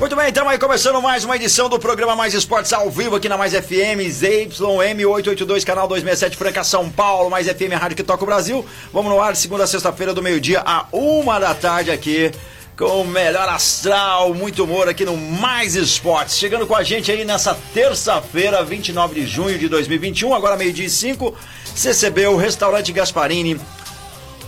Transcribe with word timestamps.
Muito 0.00 0.16
bem, 0.16 0.30
então 0.30 0.48
aí 0.48 0.58
começando 0.58 1.02
mais 1.02 1.26
uma 1.26 1.36
edição 1.36 1.68
do 1.68 1.78
programa 1.78 2.16
Mais 2.16 2.32
Esportes 2.32 2.72
ao 2.72 2.90
vivo 2.90 3.16
aqui 3.16 3.28
na 3.28 3.36
Mais 3.36 3.52
FM, 3.52 4.00
ZYM 4.10 5.04
882, 5.04 5.62
canal 5.62 5.86
267 5.86 6.38
Franca, 6.38 6.64
São 6.64 6.88
Paulo, 6.88 7.28
Mais 7.28 7.46
FM, 7.46 7.78
rádio 7.78 7.98
que 7.98 8.02
toca 8.02 8.22
o 8.22 8.26
Brasil. 8.26 8.64
Vamos 8.94 9.12
no 9.12 9.20
ar 9.20 9.36
segunda 9.36 9.64
a 9.64 9.66
sexta-feira 9.66 10.14
do 10.14 10.22
meio-dia 10.22 10.62
a 10.64 10.86
uma 10.90 11.38
da 11.38 11.54
tarde 11.54 11.90
aqui 11.90 12.32
com 12.78 13.02
o 13.02 13.06
melhor 13.06 13.46
astral, 13.50 14.32
muito 14.32 14.64
humor 14.64 14.88
aqui 14.88 15.04
no 15.04 15.18
Mais 15.18 15.76
Esportes. 15.76 16.38
Chegando 16.38 16.66
com 16.66 16.74
a 16.74 16.82
gente 16.82 17.12
aí 17.12 17.22
nessa 17.22 17.54
terça-feira, 17.74 18.64
29 18.64 19.20
de 19.20 19.26
junho 19.26 19.58
de 19.58 19.68
2021, 19.68 20.32
agora 20.32 20.56
meio-dia 20.56 20.86
e 20.86 20.90
5, 20.90 21.36
CCB, 21.76 22.26
o 22.28 22.38
Restaurante 22.38 22.90
Gasparini, 22.90 23.60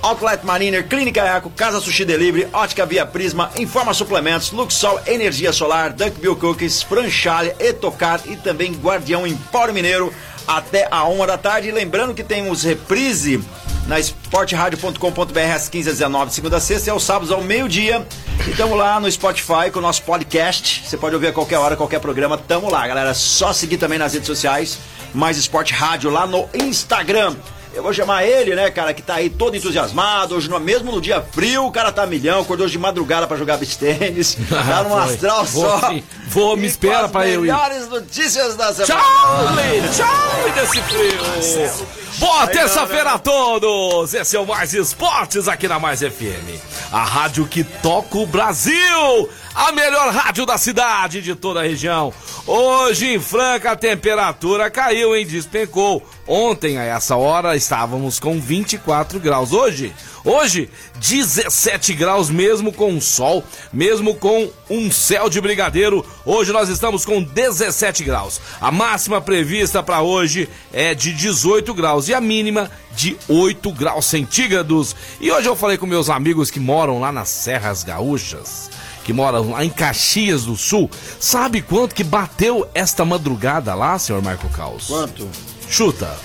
Outlet 0.02 0.44
Mariner, 0.44 0.86
Clínica 0.86 1.22
Eco, 1.22 1.48
Casa 1.50 1.80
Sushi 1.80 2.04
Delivery, 2.04 2.48
Ótica 2.52 2.84
Via 2.84 3.06
Prisma, 3.06 3.50
Informa 3.56 3.94
Suplementos, 3.94 4.50
Luxol 4.50 5.00
Energia 5.06 5.52
Solar, 5.52 5.92
Duckbill 5.92 6.36
Cookies, 6.36 6.82
Franchalha, 6.82 7.54
Etocar 7.60 8.20
e 8.26 8.36
também 8.36 8.72
Guardião 8.72 9.26
Empório 9.26 9.72
Mineiro 9.72 10.12
até 10.46 10.88
a 10.90 11.04
uma 11.04 11.26
da 11.26 11.38
tarde. 11.38 11.70
Lembrando 11.70 12.14
que 12.14 12.24
temos 12.24 12.64
reprise 12.64 13.42
na 13.86 13.98
esportradio.com.br 13.98 15.38
às 15.54 15.68
15 15.68 15.90
às 15.90 15.98
19 15.98 16.32
segunda 16.32 16.56
a 16.56 16.60
sexta 16.60 16.88
e 16.88 16.90
aos 16.90 17.04
sábados 17.04 17.30
ao 17.30 17.40
meio-dia. 17.40 18.06
E 18.46 18.50
estamos 18.50 18.76
lá 18.76 18.98
no 18.98 19.10
Spotify 19.10 19.70
com 19.72 19.78
o 19.78 19.82
nosso 19.82 20.02
podcast. 20.02 20.82
Você 20.84 20.96
pode 20.96 21.14
ouvir 21.14 21.28
a 21.28 21.32
qualquer 21.32 21.58
hora, 21.58 21.76
qualquer 21.76 22.00
programa. 22.00 22.36
Tamo 22.36 22.70
lá, 22.70 22.86
galera. 22.86 23.14
Só 23.14 23.52
seguir 23.52 23.76
também 23.76 23.98
nas 23.98 24.14
redes 24.14 24.26
sociais, 24.26 24.78
mais 25.14 25.36
Esporte 25.36 25.72
Rádio 25.72 26.10
lá 26.10 26.26
no 26.26 26.48
Instagram. 26.54 27.36
Eu 27.74 27.82
vou 27.82 27.92
chamar 27.92 28.24
ele, 28.24 28.54
né, 28.54 28.70
cara, 28.70 28.92
que 28.92 29.00
tá 29.02 29.14
aí 29.14 29.30
todo 29.30 29.56
entusiasmado. 29.56 30.34
Hoje, 30.34 30.48
no- 30.48 30.60
mesmo 30.60 30.92
no 30.92 31.00
dia 31.00 31.24
frio, 31.32 31.66
o 31.66 31.72
cara 31.72 31.90
tá 31.90 32.06
milhão, 32.06 32.40
acordou 32.42 32.66
de 32.66 32.78
madrugada 32.78 33.26
pra 33.26 33.36
jogar 33.36 33.56
beach 33.56 33.78
tênis. 33.78 34.36
Tá 34.48 34.82
num 34.84 34.96
astral 34.96 35.44
Vou 35.46 35.80
só. 35.80 35.88
sim. 35.90 36.02
Vou, 36.28 36.56
me 36.56 36.66
espera 36.66 37.08
pra 37.08 37.26
eu 37.28 37.40
ir. 37.44 37.48
melhores 37.50 37.88
notícias 37.88 38.54
da 38.56 38.72
semana. 38.72 38.86
Charlie, 39.02 39.94
Charlie 39.94 40.52
desse 40.52 40.82
frio. 40.82 41.92
Boa 42.18 42.46
terça-feira 42.46 43.12
a 43.12 43.18
todos. 43.18 44.12
Esse 44.14 44.36
é 44.36 44.40
o 44.40 44.46
Mais 44.46 44.74
Esportes 44.74 45.48
aqui 45.48 45.66
na 45.66 45.78
Mais 45.78 46.00
FM. 46.00 46.60
A 46.92 47.02
rádio 47.02 47.46
que 47.46 47.64
toca 47.64 48.18
o 48.18 48.26
Brasil. 48.26 49.28
A 49.54 49.70
melhor 49.70 50.10
rádio 50.14 50.46
da 50.46 50.56
cidade 50.56 51.20
de 51.20 51.34
toda 51.34 51.60
a 51.60 51.64
região. 51.64 52.12
Hoje 52.46 53.14
em 53.14 53.20
Franca 53.20 53.72
a 53.72 53.76
temperatura 53.76 54.70
caiu, 54.70 55.14
hein? 55.14 55.26
Despencou. 55.26 56.02
Ontem 56.26 56.78
a 56.78 56.84
essa 56.84 57.16
hora 57.16 57.54
estávamos 57.54 58.18
com 58.18 58.40
24 58.40 59.20
graus. 59.20 59.52
Hoje, 59.52 59.92
hoje 60.24 60.70
17 60.98 61.92
graus 61.92 62.30
mesmo 62.30 62.72
com 62.72 62.98
sol, 62.98 63.44
mesmo 63.70 64.14
com 64.14 64.50
um 64.70 64.90
céu 64.90 65.28
de 65.28 65.38
brigadeiro. 65.38 66.02
Hoje 66.24 66.50
nós 66.50 66.70
estamos 66.70 67.04
com 67.04 67.22
17 67.22 68.04
graus. 68.04 68.40
A 68.58 68.70
máxima 68.70 69.20
prevista 69.20 69.82
para 69.82 70.00
hoje 70.00 70.48
é 70.72 70.94
de 70.94 71.12
18 71.12 71.74
graus 71.74 72.08
e 72.08 72.14
a 72.14 72.20
mínima 72.22 72.70
de 72.96 73.16
8 73.28 73.70
graus 73.72 74.06
centígrados. 74.06 74.96
E 75.20 75.30
hoje 75.30 75.46
eu 75.46 75.56
falei 75.56 75.76
com 75.76 75.86
meus 75.86 76.08
amigos 76.08 76.50
que 76.50 76.60
moram 76.60 77.00
lá 77.00 77.12
nas 77.12 77.28
Serras 77.28 77.82
Gaúchas, 77.82 78.70
que 79.04 79.12
moram 79.12 79.50
lá 79.50 79.64
em 79.64 79.70
Caxias 79.70 80.44
do 80.44 80.56
Sul. 80.56 80.90
Sabe 81.18 81.62
quanto 81.62 81.94
que 81.94 82.04
bateu 82.04 82.68
esta 82.74 83.04
madrugada 83.04 83.74
lá, 83.74 83.98
senhor 83.98 84.22
Marco 84.22 84.48
Caos? 84.50 84.86
Quanto? 84.86 85.28
Chuta. 85.68 86.16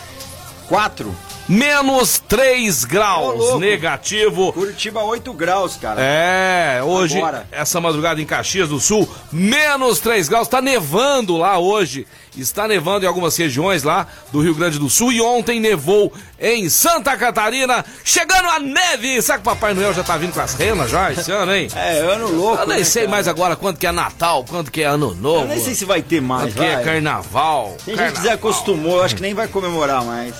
Quatro? 0.67 1.15
Menos 1.47 2.19
3 2.27 2.83
Ô, 2.83 2.87
graus 2.87 3.59
negativo. 3.59 4.51
Curitiba 4.51 5.01
8 5.01 5.31
graus, 5.33 5.77
cara. 5.77 6.01
É, 6.01 6.81
hoje, 6.83 7.17
Agora. 7.17 7.47
essa 7.51 7.79
madrugada 7.79 8.21
em 8.21 8.25
Caxias 8.25 8.67
do 8.67 8.81
Sul, 8.81 9.07
menos 9.31 9.99
3 9.99 10.27
graus, 10.27 10.49
tá 10.49 10.61
nevando 10.61 11.37
lá 11.37 11.57
hoje. 11.57 12.05
Está 12.37 12.67
nevando 12.67 13.05
em 13.05 13.07
algumas 13.07 13.35
regiões 13.35 13.83
lá 13.83 14.07
do 14.31 14.41
Rio 14.41 14.55
Grande 14.55 14.79
do 14.79 14.89
Sul 14.89 15.11
e 15.11 15.21
ontem 15.21 15.59
nevou 15.59 16.11
em 16.39 16.69
Santa 16.69 17.15
Catarina, 17.17 17.83
chegando 18.03 18.49
a 18.49 18.59
neve. 18.59 19.21
Será 19.21 19.37
que 19.37 19.41
o 19.41 19.45
Papai 19.45 19.73
Noel 19.73 19.93
já 19.93 20.03
tá 20.03 20.17
vindo 20.17 20.33
com 20.33 20.41
as 20.41 20.53
renas 20.53 20.89
já 20.89 21.11
esse 21.11 21.31
ano, 21.31 21.53
hein? 21.53 21.67
É, 21.77 21.99
ano 21.99 22.27
louco. 22.29 22.61
Eu 22.63 22.67
nem 22.67 22.79
né, 22.79 22.83
sei 22.83 23.03
cara? 23.03 23.11
mais 23.11 23.27
agora 23.27 23.55
quanto 23.55 23.79
que 23.79 23.87
é 23.87 23.91
Natal, 23.91 24.43
quanto 24.43 24.71
que 24.71 24.81
é 24.81 24.85
Ano 24.85 25.13
Novo. 25.15 25.43
Eu 25.43 25.47
nem 25.47 25.59
sei 25.59 25.73
se 25.73 25.85
vai 25.85 26.01
ter 26.01 26.21
mais. 26.21 26.53
quanto 26.53 26.57
que 26.57 26.65
é. 26.65 26.83
Carnaval. 26.83 27.77
Tem 27.85 27.95
gente 27.95 28.13
que 28.13 28.23
já 28.23 28.33
acostumou, 28.33 29.01
acho 29.01 29.15
que 29.15 29.21
nem 29.21 29.33
vai 29.33 29.47
comemorar 29.47 30.03
mais. 30.03 30.33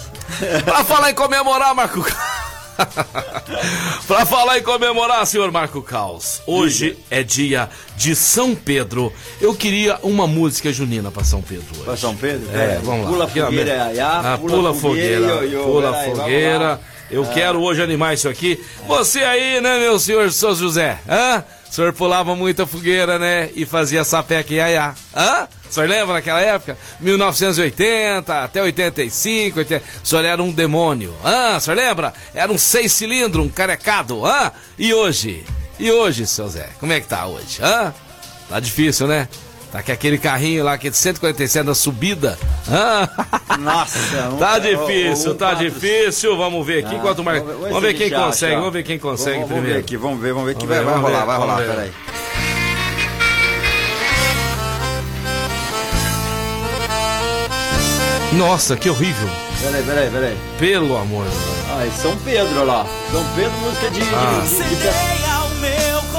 Pra 0.64 0.84
falar 0.84 1.12
em 1.12 1.16
comemorar, 1.16 1.74
Marco 1.74 2.04
Pra 4.08 4.26
falar 4.26 4.58
em 4.60 4.64
comemorar, 4.64 5.26
senhor 5.26 5.52
Marco 5.52 5.82
Caos, 5.82 6.42
hoje 6.46 6.98
é 7.10 7.24
dia 7.24 7.70
de 7.96 8.16
São 8.16 8.56
Pedro. 8.56 9.12
Eu 9.42 9.54
queria 9.56 9.98
uma 10.04 10.28
música 10.28 10.72
junina 10.72 11.12
pra 11.12 11.24
São 11.24 11.42
Pedro 11.42 11.66
hoje. 11.74 11.84
Pra 11.84 11.98
São 11.98 12.16
Pedro? 12.16 12.48
É, 12.56 12.80
vamos 12.84 13.06
lá. 13.06 13.12
Pula 13.12 13.28
fogueira, 13.28 13.72
iaiá, 13.72 14.34
Ah, 14.34 14.38
pula, 14.38 14.74
fogueira, 14.74 15.28
ioiô, 15.28 15.64
pula 15.64 15.92
peraí, 15.92 16.16
fogueira. 16.16 16.80
Eu 17.10 17.26
quero 17.26 17.62
hoje 17.62 17.82
animar 17.82 18.14
isso 18.14 18.28
aqui. 18.28 18.62
Você 18.86 19.20
aí, 19.20 19.62
né, 19.62 19.80
meu 19.80 19.98
senhor 19.98 20.32
São 20.32 20.54
José? 20.54 21.00
Hã? 21.08 21.44
O 21.70 21.74
senhor 21.74 21.94
pulava 21.94 22.36
muita 22.36 22.66
fogueira, 22.66 23.20
né? 23.20 23.50
E 23.56 23.66
fazia 23.66 24.04
sapeca 24.04 24.54
e 24.54 24.58
iaiá. 24.58 24.96
Hã? 25.16 25.48
O 25.70 25.74
senhor 25.74 25.90
lembra 25.90 26.14
naquela 26.16 26.42
época? 26.42 26.78
1980 27.00 28.44
até 28.44 28.62
85, 28.62 29.60
80. 29.60 29.84
O 30.04 30.08
senhor 30.08 30.26
era 30.26 30.42
um 30.42 30.52
demônio. 30.52 31.14
Hã? 31.24 31.58
O 31.58 31.60
senhor 31.60 31.76
lembra? 31.76 32.14
Era 32.34 32.52
um 32.52 32.58
seis 32.58 32.92
cilindro, 32.94 33.44
um 33.44 33.50
carecado. 33.50 34.26
Hã? 34.26 34.52
E 34.78 34.94
hoje? 34.94 35.44
E 35.80 35.92
hoje, 35.92 36.26
seu 36.26 36.48
Zé? 36.48 36.70
Como 36.80 36.92
é 36.94 37.00
que 37.00 37.08
tá 37.08 37.28
hoje? 37.28 37.62
Hã? 37.62 37.94
Tá 38.50 38.60
difícil, 38.60 39.08
né? 39.08 39.28
Tá 39.78 39.84
com 39.84 39.92
aquele 39.92 40.18
carrinho 40.18 40.64
lá 40.64 40.76
que 40.76 40.88
é 40.88 40.90
de 40.90 40.98
147 40.98 41.64
na 41.64 41.76
subida. 41.76 42.36
Hã? 42.68 43.08
Nossa, 43.60 44.00
Tá 44.40 44.58
difícil, 44.58 45.36
tá 45.36 45.54
difícil. 45.54 46.36
Vamos 46.36 46.66
ver 46.66 46.84
aqui 46.84 46.96
Ah, 46.96 46.98
enquanto 46.98 47.24
mais. 47.24 47.44
vamos 47.44 47.58
ver- 47.62 47.68
Vamos 47.68 47.82
ver 47.84 47.92
se 47.92 47.98
quem 47.98 48.10
consegue, 48.10 48.56
vamos 48.56 48.74
ver 48.74 48.84
quem 48.84 48.98
consegue 48.98 49.36
vamos, 49.36 49.48
primeiro. 49.50 49.68
Vamos 49.68 49.76
ver 49.76 49.80
aqui, 49.86 49.98
vamos 49.98 50.20
ver, 50.20 50.34
vamos 50.34 50.48
ver 50.48 50.56
que 50.56 50.66
vai, 50.66 50.84
vai 50.84 50.98
rolar, 50.98 51.26
vai 51.26 51.38
rolar, 51.38 51.58
peraí. 51.58 51.92
Nossa, 58.34 58.76
que 58.76 58.90
horrível. 58.90 59.30
Peraí, 59.62 59.84
peraí, 59.84 60.10
peraí. 60.10 60.38
Pelo 60.60 60.98
amor 60.98 61.24
de 61.26 61.32
Deus. 61.32 61.58
Ah, 61.72 61.86
é 61.86 61.90
São 61.92 62.16
Pedro, 62.18 62.54
olha 62.56 62.64
lá. 62.64 62.86
São 63.12 63.24
Pedro, 63.36 63.52
música 63.60 63.90
de. 63.90 64.02
Ah. 64.14 64.42
de- 64.44 64.56
de- 64.58 64.76
de- 64.76 65.27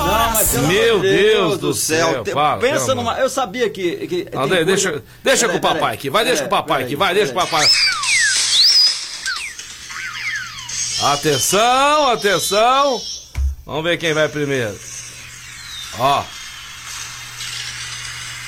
Não, 0.09 0.31
mas 0.33 0.49
pelo 0.51 0.67
Meu 0.69 1.01
Deus 1.01 1.59
do 1.59 1.73
céu, 1.75 2.23
Te- 2.25 2.33
para, 2.33 2.59
Pensa 2.59 2.87
pelo 2.87 2.97
numa. 2.97 3.19
Eu 3.19 3.29
sabia 3.31 3.69
que. 3.71 4.07
que 4.07 4.25
tem 4.25 4.31
coisa- 4.41 4.65
deixa 4.65 5.03
deixa 5.23 5.47
Peraí, 5.47 5.51
com 5.53 5.57
o 5.59 5.61
papai 5.61 5.81
peraí, 5.81 5.95
aqui. 5.95 6.11
Vai, 6.11 6.25
deixa 6.25 6.43
com 6.43 6.47
o 6.47 6.51
peraí, 6.51 6.63
papai 6.67 6.83
aqui. 6.85 6.97
Vai, 6.97 7.15
deixa 7.15 7.33
com 7.33 7.39
o 7.39 7.43
papai. 7.43 7.69
Atenção, 11.03 12.09
atenção. 12.11 13.01
Vamos 13.65 13.85
ver 13.85 13.99
quem 13.99 14.13
vai 14.13 14.29
primeiro. 14.29 14.77
Ó, 15.99 16.25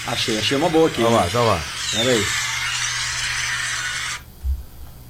Achei, 0.07 0.39
achei 0.39 0.57
uma 0.57 0.69
boa 0.69 0.89
aqui. 0.89 1.03
vamos 1.03 1.19
lá, 1.21 1.27
vamos 1.27 1.49
lá. 1.49 1.63
Peraí. 1.93 2.27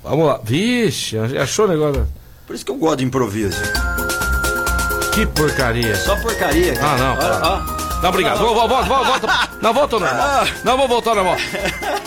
Vamos 0.03 0.26
lá. 0.26 0.41
Vixe, 0.43 1.17
achou 1.19 1.64
o 1.67 1.69
negócio? 1.69 2.08
Por 2.46 2.55
isso 2.56 2.64
que 2.64 2.70
eu 2.70 2.76
gosto 2.76 2.99
de 2.99 3.05
improviso. 3.05 3.56
Que 5.20 5.26
porcaria. 5.26 5.94
Só 5.96 6.17
porcaria. 6.17 6.72
Ah, 6.81 6.96
não. 6.96 7.14
Para. 7.14 7.40
ó. 7.46 8.00
Não, 8.00 8.08
obrigado. 8.08 8.38
Vou, 8.38 8.55
vou, 8.55 8.67
volta, 8.67 8.88
volta, 8.88 9.26
volta. 9.26 9.50
Não, 9.61 9.75
volta 9.75 9.96
ao 9.96 10.00
normal. 10.00 10.46
Não, 10.64 10.76
vou 10.78 10.88
voltar 10.88 11.11
ao 11.11 11.17
normal. 11.17 11.37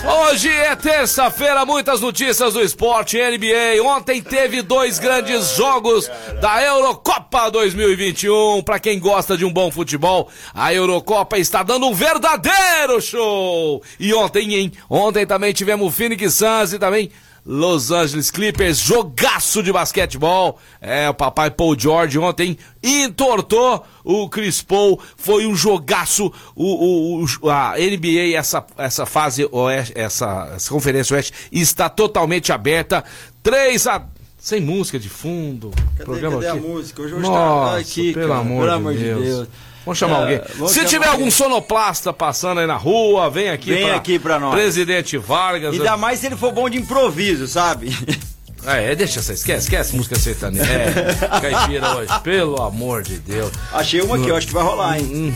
Hoje 0.04 0.50
é 0.50 0.76
terça-feira, 0.76 1.64
muitas 1.64 2.02
notícias 2.02 2.56
do 2.56 2.62
esporte 2.62 3.16
NBA. 3.18 3.84
Ontem 3.84 4.20
teve 4.20 4.64
dois 4.64 4.98
grandes 4.98 5.56
jogos 5.56 6.10
da 6.42 6.64
Eurocopa 6.64 7.52
2021. 7.52 8.64
Pra 8.64 8.80
quem 8.80 9.00
gosta 9.00 9.38
de 9.38 9.46
um 9.46 9.54
bom 9.54 9.70
futebol, 9.70 10.28
a 10.52 10.74
Eurocopa 10.74 11.38
está 11.38 11.62
dando 11.62 11.86
um 11.86 11.94
verdadeiro 11.94 13.00
show. 13.00 13.84
E 14.00 14.12
ontem, 14.12 14.56
hein? 14.56 14.72
Ontem 14.90 15.24
também 15.28 15.54
tivemos 15.54 15.86
o 15.88 15.92
Phoenix 15.92 16.34
Suns 16.34 16.74
e 16.74 16.80
também 16.80 17.12
Los 17.46 17.92
Angeles 17.92 18.32
Clippers, 18.32 18.80
jogaço 18.80 19.62
de 19.62 19.72
basquetebol. 19.72 20.58
É, 20.80 21.10
o 21.10 21.14
papai 21.14 21.52
Paul 21.52 21.78
George 21.78 22.18
ontem 22.18 22.58
entortou 22.82 23.86
o 24.04 24.30
Chris 24.30 24.62
Paul. 24.62 25.00
Foi 25.18 25.46
um 25.46 25.56
jogaço. 25.56 26.32
O, 26.56 27.22
o, 27.22 27.26
o 27.42 27.50
a 27.50 27.74
NBA, 27.74 28.38
essa, 28.38 28.66
essa 28.78 29.06
fase, 29.06 29.48
oeste, 29.52 29.94
essa, 29.96 30.54
essa 30.56 30.70
conferência 30.70 31.16
oeste, 31.16 31.34
está 31.52 31.90
totalmente 31.90 32.52
aberta. 32.52 33.04
3 33.42 33.88
a 33.88 34.06
sem 34.44 34.60
música 34.60 35.00
de 35.00 35.08
fundo. 35.08 35.72
Cadê, 35.98 36.04
programa 36.04 36.36
cadê 36.36 36.48
aqui. 36.50 36.58
a 36.58 36.62
música? 36.62 37.02
Hoje 37.02 37.14
eu 37.14 37.22
vou 37.22 37.32
Nossa, 37.32 37.80
estar 37.80 37.92
aqui, 37.92 38.14
pelo 38.14 38.28
cara, 38.28 38.40
amor, 38.42 38.58
pelo 38.58 38.68
de, 38.68 38.76
amor 38.76 38.94
de 38.94 39.04
Deus. 39.04 39.24
Deus. 39.24 39.48
Vamos 39.86 39.98
chamar 40.00 40.32
É, 40.32 40.38
alguém. 40.38 40.68
Se 40.70 40.86
tiver 40.86 41.08
alguém. 41.08 41.22
algum 41.26 41.32
sonoplasta 41.32 42.14
passando 42.14 42.60
aí 42.62 42.68
na 42.68 42.78
rua, 42.78 43.30
vem 43.30 43.50
aqui 43.50 43.72
Vem 43.74 43.92
aqui 43.92 44.18
pra 44.18 44.40
nós. 44.40 44.54
Presidente 44.54 45.18
Vargas. 45.18 45.74
Ainda 45.74 45.98
mais 45.98 46.20
se 46.20 46.28
ele 46.28 46.38
for 46.38 46.52
bom 46.52 46.70
de 46.70 46.78
improviso, 46.78 47.48
sabe? 47.48 47.96
É, 48.66 48.96
deixa 48.96 49.20
essa, 49.20 49.34
esquece, 49.34 49.64
esquece 49.66 49.94
música 49.94 50.18
sertaneja. 50.18 50.64
É, 50.72 51.40
caipira 51.42 51.98
hoje, 51.98 52.20
pelo 52.24 52.62
amor 52.62 53.04
de 53.04 53.18
Deus. 53.18 53.52
Achei 53.74 54.00
uma 54.00 54.16
aqui, 54.16 54.30
eu 54.30 54.38
acho 54.38 54.48
que 54.48 54.54
vai 54.54 54.64
rolar, 54.64 54.98
hein? 55.00 55.36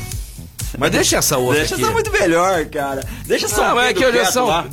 Mas 0.77 0.91
deixa 0.91 1.17
essa 1.17 1.37
outra 1.37 1.59
Deixa 1.59 1.75
aqui. 1.75 1.83
essa 1.83 1.91
muito 1.91 2.09
melhor, 2.09 2.63
cara. 2.67 3.03
Deixa 3.25 3.49
só 3.49 3.67
Não, 3.75 3.81
é 3.81 3.93
que 3.93 4.05
hoje 4.05 4.17
é 4.17 4.31
só- 4.31 4.45
lá. 4.45 4.65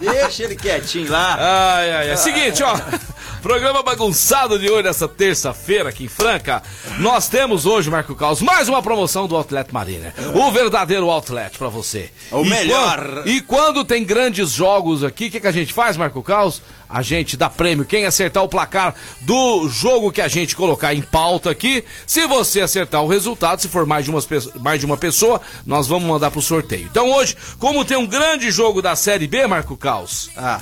Deixa 0.00 0.42
ele 0.42 0.56
quietinho 0.56 1.08
lá. 1.08 1.36
Ai, 1.38 1.92
ai, 1.92 2.10
ai. 2.10 2.16
Seguinte, 2.16 2.64
ó. 2.64 2.74
Programa 3.44 3.82
bagunçado 3.82 4.58
de 4.58 4.70
hoje, 4.70 4.84
nessa 4.84 5.06
terça-feira 5.06 5.90
aqui 5.90 6.04
em 6.04 6.08
Franca. 6.08 6.62
Nós 6.98 7.28
temos 7.28 7.66
hoje, 7.66 7.90
Marco 7.90 8.14
Caos, 8.14 8.40
mais 8.40 8.70
uma 8.70 8.82
promoção 8.82 9.28
do 9.28 9.36
Outlet 9.36 9.70
Marina. 9.70 10.14
O 10.34 10.50
verdadeiro 10.50 11.10
outlet 11.10 11.58
pra 11.58 11.68
você. 11.68 12.10
O 12.32 12.42
E 12.42 12.48
melhor. 12.48 12.96
quando- 12.96 13.28
e 13.28 13.40
quando 13.42 13.84
tem 13.84 14.02
grandes 14.02 14.50
jogos 14.52 15.04
aqui, 15.04 15.26
o 15.26 15.30
que, 15.30 15.40
que 15.40 15.46
a 15.46 15.52
gente 15.52 15.74
faz, 15.74 15.94
Marco 15.94 16.22
Caos? 16.22 16.62
A 16.88 17.02
gente 17.02 17.36
dá 17.36 17.50
prêmio. 17.50 17.84
Quem 17.84 18.06
acertar 18.06 18.42
o 18.42 18.48
placar 18.48 18.94
do 19.20 19.68
jogo 19.68 20.10
que 20.12 20.22
a 20.22 20.28
gente 20.28 20.56
colocar 20.56 20.94
em 20.94 21.02
pauta 21.02 21.50
aqui, 21.50 21.84
se 22.06 22.26
você 22.26 22.62
acertar 22.62 23.02
o 23.02 23.08
resultado, 23.08 23.60
se 23.60 23.68
for 23.68 23.84
mais 23.84 24.06
de, 24.06 24.10
umas, 24.10 24.26
mais 24.58 24.80
de 24.80 24.86
uma 24.86 24.96
pessoa, 24.96 25.38
nós 25.66 25.86
vamos 25.86 26.08
mandar 26.08 26.30
pro 26.30 26.40
sorteio. 26.40 26.88
Então 26.90 27.12
hoje, 27.12 27.36
como 27.58 27.84
tem 27.84 27.96
um 27.98 28.06
grande 28.06 28.50
jogo 28.50 28.80
da 28.80 28.96
Série 28.96 29.26
B, 29.26 29.46
Marco 29.46 29.76
Caos, 29.76 30.30
Ah, 30.34 30.60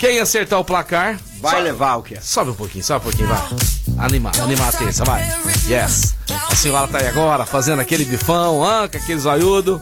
quem 0.00 0.18
acertar 0.18 0.58
o 0.58 0.64
placar. 0.64 1.20
vai 1.40 1.52
sobe, 1.52 1.62
levar 1.62 1.96
o 1.96 2.02
quê? 2.02 2.16
Sobe 2.22 2.50
um 2.50 2.54
pouquinho, 2.54 2.82
sobe 2.82 3.00
um 3.00 3.10
pouquinho, 3.10 3.28
vai. 3.28 4.06
Animar, 4.06 4.32
animar 4.40 4.70
a 4.70 4.72
terça, 4.72 5.04
vai. 5.04 5.22
Yes. 5.68 6.14
A 6.50 6.56
senhora 6.56 6.88
tá 6.88 6.98
aí 6.98 7.06
agora 7.06 7.44
fazendo 7.44 7.80
aquele 7.80 8.06
bifão, 8.06 8.60
com 8.90 8.96
aquele 8.96 9.20
zoiudo. 9.20 9.80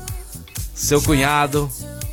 Seu 0.74 1.00
cunhado 1.00 1.70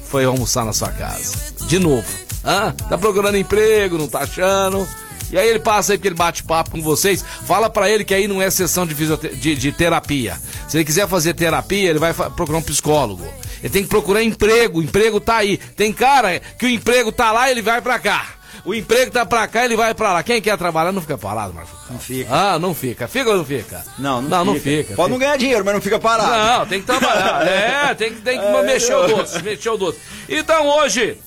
foi 0.07 0.23
almoçar 0.23 0.63
na 0.63 0.71
sua 0.71 0.89
casa. 0.89 1.35
De 1.67 1.79
novo. 1.79 2.05
Ah, 2.43 2.71
tá 2.87 2.95
procurando 2.95 3.37
emprego, 3.37 3.97
não 3.97 4.07
tá 4.07 4.19
achando. 4.19 4.87
E 5.31 5.37
aí 5.39 5.49
ele 5.49 5.59
passa 5.59 5.93
aí 5.93 5.97
porque 5.97 6.07
ele 6.07 6.15
bate 6.15 6.43
papo 6.43 6.71
com 6.71 6.83
vocês. 6.83 7.25
Fala 7.47 7.71
pra 7.71 7.89
ele 7.89 8.05
que 8.05 8.13
aí 8.13 8.27
não 8.27 8.39
é 8.39 8.51
sessão 8.51 8.85
de, 8.85 8.93
de, 8.93 9.55
de 9.55 9.71
terapia. 9.71 10.39
Se 10.67 10.77
ele 10.77 10.85
quiser 10.85 11.07
fazer 11.07 11.33
terapia, 11.33 11.89
ele 11.89 11.97
vai 11.97 12.13
procurar 12.13 12.59
um 12.59 12.61
psicólogo. 12.61 13.25
Ele 13.65 13.73
tem 13.73 13.81
que 13.81 13.89
procurar 13.89 14.21
emprego. 14.21 14.77
O 14.77 14.83
emprego 14.83 15.19
tá 15.19 15.37
aí. 15.37 15.57
Tem 15.57 15.91
cara 15.91 16.39
que 16.39 16.67
o 16.67 16.69
emprego 16.69 17.11
tá 17.11 17.31
lá, 17.31 17.49
ele 17.49 17.63
vai 17.63 17.81
pra 17.81 17.97
cá. 17.97 18.27
O 18.63 18.75
emprego 18.75 19.09
tá 19.09 19.25
pra 19.25 19.47
cá, 19.47 19.65
ele 19.65 19.75
vai 19.75 19.95
pra 19.95 20.13
lá. 20.13 20.21
Quem 20.21 20.39
quer 20.39 20.55
trabalhar 20.55 20.91
não 20.91 21.01
fica 21.01 21.17
parado, 21.17 21.51
Marcos. 21.51 21.73
Não 21.89 21.97
fica. 21.97 22.29
Ah, 22.31 22.59
não 22.59 22.75
fica. 22.75 23.07
Fica 23.07 23.31
ou 23.31 23.37
não 23.37 23.45
fica? 23.45 23.83
Não, 23.97 24.21
não, 24.21 24.29
não, 24.29 24.45
não 24.45 24.53
fica. 24.53 24.83
fica. 24.83 24.95
Pode 24.95 25.09
não 25.09 25.17
ganhar 25.17 25.35
dinheiro, 25.37 25.65
mas 25.65 25.73
não 25.73 25.81
fica 25.81 25.97
parado. 25.97 26.59
Não, 26.59 26.67
tem 26.67 26.79
que 26.79 26.85
trabalhar. 26.85 27.41
É, 27.45 27.95
tem 27.95 28.13
que, 28.13 28.21
tem 28.21 28.39
que 28.39 28.61
mexer 28.61 28.93
o 28.93 29.07
doce, 29.07 29.41
mexer 29.41 29.69
o 29.69 29.77
doce. 29.77 29.97
Então 30.29 30.67
hoje, 30.67 31.17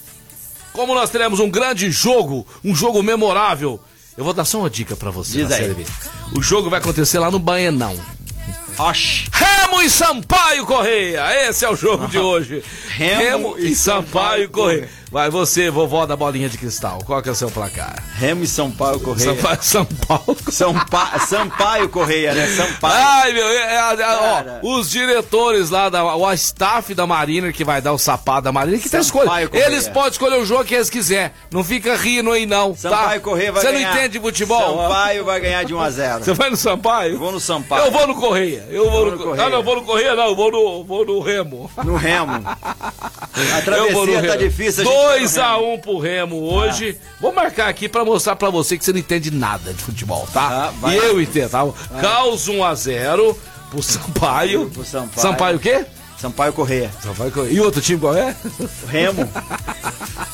como 0.72 0.94
nós 0.94 1.10
teremos 1.10 1.40
um 1.40 1.50
grande 1.50 1.90
jogo, 1.90 2.46
um 2.64 2.72
jogo 2.72 3.02
memorável, 3.02 3.80
eu 4.16 4.22
vou 4.22 4.32
dar 4.32 4.44
só 4.44 4.60
uma 4.60 4.70
dica 4.70 4.94
pra 4.94 5.10
você. 5.10 5.38
Diz 5.38 5.48
na 5.48 5.56
aí. 5.56 5.62
Série 5.62 5.74
B. 5.74 5.84
O 6.36 6.42
jogo 6.42 6.70
vai 6.70 6.78
acontecer 6.78 7.18
lá 7.18 7.32
no 7.32 7.40
Baenão. 7.40 7.98
Oxi. 8.78 9.24
Remo 9.32 9.82
e 9.82 9.90
Sampaio 9.90 10.64
Correia. 10.64 11.48
Esse 11.48 11.64
é 11.64 11.70
o 11.70 11.74
jogo 11.74 12.06
de 12.06 12.18
hoje. 12.18 12.62
Remo 12.88 13.58
e 13.58 13.72
e 13.72 13.74
Sampaio 13.74 14.06
Sampaio 14.06 14.48
Correia. 14.50 14.78
Correia. 14.80 14.90
Vai 15.10 15.30
você, 15.30 15.70
vovó 15.70 16.04
da 16.04 16.14
bolinha 16.14 16.48
de 16.50 16.58
cristal. 16.58 16.98
Qual 17.06 17.22
que 17.22 17.30
é 17.30 17.32
o 17.32 17.34
seu 17.34 17.50
placar? 17.50 18.02
Remo 18.16 18.44
e 18.44 18.46
São 18.46 18.70
Paulo 18.70 19.00
Correia. 19.00 19.34
Sampaio, 19.34 19.58
São 20.52 20.74
Paulo. 20.74 21.20
Sampaio 21.26 21.88
Correia, 21.88 22.34
né? 22.34 22.46
Sampaio. 22.48 22.94
Ai, 22.94 23.32
meu, 23.32 23.48
é, 23.48 23.56
é, 23.56 23.76
é, 23.76 24.60
ó, 24.62 24.76
os 24.76 24.90
diretores 24.90 25.70
lá, 25.70 25.88
da, 25.88 26.14
o 26.14 26.32
staff 26.34 26.92
da 26.94 27.06
Mariner 27.06 27.54
que 27.54 27.64
vai 27.64 27.80
dar 27.80 27.92
o 27.92 27.98
sapato 27.98 28.42
da 28.42 28.52
Mariner, 28.52 28.80
que 28.80 28.88
tá 28.90 29.02
Sampaio 29.02 29.44
escolhendo. 29.46 29.66
Eles 29.72 29.88
podem 29.88 30.10
escolher 30.10 30.38
o 30.38 30.44
jogo 30.44 30.64
que 30.64 30.74
eles 30.74 30.90
quiserem. 30.90 31.30
Não 31.50 31.64
fica 31.64 31.96
rindo 31.96 32.30
aí, 32.30 32.44
não. 32.44 32.76
Sampaio 32.76 33.20
tá? 33.20 33.20
Correia 33.20 33.52
vai 33.52 33.62
Você 33.62 33.72
ganhar. 33.72 33.88
não 33.88 33.96
entende 33.96 34.12
de 34.12 34.20
futebol? 34.20 34.82
Sampaio 34.82 35.24
vai 35.24 35.40
ganhar 35.40 35.64
de 35.64 35.74
1 35.74 35.80
a 35.80 35.90
0. 35.90 36.24
Você 36.24 36.34
vai 36.34 36.50
no 36.50 36.56
Sampaio? 36.56 37.14
Eu 37.14 37.18
vou 37.18 37.32
no 37.32 37.40
Sampaio. 37.40 37.86
Eu 37.86 37.90
vou 37.90 38.06
no 38.06 38.14
Correia. 38.14 38.66
Eu 38.68 38.90
vou, 38.90 38.98
Vou 38.98 39.04
no, 39.06 39.10
no 39.12 39.18
Correia. 39.18 39.42
Não, 39.44 39.50
não, 39.50 39.58
eu 39.58 39.64
vou 39.64 39.76
no 39.76 39.82
Correia, 39.84 40.14
não. 40.14 40.26
Eu 40.26 40.36
vou 40.36 40.52
no, 40.52 40.84
vou 40.84 41.06
no 41.06 41.20
Remo. 41.20 41.70
No 41.82 41.96
Remo. 41.96 42.44
A 43.56 43.62
travessia 43.62 44.22
tá 44.26 44.36
difícil. 44.36 44.82
a 44.82 44.84
gente 44.84 44.97
vai 45.06 45.20
no 45.20 45.24
2 45.24 45.38
a 45.38 45.54
Remo. 45.54 45.74
1 45.74 45.78
pro 45.80 45.98
Remo 45.98 46.36
hoje. 46.52 46.98
Vou 47.20 47.32
marcar 47.32 47.68
aqui 47.68 47.88
pra 47.88 48.04
mostrar 48.04 48.36
pra 48.36 48.50
você 48.50 48.76
que 48.76 48.84
você 48.84 48.92
não 48.92 49.00
entende 49.00 49.30
nada 49.30 49.72
de 49.72 49.82
futebol, 49.82 50.26
tá? 50.32 50.72
Ah, 50.82 50.94
e 50.94 50.96
eu 50.96 51.20
entendo, 51.20 51.50
tá? 51.50 51.66
Caos 52.00 52.48
1 52.48 52.64
a 52.64 52.74
0 52.74 53.38
pro 53.70 53.82
Sampaio. 53.82 54.70
Pro 54.70 54.84
Sampaio. 54.84 55.20
Sampaio 55.20 55.56
o 55.56 55.60
quê? 55.60 55.86
Sampaio 56.18 56.52
Correia. 56.52 56.90
Sampaio 57.00 57.30
Correia. 57.30 57.52
E 57.52 57.60
outro 57.60 57.80
time 57.80 58.00
qual 58.00 58.16
é? 58.16 58.34
Remo. 58.88 59.28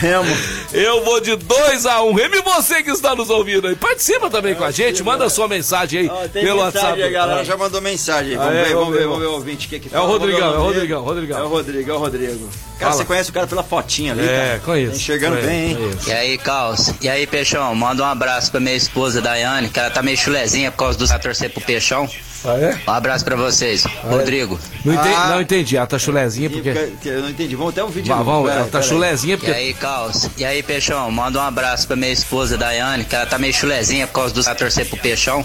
Remo. 0.00 0.36
Eu 0.72 1.04
vou 1.04 1.20
de 1.20 1.36
2 1.36 1.84
a 1.84 2.02
1 2.02 2.12
Remo 2.14 2.34
e 2.36 2.42
você 2.42 2.82
que 2.82 2.90
está 2.90 3.14
nos 3.14 3.28
ouvindo 3.28 3.66
aí. 3.68 3.74
Participa 3.76 4.30
também 4.30 4.54
com 4.54 4.64
a 4.64 4.70
gente, 4.70 5.02
manda 5.02 5.28
sua 5.28 5.46
mensagem 5.46 6.00
aí 6.00 6.28
tem 6.28 6.42
pelo 6.44 6.64
mensagem, 6.64 6.80
WhatsApp. 6.80 7.02
a 7.02 7.08
galera 7.10 7.40
Ah. 7.40 7.44
já 7.44 7.56
mandou 7.56 7.80
mensagem. 7.82 8.32
aí. 8.32 8.38
Ah, 8.38 8.44
Vamos 8.44 8.56
é? 8.56 8.62
ver, 8.64 8.68
vamos 8.74 8.80
Vamos 8.80 8.98
ver, 8.98 9.04
vamos 9.06 9.18
ver 9.20 9.26
o 9.26 9.32
ouvinte. 9.32 9.68
que 9.68 9.78
que 9.78 9.88
É 9.88 9.90
o 9.90 9.92
fala. 10.02 10.06
Rodrigão, 10.06 10.54
é 10.54 10.58
o. 10.58 10.62
Rodrigão, 10.62 11.02
Rodrigão. 11.02 11.38
É 11.38 11.42
o 11.42 11.48
Rodrigo, 11.48 11.90
é 11.90 11.94
o 11.94 11.98
Rodrigo. 11.98 12.48
Cara, 12.78 12.92
Fala. 12.92 12.92
você 12.94 13.04
conhece 13.04 13.30
o 13.30 13.32
cara 13.32 13.46
pela 13.46 13.62
fotinha 13.62 14.12
ali, 14.12 14.22
É, 14.26 14.26
cara? 14.48 14.60
conheço. 14.60 14.90
Tá 14.92 14.96
enxergando 14.96 15.36
conheço, 15.36 15.48
bem, 15.50 15.68
hein? 15.70 15.76
conheço. 15.76 16.08
E 16.08 16.12
aí, 16.12 16.38
Caos? 16.38 16.94
E 17.02 17.08
aí, 17.10 17.26
Peixão? 17.26 17.74
Manda 17.74 18.02
um 18.02 18.06
abraço 18.06 18.50
pra 18.50 18.58
minha 18.60 18.74
esposa, 18.74 19.20
Daiane, 19.20 19.68
que 19.68 19.78
ela 19.78 19.90
tá 19.90 20.00
meio 20.02 20.16
chulezinha 20.16 20.70
por 20.70 20.78
causa 20.78 20.96
do 20.98 21.06
torcer 21.20 21.50
pro 21.50 21.60
Peixão. 21.60 22.08
Ah, 22.44 22.56
é? 22.58 22.78
Um 22.88 22.92
abraço 22.92 23.24
pra 23.24 23.36
vocês. 23.36 23.84
Rodrigo. 24.04 24.58
Não, 24.84 24.94
entendi, 24.94 25.14
Ah. 25.14 25.28
não 25.28 25.40
entendi, 25.42 25.76
ela 25.76 25.86
tá 25.86 25.98
chulezinha 25.98 26.48
porque... 26.48 26.70
Eu 27.04 27.22
não 27.22 27.28
entendi. 27.30 27.54
Vamos 27.54 27.72
até 27.72 27.84
o 27.84 27.88
vídeo. 27.88 28.14
Vá, 28.14 28.22
vamos, 28.22 28.50
ela 28.50 28.66
tá 28.66 28.80
chulezinha 28.80 29.34
E 29.34 29.36
porque... 29.36 29.52
aí, 29.52 29.74
Caos? 29.74 30.28
E 30.38 30.44
aí, 30.44 30.62
Peixão? 30.62 31.10
Manda 31.10 31.38
um 31.38 31.42
abraço 31.42 31.86
pra 31.86 31.96
minha 31.96 32.12
esposa, 32.12 32.56
Daiane, 32.56 33.04
que 33.04 33.14
ela 33.14 33.26
tá 33.26 33.38
meio 33.38 33.52
chulezinha 33.52 34.06
por 34.06 34.14
causa 34.14 34.34
do 34.34 34.42
torcer 34.56 34.86
pro 34.88 34.96
Peixão. 34.98 35.44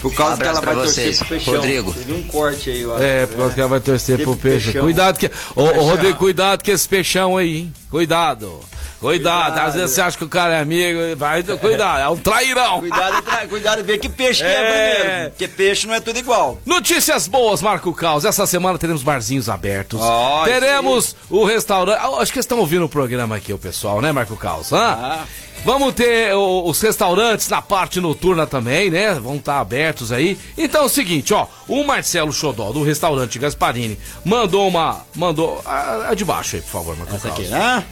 Por 0.00 0.14
causa 0.14 0.34
Um 0.34 0.38
que 0.38 0.42
ela 0.44 0.58
abraço 0.58 0.64
vai 0.64 0.74
pra 0.74 0.82
torcer 0.84 1.04
vocês. 1.04 1.18
pro 1.18 1.28
peixão. 1.28 1.54
Rodrigo. 1.56 1.92
Teve 1.92 2.12
um 2.14 2.22
corte 2.22 2.70
aí, 2.70 2.86
ó. 2.86 2.98
É, 2.98 3.26
por 3.26 3.36
causa 3.36 3.54
que 3.54 3.60
ela 3.60 3.68
vai 3.68 3.80
torcer 3.80 4.18
pro 4.22 4.34
peixe. 4.34 4.64
peixão. 4.66 4.82
Cuidado 4.82 5.18
que. 5.18 5.30
Ô. 5.54 5.64
Rodrigo, 5.82 6.16
cuidado 6.18 6.64
com 6.64 6.70
esse 6.70 6.88
peixão 6.88 7.36
aí, 7.36 7.56
hein? 7.58 7.72
Cuidado. 7.90 8.60
Cuidado. 9.00 9.58
Às 9.58 9.74
vezes 9.74 9.92
você 9.94 10.00
acha 10.02 10.18
que 10.18 10.24
o 10.24 10.28
cara 10.28 10.54
é 10.56 10.60
amigo. 10.60 10.98
Vai, 11.16 11.42
cuidado, 11.42 12.00
é 12.00 12.08
um 12.08 12.16
trairão. 12.16 12.80
Cuidado, 12.80 13.22
tra- 13.22 13.46
cuidado, 13.48 13.82
ver 13.84 13.98
que 13.98 14.08
peixe 14.08 14.44
é 14.44 14.46
É. 14.52 14.94
primeiro. 14.94 15.30
Porque 15.30 15.48
peixe 15.48 15.86
não 15.86 15.94
é 15.94 16.00
tudo 16.00 16.18
igual. 16.18 16.58
Notícias 16.66 17.26
boas, 17.26 17.62
Marco 17.62 17.92
Caos. 17.94 18.24
Essa 18.24 18.46
semana 18.46 18.78
teremos 18.78 19.02
barzinhos 19.02 19.48
abertos. 19.48 20.00
Ó, 20.02 20.44
teremos 20.44 21.16
o 21.30 21.44
restaurante. 21.44 21.98
Ah, 22.00 22.20
Acho 22.20 22.32
que 22.32 22.38
estão 22.38 22.58
ouvindo 22.58 22.84
o 22.84 22.88
programa 22.88 23.36
aqui, 23.36 23.52
o 23.52 23.58
pessoal, 23.58 24.00
né, 24.02 24.12
Marco 24.12 24.36
Caos? 24.36 24.72
Ah. 24.72 25.24
Vamos 25.64 25.92
ter 25.94 26.34
os 26.34 26.80
restaurantes 26.80 27.46
na 27.50 27.60
parte 27.60 28.00
noturna 28.00 28.46
também, 28.46 28.90
né? 28.90 29.12
Vão 29.14 29.36
estar 29.36 29.60
abertos 29.60 30.10
aí. 30.10 30.38
Então 30.56 30.82
é 30.82 30.84
o 30.86 30.88
seguinte, 30.88 31.34
ó. 31.34 31.46
O 31.68 31.84
Marcelo 31.84 32.32
Xodó, 32.32 32.72
do 32.72 32.82
restaurante 32.82 33.38
Gasparini, 33.38 33.98
mandou 34.24 34.66
uma. 34.66 35.02
Mandou. 35.14 35.60
A, 35.66 36.08
a 36.10 36.14
de 36.14 36.24
baixo 36.24 36.56
aí, 36.56 36.62
por 36.62 36.70
favor, 36.70 36.96
Marco 36.96 37.14
Essa 37.14 37.28
Caos. 37.28 37.40
aqui, 37.40 37.48
né? 37.50 37.84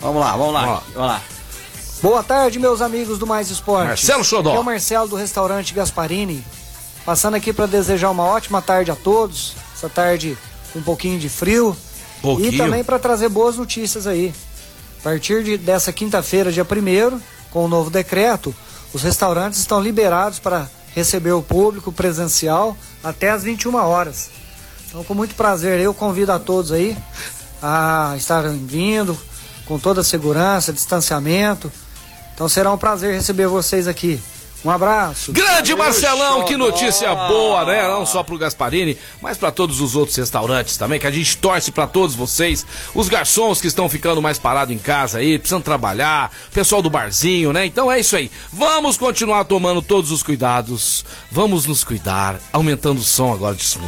Vamos 0.00 0.20
lá, 0.20 0.36
vamos 0.36 0.54
lá. 0.54 0.68
Ó. 0.68 0.80
Vamos 0.94 1.08
lá. 1.10 1.22
Boa 2.00 2.22
tarde, 2.22 2.60
meus 2.60 2.80
amigos 2.80 3.18
do 3.18 3.26
Mais 3.26 3.50
Esporte. 3.50 3.88
Marcelo 3.88 4.24
Xodó. 4.24 4.50
Aqui 4.50 4.58
é 4.58 4.60
o 4.60 4.64
Marcelo 4.64 5.08
do 5.08 5.16
restaurante 5.16 5.74
Gasparini. 5.74 6.44
Passando 7.04 7.34
aqui 7.34 7.52
para 7.52 7.66
desejar 7.66 8.10
uma 8.10 8.24
ótima 8.24 8.62
tarde 8.62 8.90
a 8.90 8.96
todos. 8.96 9.54
Essa 9.74 9.88
tarde 9.88 10.38
com 10.72 10.78
um 10.78 10.82
pouquinho 10.82 11.18
de 11.18 11.28
frio. 11.28 11.76
Pouquinho. 12.22 12.52
E 12.52 12.56
também 12.56 12.84
para 12.84 12.98
trazer 12.98 13.28
boas 13.28 13.56
notícias 13.56 14.06
aí. 14.06 14.32
A 15.00 15.02
partir 15.02 15.42
de, 15.42 15.58
dessa 15.58 15.92
quinta-feira, 15.92 16.52
dia 16.52 16.64
1 16.64 17.20
com 17.50 17.64
o 17.64 17.68
novo 17.68 17.90
decreto, 17.90 18.54
os 18.92 19.02
restaurantes 19.02 19.58
estão 19.58 19.80
liberados 19.80 20.38
para 20.38 20.68
receber 20.94 21.32
o 21.32 21.42
público 21.42 21.90
presencial 21.90 22.76
até 23.02 23.30
às 23.30 23.42
21 23.42 23.74
horas. 23.74 24.30
Então, 24.86 25.02
com 25.02 25.14
muito 25.14 25.34
prazer, 25.34 25.80
eu 25.80 25.92
convido 25.92 26.30
a 26.30 26.38
todos 26.38 26.70
aí 26.70 26.96
a 27.60 28.14
estarem 28.16 28.64
vindo 28.64 29.18
com 29.68 29.78
toda 29.78 30.00
a 30.00 30.04
segurança, 30.04 30.72
distanciamento. 30.72 31.70
Então 32.34 32.48
será 32.48 32.72
um 32.72 32.78
prazer 32.78 33.14
receber 33.14 33.46
vocês 33.46 33.86
aqui. 33.86 34.18
Um 34.64 34.70
abraço. 34.70 35.30
Grande 35.30 35.72
Valeu, 35.72 35.84
Marcelão, 35.84 36.44
que 36.44 36.54
xodó. 36.54 36.64
notícia 36.66 37.14
boa, 37.14 37.64
né? 37.64 37.86
Não 37.86 38.04
só 38.04 38.24
pro 38.24 38.36
Gasparini, 38.36 38.98
mas 39.22 39.36
pra 39.36 39.52
todos 39.52 39.80
os 39.80 39.94
outros 39.94 40.16
restaurantes 40.16 40.76
também, 40.76 40.98
que 40.98 41.06
a 41.06 41.12
gente 41.12 41.36
torce 41.36 41.70
pra 41.70 41.86
todos 41.86 42.16
vocês, 42.16 42.66
os 42.92 43.08
garçons 43.08 43.60
que 43.60 43.68
estão 43.68 43.88
ficando 43.88 44.20
mais 44.20 44.36
parados 44.36 44.74
em 44.74 44.78
casa 44.78 45.18
aí, 45.18 45.38
precisando 45.38 45.62
trabalhar, 45.62 46.32
pessoal 46.52 46.82
do 46.82 46.90
barzinho, 46.90 47.52
né? 47.52 47.66
Então 47.66 47.92
é 47.92 48.00
isso 48.00 48.16
aí. 48.16 48.32
Vamos 48.52 48.96
continuar 48.96 49.44
tomando 49.44 49.80
todos 49.80 50.10
os 50.10 50.24
cuidados, 50.24 51.04
vamos 51.30 51.66
nos 51.66 51.84
cuidar, 51.84 52.40
aumentando 52.52 52.98
o 52.98 53.04
som 53.04 53.32
agora 53.32 53.54
de 53.54 53.64
som. 53.64 53.80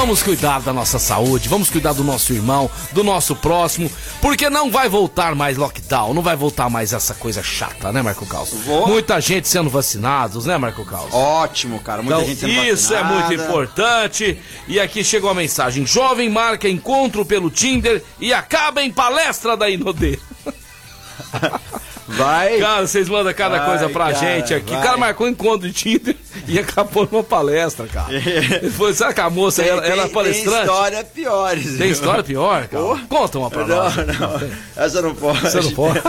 Vamos 0.00 0.22
cuidar 0.22 0.60
da 0.60 0.72
nossa 0.72 0.96
saúde, 0.96 1.48
vamos 1.48 1.70
cuidar 1.70 1.92
do 1.92 2.04
nosso 2.04 2.32
irmão, 2.32 2.70
do 2.92 3.02
nosso 3.02 3.34
próximo, 3.34 3.90
porque 4.22 4.48
não 4.48 4.70
vai 4.70 4.88
voltar 4.88 5.34
mais 5.34 5.56
lockdown, 5.56 6.14
não 6.14 6.22
vai 6.22 6.36
voltar 6.36 6.70
mais 6.70 6.92
essa 6.92 7.14
coisa 7.14 7.42
chata, 7.42 7.90
né, 7.90 8.00
Marco 8.00 8.24
Caos? 8.24 8.50
Vou. 8.64 8.86
Muita 8.86 9.20
gente 9.20 9.48
sendo 9.48 9.68
vacinados, 9.68 10.46
né, 10.46 10.56
Marco 10.56 10.84
Caos? 10.84 11.12
Ótimo, 11.12 11.80
cara. 11.80 12.00
Muita 12.00 12.14
Então, 12.20 12.28
gente 12.28 12.38
sendo 12.40 12.52
isso 12.64 12.94
é 12.94 13.02
vacinada. 13.02 13.26
muito 13.28 13.42
importante. 13.42 14.38
E 14.68 14.78
aqui 14.78 15.02
chegou 15.02 15.30
a 15.30 15.34
mensagem: 15.34 15.84
jovem 15.84 16.30
marca 16.30 16.68
encontro 16.68 17.24
pelo 17.26 17.50
Tinder 17.50 18.00
e 18.20 18.32
acaba 18.32 18.80
em 18.80 18.92
palestra 18.92 19.56
da 19.56 19.68
Inodê. 19.68 20.16
Vai. 22.08 22.58
Cara, 22.58 22.86
vocês 22.86 23.08
mandam 23.08 23.32
cada 23.34 23.58
Vai, 23.58 23.66
coisa 23.68 23.88
pra 23.90 24.12
cara, 24.12 24.16
gente 24.16 24.54
aqui. 24.54 24.70
vai. 24.72 24.80
O 24.80 24.82
cara 24.82 24.96
marcou 24.96 25.26
um 25.26 25.30
encontro 25.30 25.68
de 25.68 25.72
Tinder 25.74 26.16
e 26.46 26.58
acabou 26.58 27.06
numa 27.10 27.22
palestra, 27.22 27.86
cara. 27.86 28.12
Ele 28.12 28.70
falou, 28.70 28.94
será 28.94 29.12
que 29.12 29.20
a 29.20 29.28
moça 29.30 29.62
Tem, 29.62 29.70
ela, 29.70 29.86
ela 29.86 30.02
é 30.02 30.04
tem- 30.06 30.14
palestrante? 30.14 30.50
Tem 30.56 30.62
história. 30.62 31.04
Tem 31.04 31.72
viu? 31.76 31.86
história 31.92 32.24
pior, 32.24 32.66
cara? 32.66 32.82
Oh. 32.84 32.98
Conta 33.08 33.38
uma 33.38 33.50
pra 33.50 33.66
nós. 33.66 33.94
Não, 33.96 34.04
não. 34.06 34.50
Essa 34.76 35.02
não 35.02 35.14
pode. 35.14 35.40
Você 35.40 35.60
não 35.60 35.72
pode. 35.72 36.00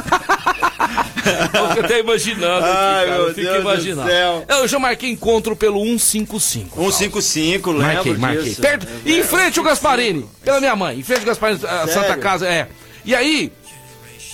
Eu 1.53 1.67
fico 1.69 1.85
até 1.85 1.99
imaginando 1.99 2.65
aqui, 2.65 2.77
Ai, 2.77 3.05
cara. 3.05 3.17
meu 3.17 3.27
Eu 3.27 3.33
fico 3.35 3.55
imaginando. 3.55 4.09
céu. 4.09 4.45
Eu 4.47 4.67
já 4.67 4.79
marquei 4.79 5.11
encontro 5.11 5.55
pelo 5.55 5.83
155. 5.83 6.75
Paulo. 6.75 6.91
155, 6.91 7.71
lembro 7.71 7.85
Marquei, 7.93 8.13
marquei. 8.17 8.43
disso. 8.43 8.61
Perto, 8.61 8.87
É, 9.05 9.09
em 9.11 9.23
frente 9.23 9.59
ao 9.59 9.65
Gasparini, 9.65 10.25
pela 10.43 10.59
minha 10.59 10.75
mãe, 10.75 10.97
em 10.99 11.03
frente 11.03 11.19
ao 11.19 11.25
Gasparini, 11.25 11.59
a? 11.65 11.87
Santa 11.87 12.15
Casa, 12.17 12.47
é. 12.47 12.67
E 13.05 13.13
aí, 13.13 13.51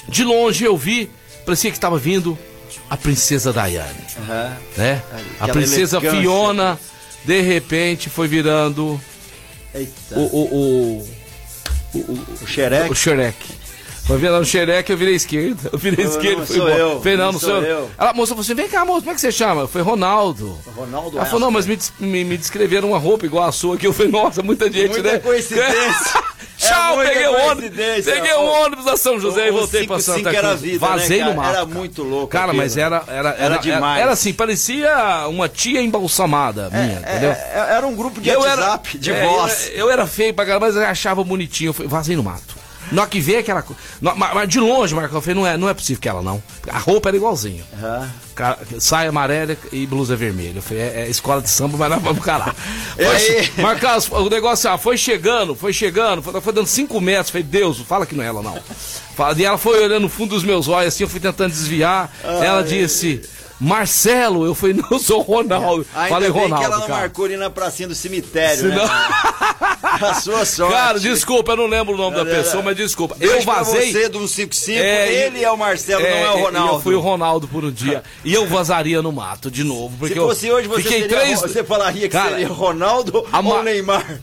de 0.07 0.24
longe 0.24 0.63
eu 0.63 0.77
vi, 0.77 1.10
parecia 1.45 1.69
que 1.71 1.77
estava 1.77 1.97
vindo 1.97 2.37
a 2.89 2.97
princesa 2.97 3.53
Diane, 3.53 3.95
Aham. 4.17 4.57
né? 4.77 5.01
A 5.39 5.47
princesa 5.47 5.97
elegância. 5.97 6.21
Fiona, 6.21 6.79
de 7.23 7.41
repente, 7.41 8.09
foi 8.09 8.27
virando 8.27 8.99
Eita. 9.73 9.91
o, 10.15 10.21
o, 10.21 11.07
o, 11.93 12.25
O 12.43 12.47
xereque. 12.47 12.91
o 12.91 12.95
Shrek. 12.95 13.35
Foi 14.05 14.17
virando 14.19 14.41
o 14.43 14.45
Shrek, 14.45 14.91
eu 14.91 14.97
virei 14.97 15.15
esquerda. 15.15 15.69
Eu 15.74 15.79
virei 15.79 16.05
Não, 16.05 16.12
esquerda, 16.12 16.38
não 16.39 16.45
fui 16.45 16.55
sou 16.57 16.67
embora. 16.67 16.79
eu, 16.81 16.97
Falei, 17.01 17.17
não, 17.17 17.25
não 17.25 17.31
não 17.33 17.39
sou 17.39 17.55
eu. 17.57 17.63
eu. 17.63 17.91
Ela, 17.97 18.12
a 18.12 18.13
moça 18.13 18.29
falou 18.29 18.41
assim: 18.41 18.53
vem 18.53 18.67
cá, 18.69 18.85
moça, 18.85 19.00
como 19.00 19.12
é 19.12 19.15
que 19.15 19.21
você 19.21 19.31
chama? 19.31 19.67
Foi 19.67 19.81
Ronaldo. 19.81 20.59
Ronaldo 20.75 21.17
Ela 21.17 21.25
falou, 21.25 21.39
não, 21.39 21.51
mas 21.51 21.65
me, 21.65 21.77
me, 22.00 22.24
me 22.24 22.38
descreveram 22.38 22.89
uma 22.89 23.00
roupa 23.00 23.25
igual 23.25 23.45
a 23.47 23.51
sua 23.51 23.75
aqui. 23.75 23.88
Eu 23.88 23.93
falei, 23.93 24.12
nossa, 24.12 24.43
muita 24.43 24.71
gente, 24.71 24.89
Muita 24.91 25.12
né? 25.13 25.19
coincidência. 25.19 26.24
Tchau, 26.57 27.01
É 27.01 27.07
peguei 27.09 27.27
o 27.27 27.33
ônibus. 27.50 28.05
Peguei 28.05 28.33
o 28.33 28.45
ônibus 28.45 28.85
da 28.85 28.95
São 28.95 29.19
José 29.19 29.47
e 29.47 29.50
O 29.51 29.57
voltei 29.57 29.85
pra 29.85 30.00
55 30.00 30.01
Santa 30.24 30.29
era 30.38 30.47
Cruz. 30.50 30.62
vida, 30.62 30.85
né, 30.85 30.91
Vazei 30.93 31.19
cara? 31.19 31.31
no 31.31 31.38
mato. 31.38 31.50
Era 31.50 31.65
muito 31.65 32.03
louco 32.03 32.27
Cara, 32.27 32.43
aquilo. 32.45 32.57
mas 32.57 32.77
era, 32.77 33.03
era, 33.07 33.29
era, 33.29 33.35
Era 33.43 33.57
demais. 33.57 34.01
Era, 34.01 34.12
assim, 34.12 34.33
parecia 34.33 35.27
uma 35.29 35.50
tia 35.50 35.81
embalsamada 35.81 36.69
minha, 36.69 37.01
É, 37.03 37.12
entendeu? 37.12 37.31
é, 37.31 37.65
era 37.75 37.85
um 37.85 37.93
grupo 37.93 38.21
de 38.21 38.29
eu 38.29 38.39
WhatsApp, 38.39 38.89
era, 38.91 39.00
de 39.00 39.12
é, 39.12 39.27
voz. 39.27 39.69
Eu, 39.74 39.77
eu 39.79 39.91
era 39.91 40.07
feio 40.07 40.33
pra 40.33 40.45
caramba, 40.45 40.67
mas 40.67 40.75
eu 40.77 40.85
achava 40.85 41.24
bonitinho. 41.25 41.69
Eu 41.69 41.74
falei, 41.74 41.89
vazei 41.89 42.15
no 42.15 42.24
mato. 42.24 42.54
Na 42.92 43.08
que 43.08 43.20
vê 43.20 43.38
aquela 43.38 43.62
coisa. 43.62 43.82
Mas, 44.01 44.48
de 44.50 44.60
longe, 44.60 44.94
Marco, 44.94 45.15
eu 45.15 45.22
falei, 45.22 45.36
não 45.36 45.48
é, 45.48 45.58
não 45.58 45.70
é 45.70 45.74
possível 45.74 46.01
que 46.01 46.10
ela 46.10 46.22
não. 46.22 46.42
A 46.68 46.77
roupa 46.77 47.10
era 47.10 47.18
igualzinho. 47.18 47.63
Aham. 47.77 48.10
Ca- 48.36 48.58
Saia 48.80 49.10
amarela 49.10 49.56
e 49.72 49.86
blusa 49.88 50.15
vermelha. 50.15 50.58
Eu 50.58 50.62
falei, 50.62 50.84
é, 50.84 51.01
é 51.06 51.10
escola 51.10 51.42
de 51.42 51.50
samba, 51.50 51.77
mas 51.77 51.89
nós 51.89 52.01
vamos 52.01 52.24
caralho. 52.24 52.54
Aí? 53.00 53.51
Marcos, 53.62 54.10
o 54.12 54.30
negócio 54.30 54.70
ah, 54.70 54.77
foi 54.77 54.98
chegando, 54.98 55.56
foi 55.56 55.72
chegando, 55.72 56.22
foi, 56.22 56.39
foi 56.42 56.54
dando 56.54 56.68
cinco 56.68 57.00
metros. 57.00 57.30
Falei, 57.30 57.44
Deus, 57.44 57.80
fala 57.80 58.06
que 58.06 58.13
não 58.13 58.24
é 58.24 58.27
ela, 58.27 58.42
não. 58.42 58.60
E 59.38 59.46
ela 59.46 59.58
foi 59.58 59.82
olhando 59.82 60.01
no 60.04 60.10
fundo 60.10 60.32
dos 60.32 60.44
meus 60.44 60.68
olhos, 60.68 60.94
assim, 60.94 61.04
eu 61.04 61.10
fui 61.10 61.20
tentando 61.22 61.51
desviar. 61.51 62.13
ela 62.24 62.62
disse, 62.62 63.22
Marcelo, 63.59 64.45
eu 64.45 64.53
falei, 64.53 64.75
não, 64.81 64.88
eu 64.91 65.00
sou 65.00 65.21
Ronaldo. 65.21 65.85
Ainda 65.95 66.09
Falei, 66.09 66.31
bem 66.31 66.41
Ronaldo. 66.41 66.59
que 66.59 66.71
ela 66.71 66.79
não 66.79 66.88
cara. 66.88 67.00
marcou 67.01 67.25
ali 67.25 67.38
na 67.38 67.50
pracinha 67.50 67.88
do 67.88 67.95
cemitério, 67.95 68.62
Senão- 68.69 68.85
né? 68.85 69.07
A 70.01 70.13
sua 70.15 70.43
sorte. 70.45 70.74
Cara, 70.74 71.00
desculpa, 71.00 71.53
eu 71.53 71.57
não 71.57 71.67
lembro 71.67 71.93
o 71.93 71.97
nome 71.97 72.15
da 72.15 72.21
Era- 72.29 72.43
pessoa, 72.43 72.62
mas 72.62 72.75
desculpa. 72.75 73.15
Beijo 73.15 73.33
Eu 73.35 73.41
vazei. 73.43 73.91
você 73.91 74.09
do 74.09 74.27
155, 74.27 74.79
É, 74.79 75.25
ele 75.27 75.43
é 75.43 75.50
o 75.51 75.57
Marcelo, 75.57 76.01
não 76.01 76.09
é 76.09 76.31
o 76.31 76.43
Ronaldo. 76.43 76.74
Eu 76.75 76.81
fui 76.81 76.95
o 76.95 77.00
Ronaldo 77.00 77.47
por 77.47 77.63
um 77.63 77.71
dia. 77.71 78.03
E 78.24 78.33
eu 78.33 78.45
vazaria 78.47 79.01
no 79.01 79.12
mato 79.12 79.50
de 79.50 79.63
novo. 79.63 79.95
Porque 79.97 80.13
Se 80.15 80.19
fosse 80.19 80.47
eu 80.47 80.55
hoje, 80.55 80.67
você, 80.67 80.81
fiquei 80.83 81.01
seria, 81.03 81.17
três. 81.19 81.41
você 81.41 81.63
falaria 81.63 82.01
que 82.03 82.09
Cara, 82.09 82.31
seria 82.31 82.47
Ronaldo 82.50 83.25
Ma- 83.31 83.39
ou 83.39 83.63
Neymar? 83.63 84.21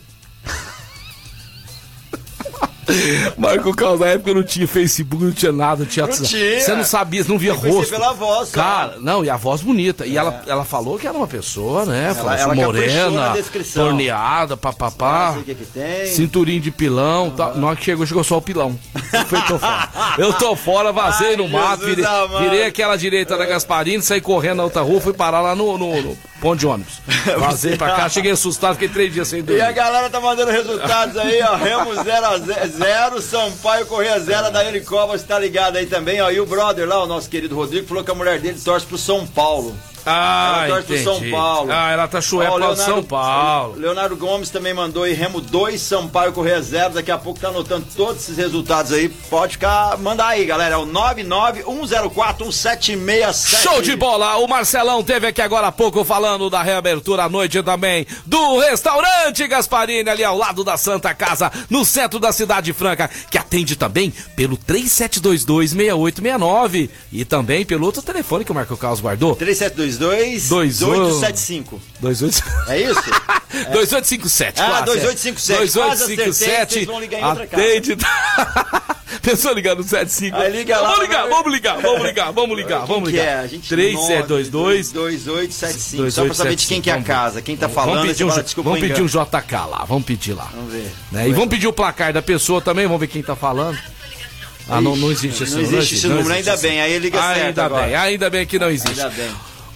Marco 3.37 3.75
Carlos, 3.75 3.99
na 3.99 4.07
época 4.07 4.33
não 4.33 4.43
tinha 4.43 4.67
Facebook, 4.67 5.23
não 5.23 5.31
tinha 5.31 5.51
nada, 5.51 5.83
não 5.83 5.85
tinha. 5.85 6.05
Não 6.07 6.13
tinha. 6.13 6.59
Você 6.59 6.75
não 6.75 6.83
sabia, 6.83 7.23
você 7.23 7.31
não 7.31 7.37
via 7.37 7.51
Eu 7.51 7.55
rosto. 7.55 7.89
pela 7.91 8.13
voz, 8.13 8.49
só. 8.49 8.55
Cara, 8.55 8.95
não, 8.99 9.23
e 9.23 9.29
a 9.29 9.37
voz 9.37 9.61
bonita. 9.61 10.05
E 10.05 10.17
ela, 10.17 10.43
ela 10.47 10.63
falou 10.65 10.97
que 10.97 11.07
era 11.07 11.17
uma 11.17 11.27
pessoa, 11.27 11.85
né? 11.85 12.13
Falou 12.13 12.31
ela 12.31 12.55
caprichou 12.55 12.55
na 12.55 12.65
morena, 12.65 13.33
descrição. 13.33 13.85
torneada, 13.85 14.51
Não 14.51 14.57
papapá. 14.57 15.31
sei 15.33 15.41
o 15.41 15.45
que 15.45 15.55
que 15.55 15.65
tem. 15.65 16.05
Cinturinho 16.07 16.61
de 16.61 16.71
pilão, 16.71 17.29
tá. 17.31 17.53
na 17.53 17.67
hora 17.67 17.75
que 17.75 17.85
chegou, 17.85 18.05
chegou 18.05 18.23
só 18.23 18.37
o 18.37 18.41
pilão. 18.41 18.77
Eu 19.13 19.25
falei, 19.25 19.45
tô 19.47 19.59
fora. 19.59 19.89
Eu 20.17 20.33
tô 20.33 20.55
fora, 20.55 20.91
vazei 20.91 21.29
Ai, 21.29 21.35
no 21.37 21.47
mato, 21.47 21.85
Jesus 21.85 21.95
virei, 21.95 22.05
amado. 22.05 22.39
virei 22.39 22.65
aquela 22.65 22.95
direita 22.95 23.37
da 23.37 23.45
Gasparini, 23.45 24.01
saí 24.01 24.21
correndo 24.21 24.57
na 24.57 24.63
outra 24.63 24.81
rua, 24.81 24.99
fui 25.01 25.13
parar 25.13 25.41
lá 25.41 25.55
no, 25.55 25.77
no, 25.77 26.01
no 26.01 26.17
ponto 26.43 26.59
de 26.59 26.67
ônibus. 26.67 27.01
Vazei 27.39 27.77
pra 27.77 27.95
cá, 27.95 28.09
cheguei 28.09 28.31
assustado, 28.31 28.73
fiquei 28.73 28.89
três 28.89 29.13
dias 29.13 29.29
sem 29.29 29.39
E 29.39 29.41
a 29.41 29.45
dormir. 29.45 29.73
galera 29.73 30.09
tá 30.09 30.19
mandando 30.19 30.51
resultados 30.51 31.15
aí, 31.17 31.41
ó. 31.41 31.55
Remo 31.55 31.95
0 31.95 32.25
a 32.25 32.37
0, 32.67 33.21
Sampaio 33.21 33.85
Correia 33.85 34.19
0, 34.19 34.43
da 34.43 34.49
Daiane 34.49 34.81
Covas 34.81 35.23
tá 35.23 35.39
ligado 35.39 35.77
aí 35.77 35.85
também, 35.85 36.21
ó. 36.21 36.29
E 36.29 36.41
o 36.41 36.45
brother 36.45 36.85
lá, 36.85 37.01
o 37.01 37.07
nosso 37.07 37.29
querido 37.29 37.55
Rodrigo, 37.55 37.87
falou 37.87 38.03
que 38.03 38.11
a 38.11 38.15
mulher 38.15 38.39
dele 38.39 38.59
torce 38.59 38.85
pro 38.85 38.97
São 38.97 39.25
Paulo. 39.25 39.73
Ah, 40.05 40.63
ela 40.65 40.75
torce 40.75 40.87
pro. 40.87 41.03
São 41.03 41.29
Paulo. 41.29 41.71
Ah, 41.71 41.91
ela 41.91 42.07
tá 42.07 42.21
chué 42.21 42.49
pro 42.49 42.75
São 42.75 43.03
Paulo. 43.03 43.75
Leonardo 43.77 44.15
Gomes 44.15 44.49
também 44.49 44.73
mandou 44.73 45.03
aí 45.03 45.13
Remo 45.13 45.39
2, 45.39 45.79
Sampaio 45.81 46.33
Correia 46.33 46.61
0. 46.61 46.95
Daqui 46.95 47.11
a 47.11 47.17
pouco 47.17 47.39
tá 47.39 47.49
anotando 47.49 47.85
todos 47.95 48.23
esses 48.23 48.37
resultados 48.37 48.91
aí. 48.91 49.09
Pode 49.09 49.53
ficar, 49.53 49.97
mandar 49.97 50.27
aí, 50.27 50.45
galera. 50.45 50.75
É 50.75 50.77
o 50.77 50.85
991041767. 50.87 53.61
Show 53.61 53.81
de 53.81 53.95
bola! 53.95 54.35
O 54.37 54.47
Marcelão 54.47 55.03
teve 55.03 55.27
aqui 55.27 55.41
agora 55.41 55.67
há 55.67 55.71
pouco 55.71 56.03
falando 56.03 56.49
da 56.49 56.61
reabertura 56.61 57.23
à 57.23 57.29
noite 57.29 57.61
também 57.63 58.05
do 58.25 58.59
restaurante 58.59 59.47
Gasparini, 59.47 60.09
ali 60.09 60.23
ao 60.23 60.37
lado 60.37 60.63
da 60.63 60.77
Santa 60.77 61.13
Casa, 61.13 61.51
no 61.69 61.83
centro 61.85 62.19
da 62.19 62.31
Cidade 62.31 62.73
Franca, 62.73 63.07
que 63.29 63.37
atende 63.37 63.75
também 63.75 64.11
pelo 64.35 64.57
3722-6869 64.57 66.89
e 67.11 67.23
também 67.25 67.63
pelo 67.65 67.85
outro 67.85 68.01
telefone 68.01 68.43
que 68.43 68.51
o 68.51 68.55
Marco 68.55 68.75
Carlos 68.77 68.99
guardou. 68.99 69.35
3722 69.35 69.92
Dois, 69.97 70.49
2875. 70.49 71.81
28... 72.01 72.43
É 72.67 72.81
isso? 72.81 73.01
2857. 73.71 74.61
Ah, 74.61 74.65
quase, 74.65 74.85
2857. 74.85 75.57
Quase 75.57 75.79
acertei, 75.79 76.15
2857. 76.25 76.73
vocês 76.73 76.85
vão 76.87 76.99
ligar 76.99 77.19
em 77.19 77.25
outra 77.25 77.47
casa. 77.47 77.63
Atende. 77.63 77.97
Pensou 79.21 79.53
ligar 79.53 79.75
no 79.75 79.83
75? 79.83 80.35
Aí 80.35 80.51
liga 80.51 80.79
lá, 80.81 80.89
Vamos 80.89 81.03
ligar, 81.07 81.27
vamos 81.29 81.53
ligar, 81.53 81.81
vamos 81.81 82.03
ligar, 82.03 82.31
vamos 82.31 82.57
ligar, 82.57 82.85
vamos 82.85 83.09
ligar. 83.09 83.25
é? 83.25 83.33
A 83.39 83.47
gente 83.47 83.69
3722 83.69 84.91
2875. 84.91 86.11
Só 86.11 86.25
pra 86.25 86.33
saber 86.33 86.55
de 86.55 86.67
quem 86.67 86.81
que 86.81 86.89
é 86.89 86.93
a 86.93 87.01
casa, 87.01 87.41
quem 87.41 87.55
tá 87.55 87.69
falando. 87.69 87.99
Vamos 87.99 88.11
pedir, 88.11 88.23
um, 88.25 88.29
fala, 88.29 88.45
vamos 88.57 88.79
pedir 88.79 89.01
um. 89.01 89.05
JK 89.05 89.53
lá, 89.69 89.85
vamos 89.87 90.03
pedir 90.03 90.33
lá. 90.33 90.49
Vamos 90.53 90.73
ver. 90.73 90.91
Né? 91.11 91.29
E 91.29 91.33
vamos 91.33 91.49
pedir 91.49 91.67
o 91.67 91.73
placar 91.73 92.11
da 92.11 92.21
pessoa 92.21 92.59
também, 92.61 92.85
vamos 92.85 92.99
ver 92.99 93.07
quem 93.07 93.21
tá 93.23 93.35
falando. 93.35 93.77
Ah, 94.67 94.81
não, 94.81 94.95
não 94.95 95.11
existe 95.11 95.43
esse 95.43 95.55
Não 95.55 95.61
número. 95.61 95.77
existe 95.77 95.95
esse 95.95 96.07
número, 96.07 96.33
ainda 96.33 96.57
bem, 96.57 96.81
aí 96.81 96.97
liga 96.97 97.21
certo 97.21 97.59
Ainda 97.61 97.69
bem, 97.69 97.95
ainda 97.95 98.29
bem 98.29 98.45
que 98.45 98.57
não 98.57 98.69
existe. 98.69 98.99
Ainda 99.01 99.09
bem. 99.09 99.31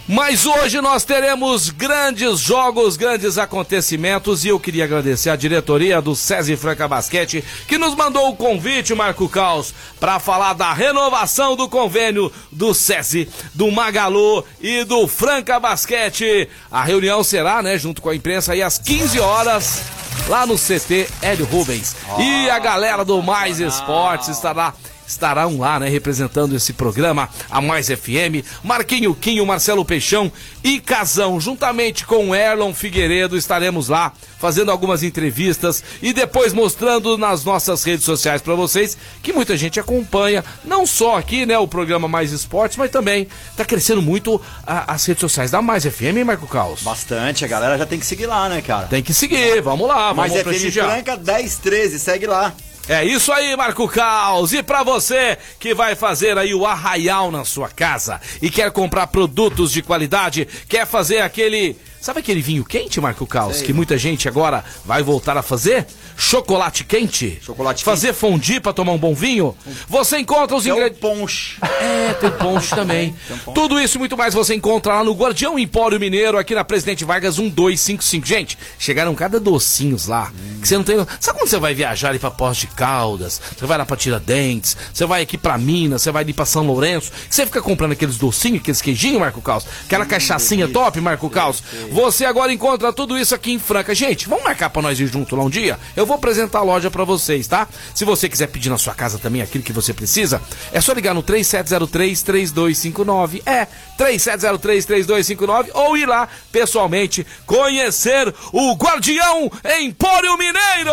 Mas 0.08 0.46
hoje 0.46 0.80
nós 0.80 1.04
teremos 1.04 1.68
grandes 1.68 2.40
jogos, 2.40 2.96
grandes 2.96 3.36
acontecimentos 3.36 4.42
e 4.42 4.48
eu 4.48 4.58
queria 4.58 4.84
agradecer 4.84 5.28
a 5.28 5.36
diretoria 5.36 6.00
do 6.00 6.16
SESI 6.16 6.56
Franca 6.56 6.88
Basquete 6.88 7.44
que 7.66 7.76
nos 7.76 7.94
mandou 7.94 8.30
o 8.30 8.34
convite, 8.36 8.94
Marco 8.94 9.28
Caos, 9.28 9.74
para 10.00 10.18
falar 10.18 10.54
da 10.54 10.72
renovação 10.72 11.54
do 11.54 11.68
convênio 11.68 12.32
do 12.50 12.72
SESI, 12.72 13.28
do 13.52 13.70
Magalu 13.70 14.42
e 14.62 14.82
do 14.84 15.06
Franca 15.06 15.60
Basquete. 15.60 16.48
A 16.70 16.82
reunião 16.82 17.22
será, 17.22 17.62
né, 17.62 17.76
junto 17.76 18.00
com 18.00 18.08
a 18.08 18.16
imprensa 18.16 18.54
aí 18.54 18.62
às 18.62 18.78
15 18.78 19.20
horas 19.20 19.82
lá 20.26 20.46
no 20.46 20.56
CT 20.56 21.06
Hélio 21.20 21.44
Rubens. 21.44 21.94
E 22.18 22.48
a 22.48 22.58
galera 22.58 23.04
do 23.04 23.22
Mais 23.22 23.60
Esportes 23.60 24.28
estará 24.28 24.72
estarão 25.08 25.58
lá, 25.58 25.80
né, 25.80 25.88
representando 25.88 26.54
esse 26.54 26.74
programa, 26.74 27.28
a 27.50 27.60
Mais 27.60 27.88
FM, 27.88 28.44
Marquinho 28.62 29.14
Quinho, 29.14 29.46
Marcelo 29.46 29.84
Peixão 29.84 30.30
e 30.62 30.78
Casão, 30.78 31.40
juntamente 31.40 32.04
com 32.04 32.28
o 32.28 32.34
Erlon 32.34 32.74
Figueiredo, 32.74 33.36
estaremos 33.36 33.88
lá 33.88 34.12
fazendo 34.38 34.70
algumas 34.70 35.02
entrevistas 35.02 35.82
e 36.02 36.12
depois 36.12 36.52
mostrando 36.52 37.16
nas 37.16 37.44
nossas 37.44 37.82
redes 37.82 38.04
sociais 38.04 38.42
para 38.42 38.54
vocês 38.54 38.96
que 39.22 39.32
muita 39.32 39.56
gente 39.56 39.80
acompanha, 39.80 40.44
não 40.64 40.86
só 40.86 41.16
aqui, 41.16 41.46
né, 41.46 41.58
o 41.58 41.66
programa 41.66 42.06
Mais 42.06 42.30
Esportes, 42.30 42.76
mas 42.76 42.90
também 42.90 43.26
tá 43.56 43.64
crescendo 43.64 44.02
muito 44.02 44.40
a, 44.66 44.92
as 44.92 45.04
redes 45.06 45.20
sociais 45.20 45.50
da 45.50 45.62
Mais 45.62 45.84
FM, 45.84 46.18
hein, 46.18 46.24
Marco 46.24 46.46
Caos? 46.46 46.82
Bastante, 46.82 47.44
a 47.44 47.48
galera 47.48 47.78
já 47.78 47.86
tem 47.86 47.98
que 47.98 48.06
seguir 48.06 48.26
lá, 48.26 48.48
né, 48.48 48.60
cara? 48.60 48.86
Tem 48.86 49.02
que 49.02 49.14
seguir, 49.14 49.62
vamos 49.62 49.88
lá, 49.88 50.12
Mais 50.12 50.30
vamos 50.30 50.44
FM 50.44 50.48
prestigiar. 50.48 50.90
Franca 50.90 51.16
1013, 51.16 51.98
segue 51.98 52.26
lá. 52.26 52.52
É 52.88 53.04
isso 53.04 53.30
aí, 53.30 53.54
Marco 53.54 53.86
Caos. 53.86 54.54
E 54.54 54.62
pra 54.62 54.82
você 54.82 55.36
que 55.60 55.74
vai 55.74 55.94
fazer 55.94 56.38
aí 56.38 56.54
o 56.54 56.64
arraial 56.64 57.30
na 57.30 57.44
sua 57.44 57.68
casa 57.68 58.18
e 58.40 58.48
quer 58.48 58.70
comprar 58.70 59.08
produtos 59.08 59.70
de 59.72 59.82
qualidade, 59.82 60.48
quer 60.66 60.86
fazer 60.86 61.18
aquele. 61.20 61.76
Sabe 62.00 62.20
aquele 62.20 62.40
vinho 62.40 62.64
quente, 62.64 63.00
Marco 63.00 63.26
Caos, 63.26 63.60
que 63.60 63.72
muita 63.72 63.98
gente 63.98 64.28
agora 64.28 64.64
vai 64.84 65.02
voltar 65.02 65.36
a 65.36 65.42
fazer? 65.42 65.86
Chocolate 66.16 66.84
quente? 66.84 67.38
Chocolate 67.42 67.84
Fazer 67.84 68.12
fondue 68.12 68.60
pra 68.60 68.72
tomar 68.72 68.92
um 68.92 68.98
bom 68.98 69.14
vinho? 69.14 69.56
Você 69.88 70.18
encontra 70.18 70.56
os 70.56 70.66
ingredientes. 70.66 70.98
ponche. 71.00 71.56
É, 71.80 72.12
tem 72.14 72.30
ponche 72.30 72.74
também. 72.74 73.14
ponche. 73.44 73.54
Tudo 73.54 73.80
isso 73.80 73.96
e 73.96 74.00
muito 74.00 74.16
mais 74.16 74.34
você 74.34 74.54
encontra 74.54 74.94
lá 74.94 75.04
no 75.04 75.12
Guardião 75.12 75.58
Empório 75.58 75.98
Mineiro, 76.00 76.38
aqui 76.38 76.54
na 76.54 76.64
Presidente 76.64 77.04
Vargas 77.04 77.38
1255. 77.38 78.26
Gente, 78.26 78.58
chegaram 78.78 79.14
cada 79.14 79.38
docinhos 79.38 80.06
lá. 80.06 80.32
Que 80.60 80.66
você 80.66 80.76
não 80.76 80.84
tem. 80.84 80.96
Sabe 81.20 81.38
quando 81.38 81.48
você 81.48 81.58
vai 81.58 81.74
viajar 81.74 82.08
ali 82.08 82.18
pra 82.18 82.30
Pós 82.30 82.56
de 82.56 82.66
Caldas? 82.68 83.40
Você 83.56 83.66
vai 83.66 83.78
lá 83.78 83.86
pra 83.86 83.96
Tiradentes, 83.96 84.76
você 84.92 85.06
vai 85.06 85.22
aqui 85.22 85.38
pra 85.38 85.56
Minas, 85.56 86.02
você 86.02 86.10
vai 86.10 86.22
ali 86.22 86.32
pra 86.32 86.44
São 86.44 86.66
Lourenço. 86.66 87.12
Você 87.30 87.46
fica 87.46 87.62
comprando 87.62 87.92
aqueles 87.92 88.16
docinhos, 88.16 88.60
aqueles 88.60 88.82
queijinhos, 88.82 89.20
Marco 89.20 89.40
Caos. 89.40 89.64
Aquela 89.84 90.04
cachaçinha 90.04 90.66
top, 90.68 91.00
Marco 91.00 91.30
Caos. 91.30 91.62
Você 91.92 92.24
agora 92.24 92.52
encontra 92.52 92.92
tudo 92.92 93.18
isso 93.18 93.34
aqui 93.34 93.52
em 93.52 93.58
Franca. 93.58 93.92
Gente, 93.94 94.28
vamos 94.28 94.44
marcar 94.44 94.70
pra 94.70 94.82
nós 94.82 95.00
ir 95.00 95.06
junto 95.06 95.34
lá 95.34 95.42
um 95.44 95.50
dia? 95.50 95.78
Eu 95.96 96.06
vou 96.06 96.16
apresentar 96.16 96.60
a 96.60 96.62
loja 96.62 96.90
pra 96.90 97.04
vocês, 97.04 97.46
tá? 97.46 97.66
Se 97.94 98.04
você 98.04 98.28
quiser 98.28 98.48
pedir 98.48 98.68
na 98.70 98.78
sua 98.78 98.94
casa 98.94 99.18
também 99.18 99.42
aquilo 99.42 99.64
que 99.64 99.72
você 99.72 99.92
precisa, 99.94 100.40
é 100.72 100.80
só 100.80 100.92
ligar 100.92 101.14
no 101.14 101.22
3703-3259. 101.22 103.42
É, 103.46 103.66
3703-3259 103.98 105.68
ou 105.74 105.96
ir 105.96 106.06
lá 106.06 106.28
pessoalmente 106.52 107.26
conhecer 107.46 108.32
o 108.52 108.74
Guardião 108.74 109.50
Empório 109.80 110.36
Mineiro. 110.36 110.92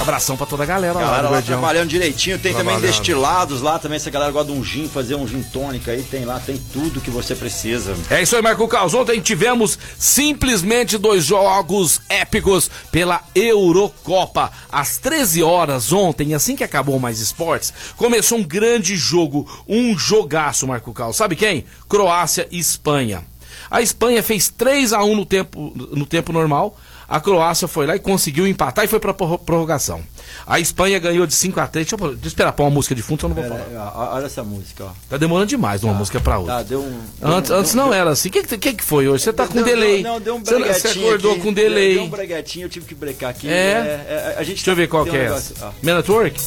Abração 0.00 0.36
pra 0.36 0.46
toda 0.46 0.62
a 0.62 0.66
galera, 0.66 0.94
Galera 0.94 1.22
lá 1.22 1.30
Guardião. 1.30 1.58
trabalhando 1.58 1.88
direitinho, 1.88 2.38
tem 2.38 2.54
também 2.54 2.78
destilados 2.78 3.60
lá 3.60 3.80
também, 3.80 3.98
se 3.98 4.08
a 4.08 4.12
galera 4.12 4.30
gosta 4.30 4.52
de 4.52 4.58
um 4.58 4.62
gin, 4.62 4.88
fazer 4.88 5.16
um 5.16 5.26
gin 5.26 5.42
tônica 5.42 5.90
aí, 5.90 6.02
tem 6.04 6.24
lá, 6.24 6.38
tem 6.38 6.56
tudo 6.72 7.00
que 7.00 7.10
você 7.10 7.34
precisa. 7.34 7.96
É 8.08 8.22
isso 8.22 8.36
aí, 8.36 8.40
Marco 8.42 8.66
Caos. 8.68 8.94
Ontem 8.94 9.20
tivemos 9.20 9.76
simplesmente 9.98 10.96
dois 10.96 11.24
jogos 11.24 12.00
épicos 12.08 12.70
pela 12.92 13.22
Eurocopa. 13.34 14.52
Às 14.70 14.98
13 14.98 15.42
horas 15.42 15.92
ontem, 15.92 16.32
assim 16.32 16.54
que 16.54 16.62
acabou 16.64 16.98
Mais 17.00 17.18
Esportes, 17.18 17.74
começou 17.96 18.38
um 18.38 18.44
grande 18.44 18.96
jogo, 18.96 19.48
um 19.68 19.98
jogaço, 19.98 20.66
Marco 20.66 20.92
Caos. 20.92 21.16
Sabe 21.16 21.34
quem? 21.34 21.64
Croácia 21.88 22.46
e 22.52 22.58
Espanha. 22.58 23.24
A 23.70 23.82
Espanha 23.82 24.22
fez 24.22 24.48
3 24.48 24.92
a 24.92 25.02
1 25.02 25.16
no 25.16 25.26
tempo, 25.26 25.72
no 25.92 26.06
tempo 26.06 26.32
normal. 26.32 26.78
A 27.08 27.18
Croácia 27.20 27.66
foi 27.66 27.86
lá 27.86 27.96
e 27.96 27.98
conseguiu 27.98 28.46
empatar 28.46 28.84
e 28.84 28.88
foi 28.88 29.00
pra 29.00 29.14
prorro- 29.14 29.38
prorrogação. 29.38 30.02
A 30.46 30.60
Espanha 30.60 30.98
ganhou 30.98 31.26
de 31.26 31.34
5 31.34 31.58
a 31.58 31.66
3 31.66 31.86
Deixa 31.88 31.94
eu, 32.04 32.08
deixa 32.10 32.24
eu 32.24 32.28
esperar 32.28 32.52
pôr 32.52 32.64
uma 32.64 32.70
música 32.70 32.94
de 32.94 33.00
fundo, 33.00 33.24
eu 33.24 33.28
não 33.30 33.36
vou 33.36 33.44
falar. 33.44 33.60
É, 33.60 33.78
ó, 33.78 34.14
olha 34.16 34.26
essa 34.26 34.44
música, 34.44 34.84
ó. 34.84 34.90
Tá 35.08 35.16
demorando 35.16 35.46
demais 35.48 35.80
de 35.80 35.86
uma 35.86 35.94
música 35.94 36.20
pra 36.20 36.38
outra. 36.38 36.56
Tá, 36.56 36.62
deu 36.64 36.80
um. 36.82 37.00
Antes, 37.22 37.48
deu 37.48 37.56
um- 37.56 37.60
antes 37.60 37.74
não 37.74 37.94
era 37.94 38.10
assim. 38.10 38.28
O 38.28 38.32
que, 38.32 38.42
que, 38.58 38.74
que 38.74 38.84
foi 38.84 39.08
hoje? 39.08 39.24
Você 39.24 39.32
tá 39.32 39.46
com 39.46 39.54
Deu- 39.54 39.64
delay. 39.64 40.02
Não, 40.02 40.20
deu 40.20 40.36
um 40.36 40.42
breguetinho. 40.42 40.74
Você 40.74 40.88
acordou 40.98 41.32
aqui. 41.32 41.40
com 41.40 41.52
Deu- 41.52 41.64
delay. 41.68 41.94
Deu 41.94 42.02
um 42.04 42.10
breguetinho, 42.10 42.66
eu 42.66 42.68
tive 42.68 42.84
que 42.84 42.94
brecar 42.94 43.30
aqui. 43.30 43.48
É? 43.48 44.34
a 44.36 44.42
gente 44.42 44.56
Deixa 44.56 44.70
eu 44.70 44.76
ver 44.76 44.86
qual 44.88 45.04
que 45.04 45.10
um 45.10 45.14
é 45.14 45.24
negócio- 45.24 45.54
essa. 45.56 45.66
ó. 45.66 45.70
Network? 45.82 46.38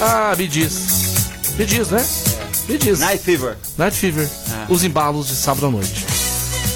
Ah, 0.00 0.34
me 0.36 0.48
diz. 0.48 1.52
Me 1.56 1.64
diz, 1.64 1.90
né? 1.90 2.04
Me 2.68 2.76
diz. 2.76 2.98
Night 3.00 3.22
Fever. 3.22 3.56
Night 3.76 3.96
Fever. 3.96 4.28
Ah. 4.50 4.66
Os 4.68 4.82
embalos 4.84 5.28
de 5.28 5.34
sábado 5.36 5.66
à 5.66 5.70
noite. 5.70 6.04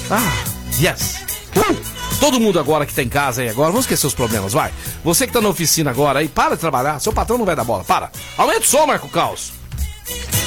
Ah, 0.09 0.43
yes. 0.81 1.17
Uh! 1.55 1.82
Todo 2.23 2.39
mundo 2.39 2.57
agora 2.57 2.85
que 2.85 2.93
tá 2.93 3.03
em 3.03 3.09
casa 3.09 3.41
aí 3.41 3.49
agora, 3.49 3.69
vamos 3.69 3.83
esquecer 3.83 4.07
os 4.07 4.13
problemas, 4.13 4.53
vai. 4.53 4.71
Você 5.03 5.27
que 5.27 5.33
tá 5.33 5.41
na 5.41 5.49
oficina 5.49 5.91
agora 5.91 6.19
aí, 6.19 6.29
para 6.29 6.55
de 6.55 6.61
trabalhar. 6.61 6.97
Seu 7.01 7.11
patrão 7.11 7.37
não 7.37 7.45
vai 7.45 7.53
dar 7.53 7.65
bola, 7.65 7.83
para. 7.83 8.09
Aumenta 8.37 8.61
o 8.61 8.65
som, 8.65 8.85
Marco 8.85 9.09
Caos. 9.09 9.51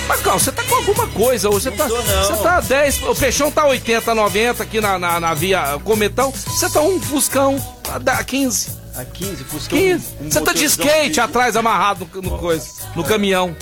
Marco 0.09 0.25
Caos, 0.25 0.42
você 0.42 0.52
tá 0.52 0.62
com 0.62 0.75
alguma 0.75 1.06
coisa 1.09 1.50
hoje. 1.50 1.64
Você 1.64 1.73
tá, 1.73 1.87
tô, 1.87 1.95
não. 2.00 2.25
você 2.25 2.42
tá 2.42 2.61
10, 2.62 3.02
o 3.02 3.14
peixão 3.14 3.50
tá 3.50 3.66
80, 3.66 4.14
90 4.14 4.62
aqui 4.62 4.80
na, 4.80 4.99
na, 4.99 5.21
na 5.21 5.35
via 5.35 5.78
Cometão. 5.85 6.30
Você 6.33 6.71
tá 6.71 6.80
um 6.80 6.99
Fuscão 6.99 7.62
a 7.92 7.99
da- 7.99 8.25
15. 8.25 8.71
A 8.97 9.04
15, 9.04 9.45
Fuscão. 9.45 9.78
15. 9.78 10.14
um 10.23 10.30
Você 10.30 10.40
tá 10.40 10.54
de 10.54 10.64
skate 10.64 11.20
atrás 11.20 11.57
amarrado 11.57 12.09
no, 12.14 12.22
no 12.22 12.38
coisa, 12.38 12.68
no 12.94 13.05
caminhão. 13.05 13.55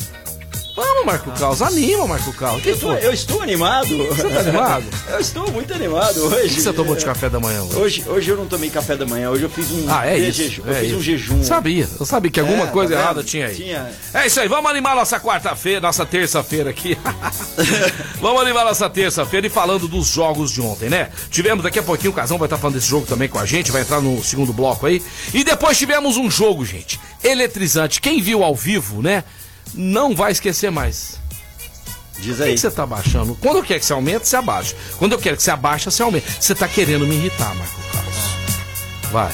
Vamos, 0.75 1.05
Marco 1.07 1.31
Caos, 1.39 1.63
anima, 1.63 2.05
Marco 2.05 2.33
Caos. 2.33 2.61
Que 2.61 2.71
Eu, 2.71 2.79
tô- 2.81 2.93
eu 2.95 3.13
estou 3.13 3.41
animado. 3.41 3.97
Você 4.09 4.29
tá 4.29 4.41
animado? 4.41 4.85
Eu 5.09 5.21
estou 5.21 5.49
muito 5.53 5.73
animado 5.73 6.19
hoje. 6.25 6.47
O 6.47 6.55
que 6.57 6.61
você 6.63 6.73
tomou 6.73 6.97
de 6.97 7.05
café 7.05 7.29
da 7.29 7.39
manhã 7.39 7.63
hoje? 7.63 7.77
Hoje, 7.77 8.05
hoje 8.09 8.31
eu 8.31 8.37
não 8.37 8.47
tomei 8.47 8.69
café 8.71 8.97
da 8.97 9.07
manhã, 9.07 9.31
hoje 9.31 9.45
eu 9.45 9.51
fiz 9.51 9.71
um 9.71 9.85
Ah, 9.89 10.05
é 10.09 10.19
isso. 10.19 10.43
jejum. 10.43 10.63
é 10.67 10.71
eu 10.71 10.75
fiz 10.75 10.85
isso. 10.89 10.97
um 10.97 11.01
jejum. 11.03 11.45
Sabia, 11.45 11.89
eu 12.01 12.05
sabia 12.05 12.31
que 12.31 12.41
alguma 12.41 12.65
É, 12.65 12.67
coisa 12.69 12.95
tá 12.95 13.01
errada 13.01 13.23
tinha 13.23 13.47
aí. 13.47 13.55
Tinha. 13.55 13.89
É 14.13 14.27
isso 14.27 14.41
aí, 14.41 14.49
vamos 14.49 14.69
animar 14.69 14.97
nossa 14.97 15.21
quarta-feira, 15.21 15.81
nossa 15.81 16.05
terça-feira 16.05 16.71
aqui. 16.71 16.99
vamos 18.21 18.43
animar 18.43 18.65
nossa 18.65 18.91
terça-feira 18.91 19.47
e 19.47 19.51
falando 19.51 19.87
dos 19.87 20.09
jogos 20.09 20.51
de 20.51 20.61
ontem, 20.61 20.89
né? 20.89 21.11
Tivemos 21.31 21.63
daqui 21.63 21.79
a 21.79 21.83
pouquinho, 21.85 22.11
o 22.11 22.15
Casão 22.15 22.37
vai 22.39 22.47
estar 22.47 22.59
falando 22.59 22.75
desse 22.75 22.89
jogo 22.89 23.07
também 23.07 23.29
com 23.29 23.39
a 23.39 23.47
gente, 23.47 23.71
vai 23.71 23.83
entrar 23.83 24.01
no 24.01 24.25
segundo 24.25 24.53
bloco 24.53 24.87
aí. 24.87 25.01
E 25.33 25.45
depois 25.45 25.79
tivemos 25.79 26.17
um 26.17 26.29
jogo, 26.29 26.65
gente, 26.65 26.99
eletrizante. 27.23 28.01
Quem 28.01 28.21
viu 28.21 28.43
ao 28.43 28.57
vivo, 28.57 29.01
né? 29.01 29.23
Não 29.73 30.15
vai 30.15 30.33
esquecer 30.33 30.71
mais. 30.71 31.19
Diz 32.19 32.41
aí. 32.41 32.53
que 32.55 32.59
você 32.61 32.71
tá 32.71 32.87
baixando? 32.87 33.35
Quando 33.41 33.57
eu 33.59 33.63
quero 33.65 33.81
que 33.81 33.87
você 33.87 33.93
aumente, 33.93 34.29
você 34.29 34.37
abaixa. 34.37 34.77
Quando 34.99 35.13
eu 35.13 35.19
quero 35.19 35.37
que 35.37 35.43
você 35.43 35.51
abaixa, 35.51 35.91
você 35.91 36.03
aumenta. 36.03 36.27
Você 36.41 36.55
tá 36.55 36.69
querendo 36.69 37.07
me 37.07 37.15
irritar, 37.17 37.55
Marco 37.57 37.81
Carlos. 37.93 38.15
Vai. 39.11 39.33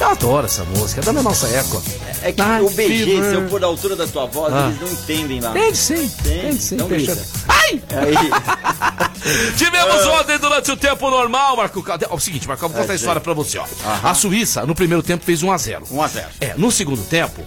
Eu 0.00 0.08
adoro 0.08 0.46
essa 0.46 0.64
música, 0.64 1.00
é 1.00 1.04
da 1.04 1.12
nossa 1.22 1.46
época. 1.48 1.82
É 2.22 2.32
que 2.32 2.40
Night 2.40 2.64
o 2.64 2.70
BG, 2.70 2.88
Fever. 3.04 3.24
se 3.30 3.34
eu 3.34 3.48
pôr 3.48 3.60
da 3.60 3.66
altura 3.66 3.94
da 3.96 4.06
tua 4.06 4.26
voz, 4.26 4.52
Ah. 4.54 4.68
eles 4.68 4.80
não 4.80 4.88
entendem 4.88 5.40
lá. 5.40 5.50
Entende 5.50 5.76
sim, 5.76 6.04
entende 6.04 6.62
sim. 6.62 6.74
então 6.76 6.88
grita. 6.88 7.18
Ai! 7.48 7.82
Aí, 7.90 8.14
Tivemos 9.56 10.06
ontem 10.06 10.38
durante 10.38 10.70
o 10.70 10.76
tempo 10.76 11.10
normal, 11.10 11.56
Marco 11.56 11.82
Carlos. 11.82 12.08
É 12.10 12.12
o 12.14 12.18
seguinte, 12.18 12.46
Marco, 12.48 12.64
eu 12.64 12.68
vou 12.68 12.78
contar 12.80 12.92
a 12.92 12.94
É, 12.94 12.96
história 12.96 13.20
pra 13.20 13.32
você, 13.34 13.58
ó. 13.58 13.64
A 14.02 14.14
Suíça, 14.14 14.64
no 14.66 14.74
primeiro 14.74 15.02
tempo, 15.02 15.24
fez 15.24 15.42
1x0. 15.42 15.82
1 15.90 16.02
a 16.02 16.08
0 16.08 16.28
É, 16.40 16.54
no 16.56 16.70
segundo 16.72 17.02
tempo, 17.04 17.42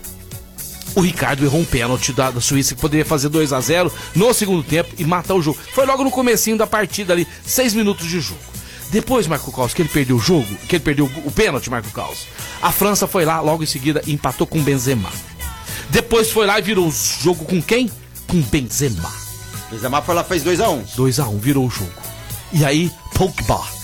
o 0.95 1.01
Ricardo 1.01 1.43
errou 1.43 1.59
um 1.59 1.65
pênalti 1.65 2.13
da, 2.13 2.31
da 2.31 2.41
Suíça 2.41 2.73
que 2.73 2.81
poderia 2.81 3.05
fazer 3.05 3.29
2 3.29 3.51
a 3.53 3.59
0 3.59 3.91
no 4.15 4.33
segundo 4.33 4.63
tempo 4.63 4.93
e 4.97 5.03
matar 5.03 5.35
o 5.35 5.41
jogo. 5.41 5.59
Foi 5.73 5.85
logo 5.85 6.03
no 6.03 6.11
comecinho 6.11 6.57
da 6.57 6.65
partida 6.65 7.13
ali, 7.13 7.27
6 7.45 7.73
minutos 7.73 8.07
de 8.07 8.19
jogo. 8.19 8.39
Depois, 8.91 9.27
Marco 9.27 9.51
Caos, 9.51 9.73
que 9.73 9.81
ele 9.81 9.89
perdeu 9.89 10.15
o 10.15 10.19
jogo, 10.19 10.47
que 10.69 10.75
ele 10.75 10.83
perdeu 10.83 11.11
o 11.25 11.31
pênalti, 11.31 11.69
Marco 11.69 11.91
Caos, 11.91 12.27
a 12.61 12.71
França 12.71 13.07
foi 13.07 13.25
lá 13.25 13.41
logo 13.41 13.63
em 13.63 13.65
seguida 13.65 14.01
e 14.05 14.13
empatou 14.13 14.47
com 14.47 14.61
Benzema. 14.61 15.09
Depois 15.89 16.31
foi 16.31 16.45
lá 16.45 16.57
e 16.59 16.61
virou 16.61 16.87
o 16.87 16.93
jogo 17.21 17.43
com 17.45 17.61
quem? 17.61 17.91
Com 18.27 18.41
Benzema. 18.41 19.11
Benzema 19.69 20.01
foi 20.01 20.15
lá, 20.15 20.23
fez 20.23 20.43
2 20.43 20.61
a 20.61 20.69
1 20.69 20.83
2x1, 20.85 21.39
virou 21.39 21.65
o 21.65 21.69
jogo. 21.69 21.91
E 22.53 22.63
aí, 22.63 22.91
Pogba 23.13 23.74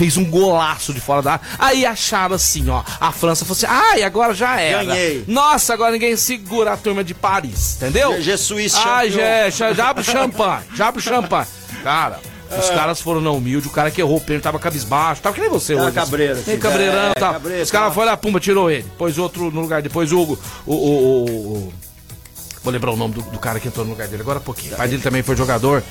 fez 0.00 0.16
um 0.16 0.24
golaço 0.24 0.94
de 0.94 1.00
fora 1.00 1.20
da 1.20 1.32
área. 1.32 1.44
Aí 1.58 1.84
acharam 1.84 2.34
assim, 2.34 2.70
ó. 2.70 2.82
A 2.98 3.12
França 3.12 3.44
falou 3.44 3.54
assim: 3.56 3.66
ai, 3.68 4.02
agora 4.02 4.32
já 4.32 4.58
era. 4.58 4.82
Ganhei. 4.82 5.24
Nossa, 5.28 5.74
agora 5.74 5.92
ninguém 5.92 6.16
segura 6.16 6.72
a 6.72 6.76
turma 6.78 7.04
de 7.04 7.12
Paris, 7.12 7.76
entendeu? 7.76 8.14
Je- 8.16 8.22
Jesus 8.22 8.74
Ai, 8.76 9.10
já, 9.10 9.50
já, 9.50 9.72
já 9.74 9.90
abre 9.90 10.02
champanhe, 10.02 10.62
já 10.74 10.88
abre 10.88 11.02
champanhe. 11.02 11.46
Cara. 11.84 12.18
Os 12.50 12.68
É. 12.70 12.74
caras 12.74 13.00
foram 13.00 13.20
na 13.20 13.30
humilde, 13.30 13.68
o 13.68 13.70
cara 13.70 13.90
que 13.92 14.00
errou 14.00 14.16
o 14.16 14.20
pênalti 14.20 14.42
tava 14.42 14.58
cabisbaixo, 14.58 15.20
tava 15.22 15.34
que 15.34 15.40
nem 15.40 15.48
você 15.50 15.74
Tava 15.74 15.86
hoje. 15.86 15.94
cabreiro, 15.94 16.34
Nem 16.34 16.42
assim. 16.42 16.58
cabreirão 16.58 17.10
É, 17.10 17.14
tal. 17.14 17.32
cabreiro, 17.34 17.62
Os 17.62 17.70
caras 17.70 17.86
tal. 17.88 17.94
foram 17.94 18.06
lá, 18.08 18.16
pumba, 18.16 18.40
tirou 18.40 18.68
ele. 18.70 18.86
Pôs 18.98 19.18
outro 19.18 19.50
no 19.52 19.60
lugar, 19.60 19.80
depois 19.82 20.10
o 20.10 20.18
Hugo, 20.18 20.38
o, 20.66 20.74
o, 20.74 20.78
o- 20.78 21.26
o- 21.68 21.72
Vou 22.64 22.72
lembrar 22.72 22.90
o 22.90 22.96
nome 22.96 23.14
do, 23.14 23.22
do 23.22 23.38
cara 23.38 23.60
que 23.60 23.68
entrou 23.68 23.84
no 23.84 23.92
lugar 23.92 24.08
dele 24.08 24.22
agora 24.22 24.38
há 24.38 24.40
pouquinho. 24.42 24.74
O 24.74 24.76
pai 24.76 24.88
dele 24.88 25.00
também 25.02 25.22
foi 25.22 25.36
jogador. 25.36 25.82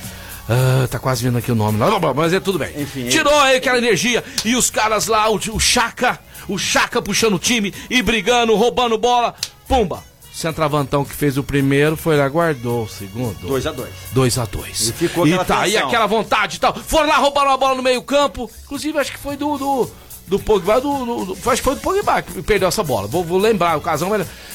Ah, 0.50 0.88
tá 0.88 0.98
quase 0.98 1.22
vindo 1.22 1.38
aqui 1.38 1.52
o 1.52 1.54
nome. 1.54 1.78
Não, 1.78 2.00
mas 2.12 2.32
é 2.32 2.40
tudo 2.40 2.58
bem. 2.58 2.72
Enfim, 2.76 3.08
Tirou 3.08 3.38
aí 3.38 3.56
aquela 3.56 3.78
energia 3.78 4.24
e 4.44 4.56
os 4.56 4.68
caras 4.68 5.06
lá, 5.06 5.30
o, 5.30 5.36
o 5.36 5.60
Chaka, 5.60 6.18
o 6.48 6.58
Chaka 6.58 7.00
puxando 7.00 7.34
o 7.34 7.38
time 7.38 7.72
e 7.88 8.02
brigando, 8.02 8.56
roubando 8.56 8.98
bola. 8.98 9.34
Pumba! 9.68 10.02
Centravantão 10.32 11.04
que 11.04 11.14
fez 11.14 11.36
o 11.38 11.44
primeiro 11.44 11.96
foi 11.96 12.16
lá, 12.16 12.26
guardou 12.28 12.84
o 12.84 12.88
segundo. 12.88 13.36
2 13.46 13.66
a 13.66 13.72
2 13.72 13.90
2 14.12 14.38
a 14.38 14.44
2 14.44 14.88
E 14.88 14.92
ficou 14.92 15.26
e 15.26 15.30
aquela 15.30 15.44
tá 15.44 15.60
aí 15.60 15.72
tensão. 15.72 15.88
aquela 15.88 16.06
vontade 16.06 16.56
e 16.56 16.60
tal. 16.60 16.74
Foram 16.74 17.08
lá, 17.08 17.16
roubaram 17.18 17.52
a 17.52 17.56
bola 17.56 17.74
no 17.76 17.82
meio 17.82 18.02
campo. 18.02 18.50
Inclusive, 18.64 18.98
acho 18.98 19.12
que 19.12 19.18
foi 19.18 19.36
do. 19.36 19.56
do 19.56 19.90
do 20.26 20.38
Pogba, 20.38 20.80
do, 20.80 21.04
do, 21.04 21.34
do, 21.34 21.50
acho 21.50 21.60
que 21.60 21.62
foi 21.64 21.74
do 21.74 21.80
Pogba 21.80 22.22
que 22.22 22.40
perdeu 22.42 22.68
essa 22.68 22.84
bola. 22.84 23.08
Vou, 23.08 23.24
vou 23.24 23.36
lembrar 23.36 23.76
o 23.76 23.80
casão, 23.80 24.10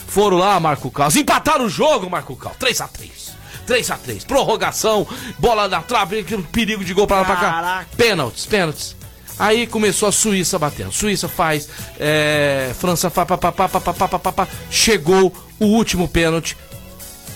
foram 0.08 0.38
lá, 0.38 0.58
Marco 0.58 0.90
Carlos, 0.90 1.18
empataram 1.18 1.66
o 1.66 1.70
jogo, 1.70 2.10
Marco 2.10 2.34
Carlos, 2.34 2.58
3x3. 2.60 3.36
3x3, 3.68 4.26
prorrogação, 4.26 5.08
bola 5.40 5.68
na 5.68 5.82
trave, 5.82 6.24
perigo 6.52 6.84
de 6.84 6.94
gol 6.94 7.08
pra 7.08 7.18
lá 7.18 7.26
pra 7.26 7.36
cá. 7.36 7.86
Pênaltis, 7.98 8.46
pênaltis. 8.46 8.96
Aí 9.38 9.68
começou 9.68 10.08
a 10.08 10.12
Suíça 10.12 10.58
batendo. 10.58 10.92
Suíça 10.92 11.28
faz, 11.28 11.68
é, 12.00 12.74
França 12.80 13.10
faz, 13.10 13.28
pá, 13.28 13.38
pá, 13.38 13.52
pá, 13.52 13.68
pá, 13.68 13.80
pá, 13.82 13.94
pá, 14.08 14.20
pá, 14.20 14.32
pá, 14.32 14.48
chegou 14.70 15.34
o 15.60 15.66
último 15.66 16.08
pênalti. 16.08 16.58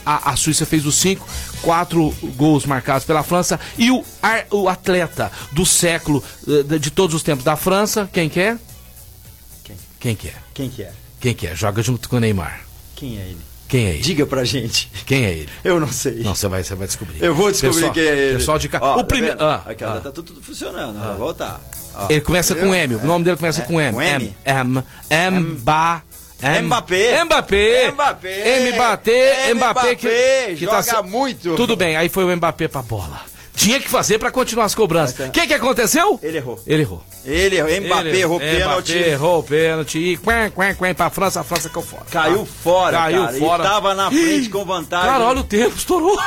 A, 0.05 0.31
a 0.31 0.35
Suíça 0.35 0.65
fez 0.65 0.85
os 0.85 0.95
cinco, 0.95 1.27
quatro 1.61 2.15
gols 2.35 2.65
marcados 2.65 3.05
pela 3.05 3.21
França. 3.21 3.59
E 3.77 3.91
o, 3.91 4.03
o 4.51 4.69
atleta 4.69 5.31
do 5.51 5.65
século, 5.65 6.23
de, 6.45 6.79
de 6.79 6.89
todos 6.89 7.15
os 7.15 7.21
tempos 7.21 7.43
da 7.43 7.57
França, 7.57 8.09
quem 8.11 8.29
que 8.29 8.39
é? 8.39 8.57
Quem? 9.63 9.75
Quem 9.99 10.15
que 10.15 10.27
é? 10.29 10.33
Quem 10.53 10.69
que 10.69 10.83
é? 10.83 10.93
Quem 11.19 11.33
que 11.33 11.47
é? 11.47 11.55
Joga 11.55 11.83
junto 11.83 12.07
com 12.07 12.15
o 12.15 12.19
Neymar. 12.19 12.61
Quem 12.95 13.17
é 13.17 13.21
ele? 13.21 13.48
Quem 13.69 13.85
é 13.85 13.89
ele? 13.91 13.99
Diga 13.99 14.25
pra 14.25 14.43
gente. 14.43 14.91
Quem 15.05 15.23
é 15.25 15.29
ele? 15.31 15.49
Eu 15.63 15.79
não 15.79 15.87
sei. 15.87 16.15
Não, 16.23 16.33
você 16.35 16.47
vai, 16.47 16.63
você 16.63 16.73
vai 16.75 16.87
descobrir. 16.87 17.23
Eu 17.23 17.33
vou 17.35 17.51
descobrir 17.51 17.75
pessoal, 17.75 17.93
quem 17.93 18.03
é 18.03 18.17
ele. 18.17 18.37
Pessoal 18.39 18.59
de 18.59 18.67
cá. 18.67 18.79
Ó, 18.81 18.99
o 18.99 19.03
primeiro. 19.05 19.37
Tá 19.37 19.63
ah, 19.65 19.69
Aqui, 19.71 19.83
ah. 19.83 20.01
tá 20.03 20.11
tudo 20.11 20.41
funcionando. 20.41 20.99
Vai 20.99 21.15
voltar. 21.15 21.61
Ó. 21.95 22.07
Ele 22.09 22.21
começa 22.21 22.55
com 22.55 22.73
M. 22.73 22.95
O 22.95 23.05
nome 23.05 23.23
dele 23.23 23.37
começa 23.37 23.61
É, 23.61 23.65
com 23.65 23.79
M. 23.79 23.93
com 23.93 24.01
M? 24.01 24.35
M. 24.43 24.83
M. 25.09 25.39
Mba. 25.39 26.01
M- 26.41 26.61
Mbappé. 26.67 27.23
Mbappé. 27.25 27.91
Mbappé. 27.91 28.71
Mbappé. 28.71 29.53
Mbappé. 29.53 29.95
Que, 29.95 30.55
que 30.57 30.65
tá 30.65 30.81
joga 30.81 31.03
se- 31.03 31.09
muito. 31.09 31.55
Tudo 31.55 31.75
bem, 31.75 31.95
aí 31.95 32.09
foi 32.09 32.23
o 32.23 32.35
Mbappé 32.35 32.67
pra 32.67 32.81
bola. 32.81 33.21
Tinha 33.55 33.77
que 33.79 33.89
fazer 33.89 34.17
pra 34.17 34.31
continuar 34.31 34.63
as 34.65 34.73
cobranças. 34.73 35.27
O 35.27 35.31
que 35.31 35.45
que 35.45 35.53
aconteceu? 35.53 36.17
Ele 36.23 36.37
errou. 36.37 36.57
Ele 36.65 36.81
errou. 36.81 37.03
Ele 37.25 37.57
errou. 37.57 37.69
Mbappé 37.81 38.09
Ele 38.09 38.19
errou 38.21 38.37
Mbappé 38.39 38.57
pênalti. 38.57 38.97
errou 38.97 39.39
o 39.39 39.43
pênalti. 39.43 39.97
E 39.99 40.17
quen, 40.17 40.49
quen, 40.51 40.73
quen 40.75 40.93
pra 40.93 41.09
França. 41.09 41.41
A 41.41 41.43
França 41.43 41.69
caiu 41.69 41.85
fora. 41.85 42.03
Caiu 42.09 42.45
fora, 42.45 42.97
Caiu 42.97 43.25
cara. 43.25 43.37
fora. 43.37 43.63
E 43.63 43.67
tava 43.67 43.93
na 43.93 44.09
frente 44.09 44.49
com 44.49 44.63
vantagem. 44.65 45.09
Cara, 45.09 45.23
olha 45.25 45.41
o 45.41 45.43
tempo, 45.43 45.75
estourou. 45.77 46.17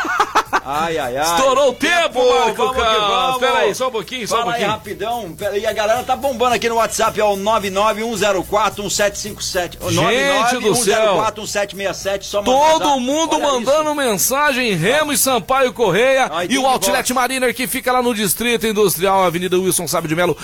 Ai, 0.64 0.96
ai, 0.98 1.16
ai. 1.16 1.24
Estourou 1.24 1.70
o 1.70 1.74
tempo, 1.74 2.18
Marco 2.28 2.54
vamos 2.56 2.76
que 2.76 2.82
vamos. 2.82 3.34
Espera 3.34 3.58
aí, 3.60 3.74
só 3.74 3.88
um 3.88 3.90
pouquinho, 3.90 4.28
só 4.28 4.36
um 4.36 4.40
Fala 4.40 4.52
aí 4.52 4.58
pouquinho. 4.60 4.70
rapidão. 4.70 5.32
Pera 5.32 5.52
aí, 5.54 5.66
a 5.66 5.72
galera 5.72 6.02
tá 6.04 6.14
bombando 6.14 6.54
aqui 6.54 6.68
no 6.68 6.74
WhatsApp, 6.76 7.18
é 7.18 7.24
o 7.24 7.36
991041757. 7.36 9.78
Gente 9.90 10.58
do 10.62 10.74
céu. 10.74 11.16
991041767. 11.34 12.22
Só 12.22 12.42
Todo 12.42 13.00
mundo 13.00 13.34
Olha 13.36 13.44
mandando 13.44 13.94
mensagem, 13.94 14.74
Remo 14.74 15.12
e 15.12 15.18
Sampaio 15.18 15.72
Correia 15.72 16.28
Ai, 16.30 16.46
e 16.50 16.58
o 16.58 16.66
Outlet 16.66 17.12
Mariner 17.12 17.54
que 17.54 17.66
fica 17.66 17.90
lá 17.92 18.02
no 18.02 18.14
Distrito 18.14 18.66
Industrial, 18.66 19.24
Avenida 19.24 19.58
Wilson 19.58 19.86
Sábio 19.88 20.08
de 20.08 20.14
Melo, 20.16 20.36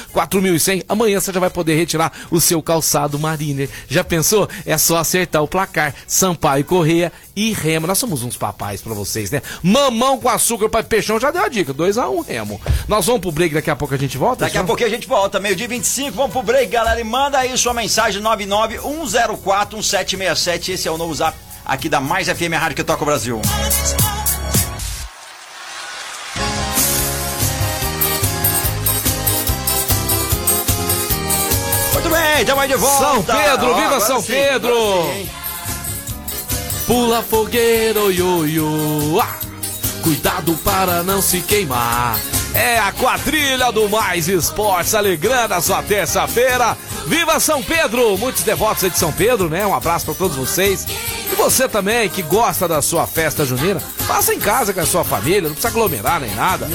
4100. 0.48 0.84
Amanhã 0.88 1.20
você 1.20 1.32
já 1.32 1.40
vai 1.40 1.50
poder 1.50 1.74
retirar 1.74 2.12
o 2.30 2.40
seu 2.40 2.62
calçado 2.62 3.18
Mariner. 3.18 3.68
Já 3.88 4.02
pensou? 4.02 4.48
É 4.64 4.78
só 4.78 4.98
acertar 4.98 5.42
o 5.42 5.48
placar. 5.48 5.94
Sampaio 6.06 6.64
Correia 6.64 7.12
e 7.36 7.52
Remo. 7.52 7.86
Nós 7.86 7.98
somos 7.98 8.22
uns 8.22 8.36
papais 8.36 8.80
pra 8.80 8.94
vocês, 8.94 9.30
né? 9.30 9.42
Mamão 9.62 10.18
com 10.18 10.28
açúcar 10.28 10.68
para 10.68 10.82
peixão 10.82 11.20
já 11.20 11.30
deu 11.30 11.42
a 11.42 11.48
dica. 11.48 11.74
2x1 11.74 12.26
Remo. 12.26 12.60
Nós 12.86 13.06
vamos 13.06 13.20
pro 13.20 13.32
break, 13.32 13.54
daqui 13.54 13.70
a 13.70 13.76
pouco 13.76 13.94
a 13.94 13.98
gente 13.98 14.16
volta? 14.16 14.44
Daqui 14.44 14.58
a 14.58 14.64
pouquinho 14.64 14.88
a 14.88 14.92
gente 14.92 15.06
volta, 15.06 15.38
meio-dia 15.38 15.68
25, 15.68 16.16
vamos 16.16 16.32
pro 16.32 16.42
break, 16.42 16.70
galera. 16.70 17.00
E 17.00 17.04
manda 17.04 17.38
aí 17.38 17.56
sua 17.56 17.74
mensagem 17.74 18.22
991041767. 18.22 20.70
Esse 20.70 20.88
é 20.88 20.90
o 20.90 20.96
novo 20.96 21.14
zap 21.14 21.36
aqui 21.64 21.88
da 21.88 22.00
Mais 22.00 22.28
FM 22.28 22.54
Rádio 22.54 22.76
que 22.76 22.84
toca 22.84 23.02
o 23.02 23.06
Brasil. 23.06 23.40
Bem, 32.38 32.42
estamos 32.42 32.62
aí 32.62 32.68
de 32.68 32.76
volta. 32.76 32.98
São 33.04 33.22
Pedro, 33.22 33.74
viva 33.74 33.86
agora 33.86 34.00
São 34.00 34.20
sim, 34.20 34.32
Pedro! 34.32 35.10
sim? 35.12 35.30
Pula 36.86 37.22
fogueiro, 37.22 38.10
ioiô. 38.12 39.20
Ah, 39.20 39.36
cuidado 40.02 40.54
para 40.64 41.02
não 41.02 41.20
se 41.20 41.40
queimar. 41.40 42.16
É 42.54 42.78
a 42.78 42.92
quadrilha 42.92 43.70
do 43.70 43.88
Mais 43.88 44.26
Esportes, 44.26 44.94
alegrando 44.94 45.54
a 45.54 45.60
sua 45.60 45.82
terça-feira. 45.82 46.76
Viva 47.06 47.38
São 47.40 47.62
Pedro! 47.62 48.16
Muitos 48.16 48.42
devotos 48.42 48.84
aí 48.84 48.90
de 48.90 48.98
São 48.98 49.12
Pedro, 49.12 49.50
né? 49.50 49.66
Um 49.66 49.74
abraço 49.74 50.06
para 50.06 50.14
todos 50.14 50.36
vocês. 50.36 50.86
E 51.30 51.34
você 51.34 51.68
também 51.68 52.08
que 52.08 52.22
gosta 52.22 52.66
da 52.66 52.80
sua 52.80 53.06
festa 53.06 53.44
junina, 53.44 53.80
faça 53.80 54.34
em 54.34 54.38
casa 54.38 54.72
com 54.72 54.80
a 54.80 54.86
sua 54.86 55.04
família, 55.04 55.42
não 55.42 55.50
precisa 55.50 55.68
aglomerar 55.68 56.20
nem 56.20 56.34
nada. 56.34 56.68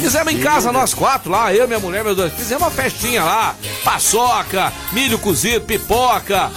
Fizemos 0.00 0.32
em 0.32 0.38
casa 0.38 0.72
nós 0.72 0.94
quatro 0.94 1.30
lá, 1.30 1.52
eu, 1.52 1.66
minha 1.66 1.80
mulher, 1.80 2.04
meus 2.04 2.16
dois. 2.16 2.32
Fizemos 2.32 2.62
uma 2.62 2.70
festinha 2.70 3.24
lá. 3.24 3.54
Paçoca, 3.84 4.72
milho 4.92 5.18
cozido, 5.18 5.64
pipoca, 5.64 6.50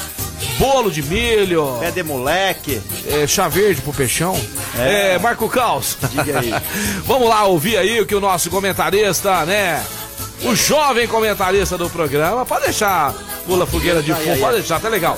bolo 0.57 0.91
de 0.91 1.01
milho. 1.01 1.77
Pé 1.79 1.91
de 1.91 2.03
moleque. 2.03 2.81
É, 3.07 3.25
chá 3.25 3.47
verde 3.47 3.81
pro 3.81 3.93
peixão. 3.93 4.39
É, 4.77 5.17
Marco 5.17 5.49
Caos. 5.49 5.97
Diga 6.11 6.39
aí. 6.39 6.53
Vamos 7.05 7.27
lá 7.27 7.45
ouvir 7.45 7.77
aí 7.77 7.99
o 7.99 8.05
que 8.05 8.13
o 8.13 8.19
nosso 8.19 8.49
comentarista, 8.49 9.45
né? 9.45 9.83
O 10.43 10.55
jovem 10.55 11.07
comentarista 11.07 11.77
do 11.77 11.89
programa. 11.89 12.45
Pode 12.45 12.65
deixar 12.65 13.13
pula 13.49 13.65
fogueira 13.65 14.03
de 14.03 14.13
fundo, 14.13 14.39
pode 14.39 14.57
deixar, 14.57 14.79
tá 14.79 14.87
legal. 14.87 15.15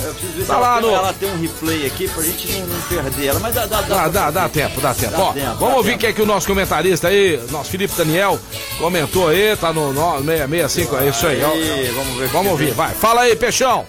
Tá 0.48 0.54
ela, 0.56 0.60
lá 0.60 0.80
tem, 0.80 0.90
no. 0.90 0.96
ela 0.96 1.14
tem 1.14 1.30
um 1.30 1.42
replay 1.42 1.86
aqui 1.86 2.08
pra 2.08 2.24
gente 2.24 2.52
não, 2.54 2.68
não 2.68 2.82
perder 2.82 3.26
ela. 3.28 3.40
Mas 3.42 3.54
dá, 3.54 3.66
dá, 3.66 3.82
Dá, 3.82 4.08
dá, 4.08 4.32
dá 4.32 4.50
tempo, 4.50 4.80
dá 4.80 4.94
tempo. 4.94 5.12
Dá 5.12 5.20
Ó, 5.20 5.34
tempo, 5.34 5.46
vamos 5.56 5.70
dá 5.70 5.76
ouvir 5.76 5.96
o 5.96 5.98
que 5.98 6.08
é 6.08 6.14
que 6.14 6.22
o 6.22 6.26
nosso 6.26 6.48
comentarista 6.48 7.10
aí, 7.10 7.42
nosso 7.52 7.70
Felipe 7.70 7.94
Daniel, 7.96 8.40
comentou 8.80 9.28
aí, 9.28 9.56
tá 9.58 9.74
no, 9.74 9.92
no 9.92 10.02
665, 10.24 10.98
é 10.98 11.10
isso 11.10 11.28
aí. 11.28 11.44
ó. 11.44 11.52
Aí, 11.52 11.92
vamos 11.94 12.18
ver 12.18 12.28
Vamos 12.30 12.52
ouvir, 12.52 12.72
vai. 12.72 12.94
Fala 12.94 13.22
aí, 13.22 13.36
Peixão. 13.36 13.86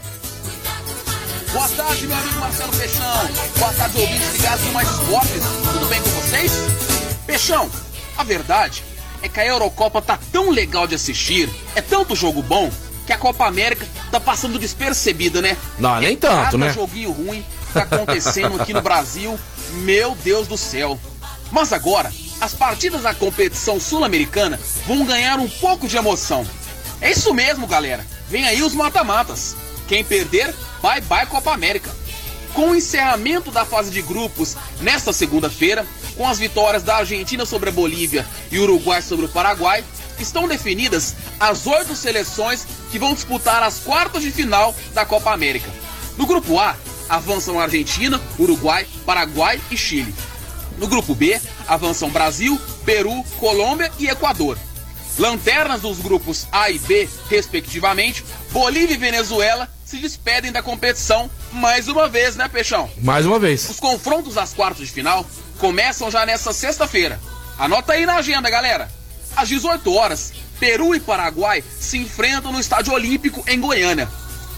Boa 1.53 1.69
tarde, 1.69 2.07
meu 2.07 2.17
amigo 2.17 2.41
Marcelo 2.41 2.73
Peixão. 2.73 3.29
Boa 3.59 3.73
tarde, 3.75 4.01
ouvintes 4.01 4.33
ligados 4.33 4.65
no 4.65 4.73
Mais 4.73 4.89
Esportes. 4.91 5.43
Tudo 5.73 5.87
bem 5.87 6.03
com 6.03 6.09
vocês? 6.11 6.53
Peixão, 7.27 7.71
a 8.19 8.25
verdade 8.25 8.83
é 9.23 9.29
que 9.29 9.41
a 9.41 9.47
Eurocopa 9.47 10.03
tá 10.03 10.19
tão 10.31 10.51
legal 10.51 10.87
de 10.87 10.95
assistir, 10.95 11.49
é 11.75 11.81
tanto 11.81 12.17
jogo 12.17 12.43
bom, 12.43 12.71
que 13.07 13.13
a 13.13 13.19
Copa 13.19 13.47
América 13.47 13.87
tá 14.11 14.21
passando 14.21 14.59
despercebida, 14.59 15.41
né? 15.41 15.57
Não, 15.79 16.01
nem 16.01 16.15
É 16.15 16.17
tanto, 16.17 16.45
cada 16.45 16.59
né? 16.59 16.73
joguinho 16.73 17.11
ruim 17.11 17.45
tá 17.73 17.83
acontecendo 17.83 18.61
aqui 18.61 18.73
no 18.73 18.83
Brasil. 18.83 19.39
Meu 19.85 20.15
Deus 20.23 20.47
do 20.47 20.57
céu. 20.57 20.99
Mas 21.51 21.73
agora, 21.73 22.13
as 22.41 22.55
partidas 22.55 23.03
da 23.03 23.15
competição 23.15 23.81
sul-americana 23.81 24.59
vão 24.87 25.05
ganhar 25.05 25.39
um 25.39 25.49
pouco 25.49 25.89
de 25.89 25.97
emoção. 25.97 26.47
É 27.01 27.11
isso 27.11 27.33
mesmo, 27.35 27.67
galera. 27.67 28.07
Vem 28.29 28.47
aí 28.47 28.63
os 28.63 28.75
mata-matas. 28.75 29.57
Quem 29.89 30.05
perder, 30.05 30.55
bye 30.81 31.01
bye 31.03 31.27
Copa 31.27 31.53
América. 31.53 31.91
Com 32.55 32.71
o 32.71 32.75
encerramento 32.75 33.51
da 33.51 33.65
fase 33.65 33.91
de 33.91 34.03
grupos 34.03 34.57
nesta 34.81 35.13
segunda-feira, 35.13 35.87
com 36.17 36.29
as 36.29 36.39
vitórias 36.39 36.83
da 36.83 36.97
Argentina 36.97 37.47
sobre 37.47 37.71
a 37.71 37.73
Bolívia 37.73 38.27
e 38.51 38.59
Uruguai 38.59 39.01
sobre 39.01 39.25
o 39.25 39.29
Paraguai, 39.29 39.83
estão 40.19 40.47
definidas 40.47 41.15
as 41.41 41.67
oito 41.67 41.97
seleções 41.97 42.67
que 42.91 42.99
vão 42.99 43.15
disputar 43.15 43.63
as 43.63 43.79
quartas 43.79 44.23
de 44.23 44.31
final 44.31 44.75
da 44.93 45.05
Copa 45.07 45.33
América. 45.33 45.71
No 46.19 46.27
grupo 46.27 46.59
A, 46.59 46.77
avançam 47.09 47.59
Argentina, 47.59 48.21
Uruguai, 48.39 48.87
Paraguai 49.07 49.61
e 49.71 49.77
Chile. 49.77 50.15
No 50.79 50.87
grupo 50.87 51.15
B, 51.15 51.41
avançam 51.67 52.11
Brasil, 52.11 52.61
Peru, 52.85 53.25
Colômbia 53.39 53.91
e 53.99 54.09
Equador. 54.09 54.59
Lanternas 55.19 55.83
dos 55.83 55.99
grupos 55.99 56.47
A 56.51 56.71
e 56.71 56.79
B, 56.79 57.09
respectivamente, 57.29 58.25
Bolívia 58.51 58.95
e 58.95 58.99
Venezuela 58.99 59.69
se 59.85 59.99
despedem 59.99 60.51
da 60.51 60.63
competição 60.63 61.31
mais 61.53 61.89
uma 61.89 62.09
vez, 62.09 62.37
né, 62.37 62.49
Peixão? 62.49 62.91
Mais 63.01 63.27
uma 63.27 63.39
vez. 63.39 63.69
Os 63.69 63.79
confrontos 63.79 64.35
das 64.35 64.53
quartas 64.53 64.87
de 64.87 64.93
final 64.93 65.27
começam 65.59 66.11
já 66.11 66.25
nesta 66.27 66.53
sexta-feira. 66.53 67.21
Anota 67.59 67.93
aí 67.93 68.07
na 68.07 68.17
agenda, 68.17 68.51
galera. 68.51 68.91
Às 69.37 69.49
18 69.49 69.93
horas, 69.95 70.33
Peru 70.59 70.95
e 70.95 71.01
Paraguai 71.01 71.63
se 71.79 71.99
enfrentam 71.99 72.53
no 72.53 72.61
Estádio 72.61 72.93
Olímpico 72.93 73.45
em 73.47 73.61
Goiânia. 73.61 74.09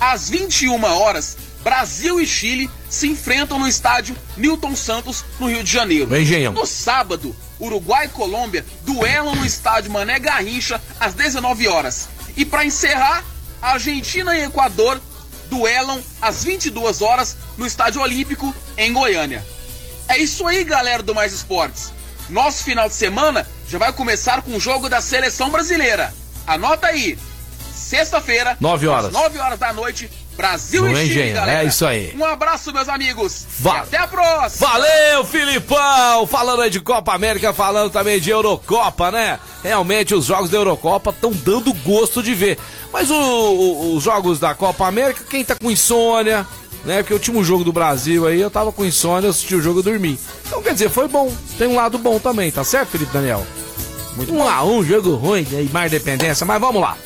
Às 0.00 0.28
21 0.28 0.83
horas, 0.85 1.37
Brasil 1.62 2.20
e 2.20 2.26
Chile 2.26 2.70
se 2.90 3.09
enfrentam 3.09 3.59
no 3.59 3.66
estádio 3.66 4.14
Newton 4.37 4.76
Santos, 4.76 5.24
no 5.40 5.48
Rio 5.48 5.64
de 5.64 5.72
Janeiro. 5.72 6.14
Engenhão. 6.16 6.52
No 6.52 6.66
sábado, 6.66 7.35
Uruguai 7.59 8.07
e 8.07 8.11
Colômbia 8.11 8.64
duelam 8.83 9.35
no 9.35 9.46
estádio 9.46 9.90
Mané 9.90 10.18
Garrincha 10.18 10.80
às 11.00 11.14
19 11.14 11.66
horas. 11.68 12.09
E 12.37 12.44
para 12.44 12.64
encerrar, 12.64 13.24
Argentina 13.62 14.37
e 14.37 14.44
Equador 14.44 15.00
duelam 15.48 16.00
às 16.20 16.44
22 16.44 17.02
horas 17.02 17.37
no 17.57 17.66
Estádio 17.66 18.00
Olímpico 18.00 18.54
em 18.76 18.92
Goiânia. 18.92 19.44
É 20.09 20.18
isso 20.18 20.46
aí, 20.46 20.64
galera 20.64 21.02
do 21.02 21.14
Mais 21.14 21.33
Esportes. 21.33 21.92
Nosso 22.28 22.64
final 22.64 22.88
de 22.88 22.94
semana 22.94 23.46
já 23.68 23.78
vai 23.78 23.92
começar 23.92 24.42
com 24.42 24.52
o 24.57 24.61
jogo 24.61 24.88
da 24.88 25.00
seleção 25.00 25.50
brasileira. 25.50 26.12
Anota 26.46 26.87
aí. 26.88 27.18
Sexta-feira, 27.74 28.57
Nove 28.61 28.87
horas. 28.87 29.07
às 29.07 29.12
9 29.12 29.38
horas 29.38 29.59
da 29.59 29.72
noite, 29.72 30.11
Brasil 30.37 30.83
No 30.83 30.90
e 30.92 30.96
Chile, 30.96 31.11
Engenho, 31.11 31.35
galera. 31.35 31.62
é 31.62 31.66
isso 31.66 31.85
aí. 31.85 32.14
Um 32.16 32.24
abraço, 32.24 32.72
meus 32.72 32.88
amigos. 32.88 33.44
Va- 33.59 33.80
até 33.80 33.98
a 33.98 34.09
próxima. 34.09 34.68
Valeu, 34.68 35.24
Filipão! 35.24 36.26
Falando 36.26 36.62
aí 36.62 36.70
de 36.70 36.80
Copa 36.80 37.14
América, 37.14 37.52
falando 37.52 37.90
também 37.90 38.20
de 38.20 38.30
Eurocopa, 38.30 39.11
né? 39.11 39.38
Realmente 39.62 40.14
os 40.14 40.24
jogos 40.24 40.50
da 40.50 40.57
Eurocopa 40.57 41.11
estão 41.11 41.30
dando 41.33 41.72
gosto 41.74 42.22
de 42.22 42.35
ver. 42.35 42.59
Mas 42.94 43.11
o- 43.11 43.14
o- 43.16 43.96
os 43.96 44.04
jogos 44.04 44.38
da 44.38 44.54
Copa 44.54 44.87
América, 44.87 45.24
quem 45.28 45.44
tá 45.44 45.57
com 45.57 45.68
insônia, 45.68 46.46
né? 46.85 46.98
Porque 47.02 47.12
o 47.12 47.16
último 47.16 47.42
jogo 47.42 47.64
do 47.64 47.72
Brasil 47.72 48.24
aí, 48.24 48.40
eu 48.40 48.48
tava 48.48 48.70
com 48.70 48.85
insônia, 48.85 49.26
eu 49.26 49.30
assisti 49.30 49.57
o 49.57 49.61
jogo 49.61 49.80
e 49.80 49.83
dormi. 49.83 50.16
Então, 50.46 50.62
quer 50.62 50.74
dizer, 50.74 50.88
foi 50.88 51.09
bom. 51.09 51.28
Tem 51.59 51.66
um 51.66 51.74
lado 51.74 51.98
bom 51.98 52.20
também, 52.20 52.52
tá 52.52 52.62
certo, 52.62 52.90
Felipe 52.90 53.12
Daniel? 53.12 53.44
Muito 54.16 54.33
um 54.33 54.48
a 54.48 54.62
um, 54.64 54.85
jogo 54.85 55.16
ruim, 55.16 55.44
aí 55.50 55.68
mais 55.72 55.90
dependência, 55.90 56.46
mas 56.46 56.61
vamos 56.61 56.80
lá. 56.80 56.96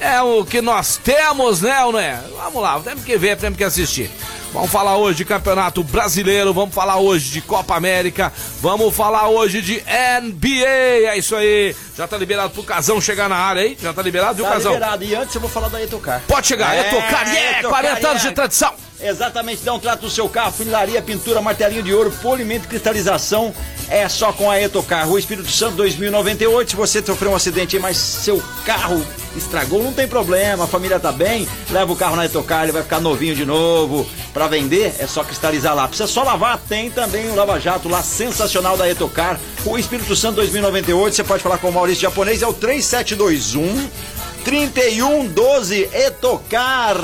É 0.00 0.20
o 0.20 0.44
que 0.44 0.60
nós 0.60 0.96
temos, 1.02 1.60
né, 1.62 1.84
ou 1.84 1.92
não 1.92 2.00
é? 2.00 2.20
Vamos 2.36 2.60
lá, 2.60 2.80
temos 2.80 3.04
que 3.04 3.16
ver, 3.16 3.36
temos 3.36 3.56
que 3.56 3.62
assistir. 3.62 4.10
Vamos 4.56 4.70
falar 4.70 4.96
hoje 4.96 5.18
de 5.18 5.24
Campeonato 5.26 5.84
Brasileiro, 5.84 6.54
vamos 6.54 6.74
falar 6.74 6.96
hoje 6.96 7.28
de 7.30 7.42
Copa 7.42 7.76
América, 7.76 8.32
vamos 8.62 8.96
falar 8.96 9.28
hoje 9.28 9.60
de 9.60 9.82
NBA, 10.22 10.66
é 11.10 11.18
isso 11.18 11.36
aí. 11.36 11.76
Já 11.94 12.08
tá 12.08 12.16
liberado 12.16 12.54
pro 12.54 12.62
Casão 12.62 12.98
chegar 12.98 13.28
na 13.28 13.36
área 13.36 13.60
aí? 13.60 13.76
Já 13.78 13.92
tá 13.92 14.00
liberado, 14.00 14.36
viu, 14.36 14.46
Tá 14.46 14.52
Casão? 14.52 14.72
liberado. 14.72 15.04
E 15.04 15.14
antes 15.14 15.34
eu 15.34 15.42
vou 15.42 15.50
falar 15.50 15.68
da 15.68 15.82
Etocar. 15.82 16.22
Pode 16.26 16.46
chegar, 16.46 16.74
é, 16.74 16.84
tocar, 16.84 17.26
yeah, 17.26 17.58
Etocar, 17.58 17.82
40 17.82 18.08
anos 18.08 18.22
de 18.22 18.30
tradição. 18.32 18.72
Exatamente, 19.00 19.62
dá 19.62 19.74
um 19.74 19.78
trato 19.78 20.04
no 20.04 20.10
seu 20.10 20.28
carro, 20.28 20.52
funilaria, 20.52 21.02
pintura, 21.02 21.40
martelinho 21.40 21.82
de 21.82 21.92
ouro, 21.92 22.10
polimento 22.22 22.66
cristalização. 22.66 23.54
É 23.88 24.08
só 24.08 24.32
com 24.32 24.50
a 24.50 24.60
Etocar. 24.60 25.06
Rua 25.06 25.18
Espírito 25.18 25.50
Santo 25.50 25.76
2098. 25.76 26.70
Se 26.70 26.76
você 26.76 27.02
sofreu 27.04 27.30
um 27.30 27.36
acidente, 27.36 27.78
mas 27.78 27.96
seu 27.96 28.42
carro 28.64 29.04
estragou, 29.36 29.82
não 29.82 29.92
tem 29.92 30.08
problema. 30.08 30.64
A 30.64 30.66
família 30.66 30.98
tá 30.98 31.12
bem, 31.12 31.46
leva 31.70 31.92
o 31.92 31.96
carro 31.96 32.16
na 32.16 32.24
Etocar, 32.24 32.64
ele 32.64 32.72
vai 32.72 32.82
ficar 32.82 33.00
novinho 33.00 33.34
de 33.34 33.44
novo. 33.44 34.08
Pra 34.32 34.48
vender, 34.48 34.94
é 34.98 35.06
só 35.06 35.22
cristalizar 35.22 35.74
lá. 35.74 35.86
Precisa 35.86 36.08
só 36.08 36.22
lavar, 36.22 36.58
tem 36.68 36.90
também 36.90 37.30
o 37.30 37.34
Lava 37.34 37.60
Jato 37.60 37.88
lá 37.88 38.02
sensacional 38.02 38.76
da 38.76 38.88
Etocar. 38.88 39.38
Rua 39.64 39.78
Espírito 39.78 40.16
Santo 40.16 40.36
2098. 40.36 41.14
Você 41.14 41.24
pode 41.24 41.42
falar 41.42 41.58
com 41.58 41.68
o 41.68 41.72
Maurício 41.72 42.02
Japonês, 42.02 42.42
é 42.42 42.46
o 42.46 42.52
3721 42.52 44.15
3112 44.46 45.90
Etocar. 45.92 46.96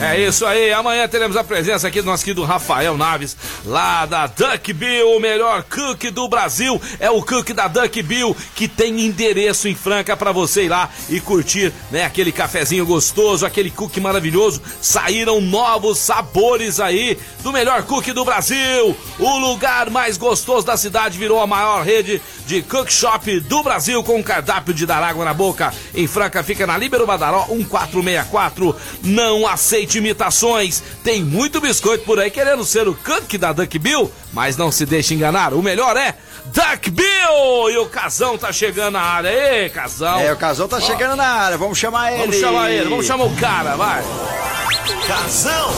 É 0.00 0.20
isso 0.20 0.46
aí, 0.46 0.72
amanhã 0.72 1.08
teremos 1.08 1.36
a 1.36 1.42
presença 1.42 1.88
aqui 1.88 2.00
do 2.00 2.06
nosso 2.06 2.24
querido 2.24 2.44
Rafael 2.44 2.96
Naves, 2.96 3.36
lá 3.64 4.06
da 4.06 4.28
Duck 4.28 4.72
Bill, 4.72 5.16
o 5.16 5.18
melhor 5.18 5.64
cookie 5.64 6.12
do 6.12 6.28
Brasil. 6.28 6.80
É 7.00 7.10
o 7.10 7.20
cookie 7.24 7.52
da 7.52 7.66
Duck 7.66 8.00
Bill, 8.04 8.36
que 8.54 8.68
tem 8.68 9.00
endereço 9.00 9.66
em 9.66 9.74
Franca 9.74 10.16
pra 10.16 10.30
você 10.30 10.66
ir 10.66 10.68
lá 10.68 10.88
e 11.10 11.18
curtir, 11.18 11.72
né? 11.90 12.04
Aquele 12.04 12.30
cafezinho 12.30 12.86
gostoso, 12.86 13.44
aquele 13.44 13.72
cookie 13.72 14.00
maravilhoso. 14.00 14.62
Saíram 14.80 15.40
novos 15.40 15.98
sabores 15.98 16.78
aí 16.78 17.18
do 17.42 17.52
melhor 17.52 17.82
cookie 17.82 18.12
do 18.12 18.24
Brasil. 18.24 18.96
O 19.18 19.38
lugar 19.38 19.90
mais 19.90 20.16
gostoso 20.16 20.64
da 20.64 20.76
cidade 20.76 21.18
virou 21.18 21.40
a 21.40 21.48
maior 21.48 21.84
rede 21.84 22.22
de 22.46 22.62
cook 22.62 22.92
shop 22.92 23.40
do 23.40 23.60
Brasil 23.64 24.04
com 24.04 24.18
um 24.18 24.22
cardápio 24.22 24.72
de 24.72 24.86
dar 24.86 25.02
água 25.02 25.24
na 25.24 25.34
boca. 25.34 25.74
Em 25.92 26.06
Franca 26.06 26.44
fica 26.44 26.64
na 26.64 26.75
Líbero 26.76 27.06
Badaró 27.06 27.46
1464. 27.48 28.76
Não 29.02 29.46
aceite 29.46 29.98
imitações. 29.98 30.82
Tem 31.02 31.22
muito 31.22 31.60
biscoito 31.60 32.04
por 32.04 32.18
aí 32.18 32.30
querendo 32.30 32.64
ser 32.64 32.88
o 32.88 32.94
cookie 32.94 33.38
da 33.38 33.52
Duck 33.52 33.78
Bill, 33.78 34.10
mas 34.32 34.56
não 34.56 34.70
se 34.70 34.86
deixe 34.86 35.14
enganar. 35.14 35.54
O 35.54 35.62
melhor 35.62 35.96
é 35.96 36.14
Duck 36.46 36.90
Bill! 36.90 37.70
E 37.70 37.78
o 37.78 37.86
Casão 37.86 38.38
tá 38.38 38.52
chegando 38.52 38.94
na 38.94 39.00
área. 39.00 39.28
Ei, 39.28 39.68
Casão! 39.68 40.18
É, 40.18 40.32
o 40.32 40.36
Casão 40.36 40.68
tá 40.68 40.80
chegando 40.80 41.16
na 41.16 41.26
área, 41.26 41.58
vamos 41.58 41.78
chamar 41.78 42.12
ele. 42.12 42.22
Vamos 42.22 42.36
chamar 42.36 42.70
ele, 42.70 42.88
vamos 42.88 43.06
chamar 43.06 43.24
o 43.24 43.36
cara, 43.36 43.76
vai! 43.76 44.02
Casão, 45.06 45.70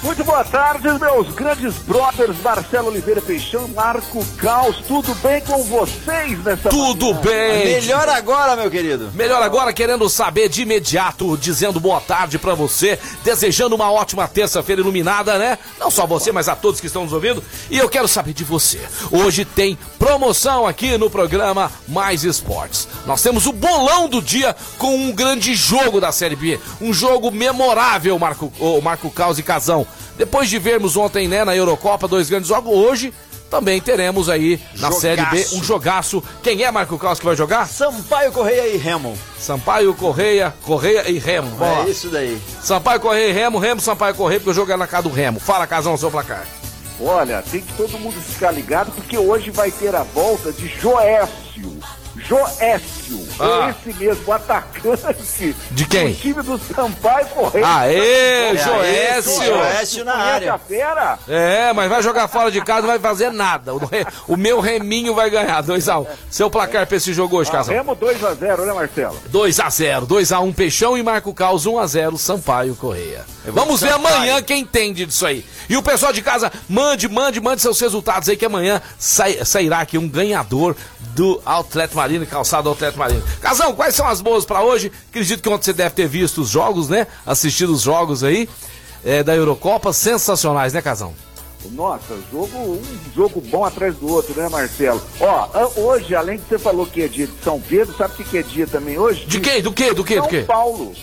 Muito 0.00 0.22
boa 0.22 0.44
tarde, 0.44 0.86
meus 1.00 1.28
grandes 1.34 1.74
brothers 1.78 2.36
Marcelo 2.40 2.86
Oliveira 2.86 3.20
Peixão 3.20 3.66
Marco 3.66 4.24
Caos. 4.36 4.76
Tudo 4.86 5.12
bem 5.16 5.40
com 5.40 5.64
vocês 5.64 6.38
nessa 6.44 6.68
Tudo 6.68 7.06
manhã? 7.06 7.20
bem! 7.20 7.64
Melhor 7.74 8.08
agora, 8.08 8.54
meu 8.54 8.70
querido. 8.70 9.10
Melhor 9.14 9.42
agora, 9.42 9.72
querendo 9.72 10.08
saber 10.08 10.48
de 10.48 10.62
imediato, 10.62 11.36
dizendo 11.36 11.80
boa 11.80 12.00
tarde 12.00 12.38
pra 12.38 12.54
você, 12.54 12.96
desejando 13.24 13.74
uma 13.74 13.90
ótima 13.90 14.28
terça-feira 14.28 14.80
iluminada, 14.80 15.36
né? 15.36 15.58
Não 15.80 15.90
só 15.90 16.06
você, 16.06 16.30
mas 16.30 16.48
a 16.48 16.54
todos 16.54 16.80
que 16.80 16.86
estão 16.86 17.02
nos 17.02 17.12
ouvindo. 17.12 17.42
E 17.68 17.76
eu 17.76 17.88
quero 17.88 18.06
saber 18.06 18.32
de 18.32 18.44
você. 18.44 18.80
Hoje 19.10 19.44
tem 19.44 19.76
promoção 19.98 20.64
aqui 20.64 20.96
no 20.96 21.10
programa 21.10 21.72
Mais 21.88 22.22
Esportes. 22.22 22.86
Nós 23.04 23.20
temos 23.20 23.46
o 23.46 23.52
bolão 23.52 24.08
do 24.08 24.22
dia 24.22 24.54
com 24.78 24.94
um 24.94 25.10
grande 25.10 25.56
jogo 25.56 26.00
da 26.00 26.12
Série 26.12 26.36
B. 26.36 26.60
Um 26.80 26.94
jogo 26.94 27.32
memorável, 27.32 28.16
Marco, 28.16 28.52
ô, 28.60 28.80
Marco 28.80 29.10
Caos 29.10 29.40
e 29.40 29.42
Casão. 29.42 29.87
Depois 30.16 30.48
de 30.48 30.58
vermos 30.58 30.96
ontem, 30.96 31.28
né, 31.28 31.44
na 31.44 31.54
Eurocopa, 31.54 32.08
dois 32.08 32.28
grandes 32.28 32.48
jogos, 32.48 32.72
hoje 32.72 33.12
também 33.50 33.80
teremos 33.80 34.28
aí 34.28 34.60
na 34.74 34.88
Jogaço. 34.88 35.00
Série 35.00 35.24
B 35.24 35.46
um 35.52 35.64
jogaço. 35.64 36.22
Quem 36.42 36.62
é 36.62 36.70
Marco 36.70 36.98
Caos 36.98 37.18
que 37.18 37.24
vai 37.24 37.34
jogar? 37.34 37.66
Sampaio 37.66 38.30
Correia 38.30 38.74
e 38.74 38.76
Remo. 38.76 39.16
Sampaio, 39.38 39.94
Correia, 39.94 40.54
Correia 40.62 41.08
e 41.08 41.18
Remo. 41.18 41.50
Boa. 41.56 41.86
É 41.86 41.88
isso 41.88 42.08
daí. 42.08 42.40
Sampaio, 42.62 43.00
Correia 43.00 43.30
e 43.30 43.32
Remo, 43.32 43.58
Remo, 43.58 43.80
Sampaio, 43.80 44.14
Correia, 44.14 44.40
porque 44.40 44.50
o 44.50 44.54
jogo 44.54 44.70
é 44.72 44.76
na 44.76 44.86
casa 44.86 45.08
do 45.08 45.14
Remo. 45.14 45.40
Fala, 45.40 45.66
Casão, 45.66 45.96
seu 45.96 46.10
placar. 46.10 46.46
Olha, 47.00 47.42
tem 47.42 47.60
que 47.60 47.72
todo 47.74 47.98
mundo 47.98 48.20
ficar 48.20 48.50
ligado 48.50 48.90
porque 48.90 49.16
hoje 49.16 49.50
vai 49.50 49.70
ter 49.70 49.94
a 49.94 50.02
volta 50.02 50.52
de 50.52 50.66
Joécio. 50.68 51.78
Joécio, 52.26 53.28
Ah. 53.40 53.70
esse 53.86 53.96
mesmo 53.98 54.32
atacante 54.32 55.54
De 55.70 55.84
quem? 55.86 56.08
do 56.12 56.14
time 56.14 56.42
do 56.42 56.58
Sampaio 56.58 57.26
Correia. 57.26 57.66
Aê, 57.66 57.98
É, 57.98 58.56
Joécio! 58.56 59.44
Joécio 59.44 60.04
na 60.04 60.14
área. 60.16 60.58
fera? 60.58 61.18
É, 61.28 61.72
mas 61.72 61.88
vai 61.88 62.02
jogar 62.02 62.28
fora 62.28 62.50
de 62.50 62.60
casa, 62.60 62.82
não 62.82 62.88
vai 62.88 62.98
fazer 62.98 63.30
nada. 63.32 63.74
O, 63.74 63.78
re- 63.78 64.06
o 64.26 64.36
meu 64.36 64.60
reminho 64.60 65.14
vai 65.14 65.30
ganhar, 65.30 65.62
2x1. 65.62 66.06
Seu 66.30 66.50
placar 66.50 66.86
pra 66.86 66.96
esse 66.96 67.12
jogo 67.12 67.36
hoje, 67.36 67.50
Casão? 67.50 67.74
Remo 67.74 67.94
2x0, 67.96 68.64
né, 68.66 68.72
Marcelo? 68.72 69.16
2x0, 69.30 70.06
2x1 70.06 70.52
Peixão 70.54 70.96
e 70.98 71.02
Marco 71.02 71.32
Caos, 71.34 71.66
1x0 71.66 72.16
Sampaio 72.18 72.74
Correia. 72.74 73.24
Vamos 73.46 73.80
ver 73.80 73.90
Sampaio. 73.92 74.16
amanhã 74.16 74.42
quem 74.42 74.60
entende 74.60 75.06
disso 75.06 75.24
aí. 75.26 75.44
E 75.68 75.76
o 75.76 75.82
pessoal 75.82 76.12
de 76.12 76.20
casa, 76.22 76.50
mande, 76.68 77.08
mande, 77.08 77.40
mande 77.40 77.62
seus 77.62 77.80
resultados 77.80 78.28
aí 78.28 78.36
que 78.36 78.44
amanhã 78.44 78.82
sai- 78.98 79.44
sairá 79.44 79.80
aqui 79.80 79.96
um 79.96 80.08
ganhador 80.08 80.74
do 81.14 81.40
Outlet 81.44 81.94
Marino, 81.94 82.26
calçado 82.26 82.68
Outlet 82.68 82.96
Marino. 82.96 83.22
Casão, 83.40 83.74
quais 83.74 83.94
são 83.94 84.06
as 84.06 84.20
boas 84.20 84.44
pra 84.44 84.62
hoje? 84.62 84.92
Acredito 85.10 85.42
que 85.42 85.48
ontem 85.48 85.64
você 85.66 85.72
deve 85.72 85.94
ter 85.94 86.06
visto 86.08 86.40
os 86.42 86.48
jogos, 86.48 86.88
né? 86.88 87.06
Assistido 87.26 87.72
os 87.72 87.82
jogos 87.82 88.22
aí 88.22 88.48
é, 89.04 89.22
da 89.22 89.34
Eurocopa, 89.34 89.92
sensacionais, 89.92 90.72
né, 90.72 90.82
Casão? 90.82 91.14
Nossa, 91.72 92.16
jogo, 92.30 92.56
um 92.56 92.82
jogo 93.14 93.40
bom 93.40 93.64
atrás 93.64 93.94
do 93.96 94.08
outro, 94.08 94.32
né, 94.40 94.48
Marcelo? 94.48 95.02
Ó, 95.20 95.70
hoje, 95.76 96.14
além 96.14 96.38
de 96.38 96.44
você 96.48 96.58
falou 96.58 96.86
que 96.86 97.02
é 97.02 97.08
dia 97.08 97.26
de 97.26 97.32
São 97.42 97.60
Pedro, 97.60 97.94
sabe 97.96 98.14
o 98.14 98.16
que 98.16 98.24
que 98.24 98.38
é 98.38 98.42
dia 98.42 98.66
também 98.66 98.96
hoje? 98.96 99.26
De 99.26 99.40
quem? 99.40 99.60
Do 99.60 99.72
quê? 99.72 99.92
Do 99.92 100.04
quê? 100.04 100.14
São 100.14 100.22
Do 100.24 100.28
quê? 100.28 100.44
Paulo. 100.46 100.94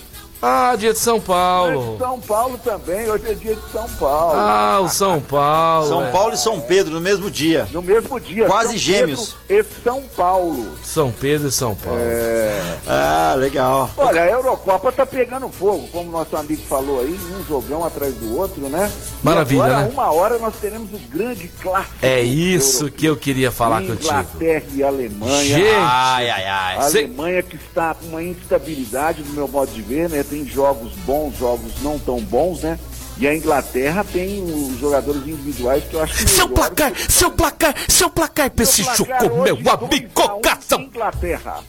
Ah, 0.41 0.75
dia 0.77 0.93
de 0.93 0.99
São 0.99 1.17
É 1.17 1.19
Paulo. 1.21 1.93
de 1.93 1.97
São 1.99 2.19
Paulo 2.21 2.59
também, 2.63 3.09
hoje 3.09 3.31
é 3.31 3.33
dia 3.33 3.55
de 3.55 3.71
São 3.71 3.87
Paulo. 3.97 4.33
Ah, 4.35 4.79
o 4.81 4.89
São 4.89 5.19
Paulo. 5.21 5.87
São 5.87 6.05
é. 6.05 6.11
Paulo 6.11 6.33
e 6.33 6.37
São 6.37 6.59
Pedro 6.61 6.93
no 6.93 7.01
mesmo 7.01 7.31
dia. 7.31 7.67
No 7.71 7.81
mesmo 7.81 8.19
dia. 8.19 8.45
Quase 8.45 8.69
São 8.69 8.77
gêmeos. 8.77 9.35
Pedro 9.47 9.71
E 9.71 9.83
São 9.83 10.01
Paulo. 10.15 10.67
São 10.83 11.11
Pedro 11.11 11.47
e 11.47 11.51
São 11.51 11.73
Paulo. 11.73 11.99
Ah, 12.87 13.33
legal. 13.37 13.89
Olha, 13.97 14.21
a 14.23 14.29
Eurocopa 14.29 14.91
tá 14.91 15.05
pegando 15.05 15.49
fogo, 15.49 15.87
como 15.91 16.11
nosso 16.11 16.35
amigo 16.35 16.61
falou 16.67 16.99
aí, 16.99 17.17
um 17.39 17.43
jogão 17.47 17.83
atrás 17.83 18.13
do 18.15 18.37
outro, 18.37 18.61
né? 18.69 18.91
Maravilha, 19.23 19.59
e 19.59 19.61
agora, 19.65 19.81
né? 19.85 19.89
uma 19.93 20.11
hora 20.13 20.37
nós 20.37 20.53
teremos 20.61 20.91
o 20.93 20.99
grande 21.09 21.47
clássico. 21.61 21.95
É 22.01 22.21
isso 22.21 22.91
que 22.91 23.05
eu 23.05 23.15
queria 23.17 23.51
falar 23.51 23.81
contigo. 23.81 24.03
Inglaterra 24.09 24.65
e 24.73 24.83
Alemanha. 24.83 25.43
Gente, 25.43 25.75
Ai, 25.77 26.29
ai, 26.29 26.45
ai. 26.45 26.77
A 26.77 26.81
Cê- 26.83 26.99
Alemanha 26.99 27.41
que 27.41 27.55
está 27.55 27.95
com 27.95 28.07
uma 28.09 28.21
instabilidade, 28.21 29.23
do 29.23 29.33
meu 29.33 29.47
modo 29.47 29.71
de 29.71 29.81
ver, 29.81 30.09
né? 30.09 30.23
Tem 30.29 30.45
jogos 30.45 30.93
bons, 31.05 31.37
jogos 31.37 31.71
não 31.81 31.97
tão 31.99 32.19
bons, 32.19 32.61
né? 32.61 32.79
E 33.17 33.27
a 33.27 33.33
Inglaterra 33.35 34.03
tem 34.11 34.43
os 34.43 34.77
jogadores 34.79 35.21
individuais 35.21 35.83
que 35.85 35.93
eu 35.93 36.01
acho 36.03 36.15
que. 36.17 36.29
Seu 36.29 36.49
placar, 36.49 36.91
que- 36.91 37.11
seu 37.11 37.31
placar, 37.31 37.73
seu 37.87 38.09
placar 38.09 38.49
pra 38.51 38.63
esse 38.63 38.81
hoje, 38.81 38.89
meu 39.43 39.55
2 39.55 39.67
a 39.67 39.75
1 39.75 39.85
amigo. 39.85 40.07
Inglaterra. 40.81 41.63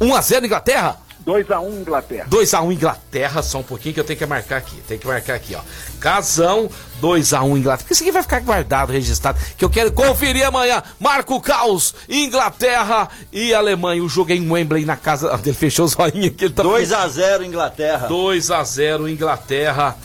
1x0 0.00 0.44
Inglaterra? 0.46 0.96
2x1 1.26 1.80
Inglaterra. 1.80 2.26
2x1 2.28 2.72
Inglaterra, 2.72 3.42
só 3.42 3.58
um 3.58 3.62
pouquinho 3.62 3.94
que 3.94 4.00
eu 4.00 4.04
tenho 4.04 4.18
que 4.18 4.26
marcar 4.26 4.56
aqui. 4.56 4.76
Tem 4.86 4.98
que 4.98 5.06
marcar 5.06 5.34
aqui, 5.34 5.54
ó. 5.54 5.60
Casão, 6.00 6.68
2x1 7.00 7.58
Inglaterra. 7.58 7.88
Isso 7.90 8.02
aqui 8.02 8.12
vai 8.12 8.22
ficar 8.22 8.40
guardado, 8.40 8.92
registrado, 8.92 9.38
que 9.56 9.64
eu 9.64 9.70
quero 9.70 9.92
conferir 9.92 10.46
amanhã. 10.46 10.82
Marco 10.98 11.40
Caos, 11.40 11.94
Inglaterra 12.08 13.08
e 13.32 13.54
Alemanha. 13.54 14.02
O 14.02 14.08
jogo 14.08 14.32
é 14.32 14.36
em 14.36 14.50
Wembley, 14.50 14.84
na 14.84 14.96
casa. 14.96 15.32
Ele 15.44 15.54
fechou 15.54 15.84
os 15.84 15.98
olhinhos 15.98 16.26
aqui. 16.28 16.44
Ele 16.44 16.54
tá 16.54 16.62
2x0 16.62 17.44
Inglaterra. 17.44 18.08
2x0 18.08 19.10
Inglaterra. 19.10 19.96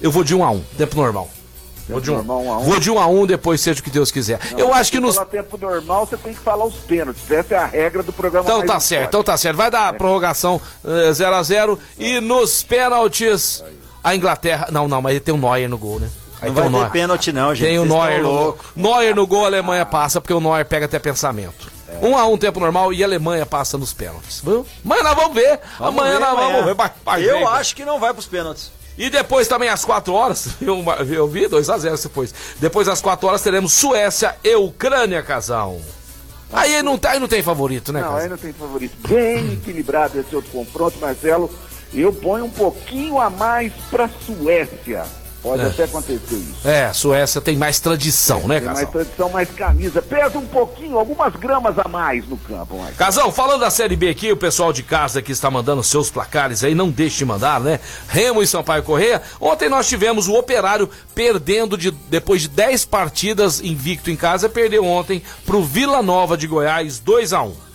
Eu 0.00 0.10
vou 0.10 0.22
de 0.22 0.34
1x1, 0.34 0.62
tempo 0.76 0.96
normal. 0.96 1.30
Vou 1.88 2.00
de, 2.00 2.10
um, 2.10 2.16
normal, 2.16 2.40
1 2.42 2.52
a 2.52 2.58
1. 2.58 2.60
vou 2.64 2.80
de 2.80 2.90
1 2.90 2.98
a 2.98 3.06
1 3.06 3.26
depois 3.26 3.60
seja 3.60 3.80
o 3.80 3.82
que 3.82 3.90
Deus 3.90 4.10
quiser. 4.10 4.40
eu 4.58 4.74
acho 4.74 4.90
que 4.90 4.98
nos. 5.00 5.14
falar 5.14 5.26
tempo 5.28 5.56
normal, 5.56 6.06
você 6.06 6.16
tem 6.16 6.34
que 6.34 6.40
falar 6.40 6.64
os 6.64 6.74
pênaltis. 6.74 7.30
Essa 7.30 7.54
é 7.54 7.58
a 7.58 7.66
regra 7.66 8.02
do 8.02 8.12
programa. 8.12 8.44
Então 8.44 8.64
tá 8.66 8.80
certo, 8.80 9.08
então 9.08 9.22
tá 9.22 9.36
certo. 9.36 9.56
Vai 9.56 9.70
dar 9.70 9.92
prorrogação 9.94 10.60
0x0 10.84 11.78
e 11.98 12.20
nos 12.20 12.62
pênaltis 12.62 13.62
a 14.02 14.14
Inglaterra. 14.14 14.68
Não, 14.70 14.88
não, 14.88 15.00
mas 15.02 15.20
tem 15.20 15.34
o 15.34 15.38
Neuer 15.38 15.68
no 15.68 15.78
gol, 15.78 16.00
né? 16.00 16.08
Aí 16.40 16.48
Não 16.48 16.54
tem 16.54 16.62
vai 16.64 16.72
Neuer. 16.72 16.86
ter 16.86 16.92
pênalti 16.92 17.32
não, 17.32 17.54
gente. 17.54 17.68
Tem 17.68 17.78
o 17.78 17.84
Neuer 17.84 18.18
no 18.22 18.28
gol. 18.28 18.34
louco. 18.42 18.64
Neuer 18.76 19.14
no 19.14 19.26
gol, 19.26 19.44
a 19.44 19.46
Alemanha 19.46 19.86
passa, 19.86 20.20
porque 20.20 20.34
o 20.34 20.40
Neuer 20.40 20.66
pega 20.66 20.86
até 20.86 20.98
pensamento. 20.98 21.74
Um 22.02 22.16
a 22.18 22.26
um 22.26 22.36
tempo 22.36 22.60
normal 22.60 22.92
e 22.92 23.02
a 23.02 23.06
Alemanha 23.06 23.46
passa 23.46 23.78
nos 23.78 23.92
pênaltis. 23.94 24.40
Viu? 24.44 24.66
Mas 24.84 25.02
nós 25.02 25.14
vamos 25.14 25.34
ver. 25.34 25.58
Vamos 25.78 25.98
amanhã 25.98 26.14
ver 26.14 26.20
nós 26.20 26.28
amanhã. 26.30 26.48
vamos 26.52 26.64
ver. 26.66 26.74
Vai- 26.74 26.90
vai 27.04 27.22
Eu 27.24 27.38
ver. 27.38 27.46
acho 27.46 27.74
que 27.74 27.84
não 27.86 27.98
vai 27.98 28.12
pros 28.12 28.26
pênaltis. 28.26 28.70
E 28.98 29.10
depois 29.10 29.46
também 29.46 29.68
às 29.68 29.84
4 29.84 30.12
horas, 30.14 30.48
eu, 30.60 30.82
eu 31.14 31.28
vi 31.28 31.46
2x0 31.48 32.02
depois. 32.02 32.34
Depois 32.58 32.88
às 32.88 33.00
4 33.00 33.28
horas 33.28 33.42
teremos 33.42 33.72
Suécia 33.72 34.36
e 34.42 34.54
Ucrânia, 34.54 35.22
casal. 35.22 35.80
Aí 36.52 36.80
não, 36.82 36.96
tá- 36.96 37.10
aí 37.10 37.18
não 37.20 37.26
tem 37.28 37.42
favorito, 37.42 37.92
né, 37.92 38.00
Não, 38.00 38.06
casal? 38.08 38.22
aí 38.22 38.28
não 38.30 38.36
tem 38.38 38.52
favorito. 38.52 38.94
Bem 39.08 39.52
equilibrado 39.60 40.18
esse 40.20 40.34
outro 40.34 40.50
confronto, 40.50 40.98
Marcelo. 41.00 41.50
Eu 41.92 42.12
ponho 42.12 42.44
um 42.46 42.50
pouquinho 42.50 43.20
a 43.20 43.28
mais 43.30 43.72
pra 43.90 44.08
Suécia. 44.08 45.04
Pode 45.46 45.62
É. 45.62 45.66
até 45.66 45.84
acontecer 45.84 46.34
isso. 46.34 46.66
É, 46.68 46.86
a 46.86 46.92
Suécia 46.92 47.40
tem 47.40 47.56
mais 47.56 47.78
tradição, 47.78 48.48
né, 48.48 48.56
Tem 48.58 48.66
mais 48.66 48.78
casal? 48.80 48.92
tradição, 48.92 49.28
mais 49.30 49.48
camisa. 49.50 50.02
Pesa 50.02 50.38
um 50.38 50.46
pouquinho, 50.46 50.98
algumas 50.98 51.34
gramas 51.36 51.78
a 51.78 51.86
mais 51.88 52.26
no 52.28 52.36
campo, 52.36 52.74
Marcelo. 52.76 52.96
Casal, 52.96 53.30
falando 53.32 53.60
da 53.60 53.70
Série 53.70 53.94
B 53.94 54.08
aqui, 54.08 54.32
o 54.32 54.36
pessoal 54.36 54.72
de 54.72 54.82
casa 54.82 55.22
que 55.22 55.30
está 55.30 55.48
mandando 55.48 55.84
seus 55.84 56.10
placares 56.10 56.64
aí, 56.64 56.74
não 56.74 56.90
deixe 56.90 57.18
de 57.18 57.24
mandar, 57.24 57.60
né? 57.60 57.78
Remo 58.08 58.42
e 58.42 58.46
Sampaio 58.46 58.82
Correia. 58.82 59.22
Ontem 59.40 59.68
nós 59.68 59.88
tivemos 59.88 60.26
o 60.26 60.34
Operário 60.34 60.90
perdendo 61.14 61.78
de, 61.78 61.90
depois 61.92 62.42
de 62.42 62.48
10 62.48 62.84
partidas 62.84 63.60
invicto 63.60 64.10
em 64.10 64.16
casa, 64.16 64.48
perdeu 64.48 64.84
ontem 64.84 65.22
pro 65.44 65.62
Vila 65.62 66.02
Nova 66.02 66.36
de 66.36 66.46
Goiás 66.48 66.98
2 66.98 67.32
a 67.32 67.42
1 67.42 67.50
Ti- 67.50 67.56
e 67.56 67.65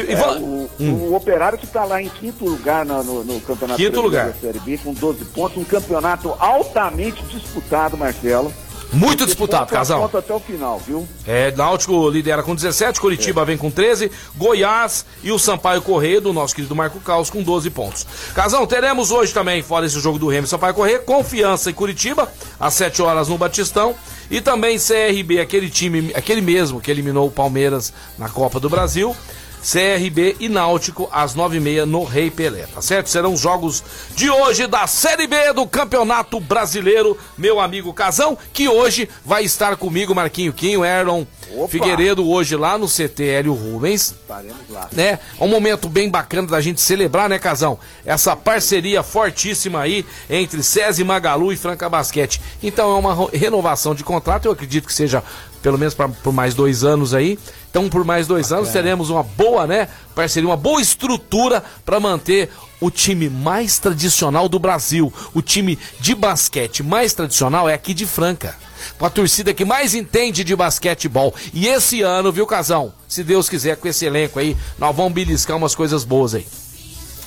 É, 0.00 0.38
o, 0.38 0.68
Hum. 0.80 0.92
o 1.10 1.14
Operário 1.14 1.58
que 1.58 1.64
está 1.66 1.84
lá 1.84 2.02
em 2.02 2.08
quinto 2.08 2.44
lugar 2.44 2.84
no, 2.84 3.02
no, 3.04 3.24
no 3.24 3.40
Campeonato 3.40 3.80
Quinto 3.80 4.00
lugar. 4.00 4.28
da 4.28 4.34
Série 4.34 4.58
B, 4.58 4.78
com 4.78 4.92
12 4.92 5.24
pontos. 5.26 5.56
Um 5.56 5.64
campeonato 5.64 6.34
altamente 6.38 7.22
disputado, 7.24 7.96
Marcelo. 7.96 8.52
Muito 8.92 9.26
disputado, 9.26 9.72
casal. 9.72 10.04
até 10.12 10.32
o 10.32 10.38
final, 10.38 10.78
viu? 10.78 11.06
É, 11.26 11.50
Náutico 11.50 12.08
lidera 12.08 12.44
com 12.44 12.54
17, 12.54 13.00
Curitiba 13.00 13.44
vem 13.44 13.56
com 13.56 13.68
13, 13.68 14.08
Goiás 14.36 15.04
e 15.22 15.32
o 15.32 15.38
Sampaio 15.38 15.82
Correia, 15.82 16.20
do 16.20 16.32
nosso 16.32 16.54
querido 16.54 16.76
Marco 16.76 17.00
Caos, 17.00 17.28
com 17.28 17.42
12 17.42 17.70
pontos. 17.70 18.06
Casão, 18.34 18.64
teremos 18.66 19.10
hoje 19.10 19.34
também, 19.34 19.62
fora 19.62 19.84
esse 19.84 19.98
jogo 19.98 20.16
do 20.16 20.28
Remo 20.28 20.46
e 20.46 20.48
Sampaio 20.48 20.74
Correia, 20.74 21.00
Confiança 21.00 21.70
em 21.70 21.74
Curitiba, 21.74 22.30
às 22.60 22.74
7 22.74 23.02
horas 23.02 23.28
no 23.28 23.36
Batistão. 23.36 23.96
E 24.30 24.40
também 24.40 24.78
CRB, 24.78 25.40
aquele 25.40 25.68
time, 25.68 26.12
aquele 26.14 26.40
mesmo 26.40 26.80
que 26.80 26.90
eliminou 26.90 27.26
o 27.26 27.30
Palmeiras 27.30 27.92
na 28.16 28.28
Copa 28.28 28.60
do 28.60 28.70
Brasil. 28.70 29.14
CRB 29.64 30.36
e 30.38 30.48
Náutico 30.48 31.08
às 31.10 31.34
9h30 31.34 31.84
no 31.84 32.04
Rei 32.04 32.30
Pelé, 32.30 32.66
tá 32.66 32.82
certo? 32.82 33.08
Serão 33.08 33.32
os 33.32 33.40
jogos 33.40 33.82
de 34.14 34.28
hoje 34.28 34.66
da 34.66 34.86
Série 34.86 35.26
B 35.26 35.52
do 35.54 35.66
Campeonato 35.66 36.38
Brasileiro, 36.38 37.16
meu 37.36 37.58
amigo 37.58 37.92
Casão, 37.94 38.36
que 38.52 38.68
hoje 38.68 39.08
vai 39.24 39.42
estar 39.44 39.76
comigo, 39.76 40.14
Marquinho 40.14 40.52
Quinho, 40.52 40.84
Aaron 40.84 41.26
Opa! 41.56 41.68
Figueiredo, 41.68 42.28
hoje 42.28 42.56
lá 42.56 42.76
no 42.76 42.86
CT 42.88 43.22
Hélio 43.24 43.54
Rubens 43.54 44.12
Estaremos 44.12 44.68
lá. 44.70 44.88
né? 44.92 45.18
É 45.38 45.44
um 45.44 45.48
momento 45.48 45.88
bem 45.88 46.10
bacana 46.10 46.48
da 46.48 46.60
gente 46.60 46.80
celebrar, 46.80 47.28
né, 47.28 47.38
Casão? 47.38 47.78
Essa 48.04 48.34
parceria 48.34 49.02
fortíssima 49.02 49.80
aí 49.80 50.04
entre 50.28 50.62
SESI 50.62 51.04
Magalu 51.04 51.52
e 51.52 51.56
Franca 51.56 51.88
Basquete. 51.88 52.40
Então 52.62 52.94
é 52.94 52.98
uma 52.98 53.30
renovação 53.30 53.94
de 53.94 54.02
contrato, 54.02 54.46
eu 54.46 54.52
acredito 54.52 54.86
que 54.86 54.92
seja 54.94 55.22
pelo 55.64 55.78
menos 55.78 55.94
pra- 55.94 56.10
por 56.10 56.30
mais 56.30 56.54
dois 56.54 56.84
anos 56.84 57.14
aí. 57.14 57.38
Então, 57.70 57.88
por 57.88 58.04
mais 58.04 58.26
dois 58.26 58.52
anos, 58.52 58.68
teremos 58.68 59.08
uma 59.08 59.22
boa, 59.22 59.66
né, 59.66 59.88
parceria, 60.14 60.46
uma 60.46 60.58
boa 60.58 60.78
estrutura 60.80 61.64
para 61.86 61.98
manter 61.98 62.50
o 62.80 62.90
time 62.90 63.30
mais 63.30 63.78
tradicional 63.78 64.46
do 64.46 64.58
Brasil. 64.58 65.10
O 65.32 65.40
time 65.40 65.78
de 65.98 66.14
basquete 66.14 66.82
mais 66.82 67.14
tradicional 67.14 67.66
é 67.66 67.72
aqui 67.72 67.94
de 67.94 68.04
Franca. 68.04 68.54
Com 68.98 69.06
a 69.06 69.10
torcida 69.10 69.54
que 69.54 69.64
mais 69.64 69.94
entende 69.94 70.44
de 70.44 70.54
basquetebol. 70.54 71.34
E 71.54 71.66
esse 71.66 72.02
ano, 72.02 72.30
viu, 72.30 72.46
Casão? 72.46 72.92
Se 73.08 73.24
Deus 73.24 73.48
quiser, 73.48 73.76
com 73.78 73.88
esse 73.88 74.04
elenco 74.04 74.38
aí, 74.38 74.54
nós 74.78 74.94
vamos 74.94 75.14
beliscar 75.14 75.56
umas 75.56 75.74
coisas 75.74 76.04
boas 76.04 76.34
aí. 76.34 76.46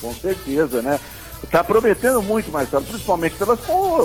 Com 0.00 0.14
certeza, 0.14 0.80
né? 0.80 1.00
Tá 1.50 1.64
prometendo 1.64 2.22
muito, 2.22 2.52
Marcelo, 2.52 2.84
principalmente 2.84 3.34
pelas, 3.34 3.58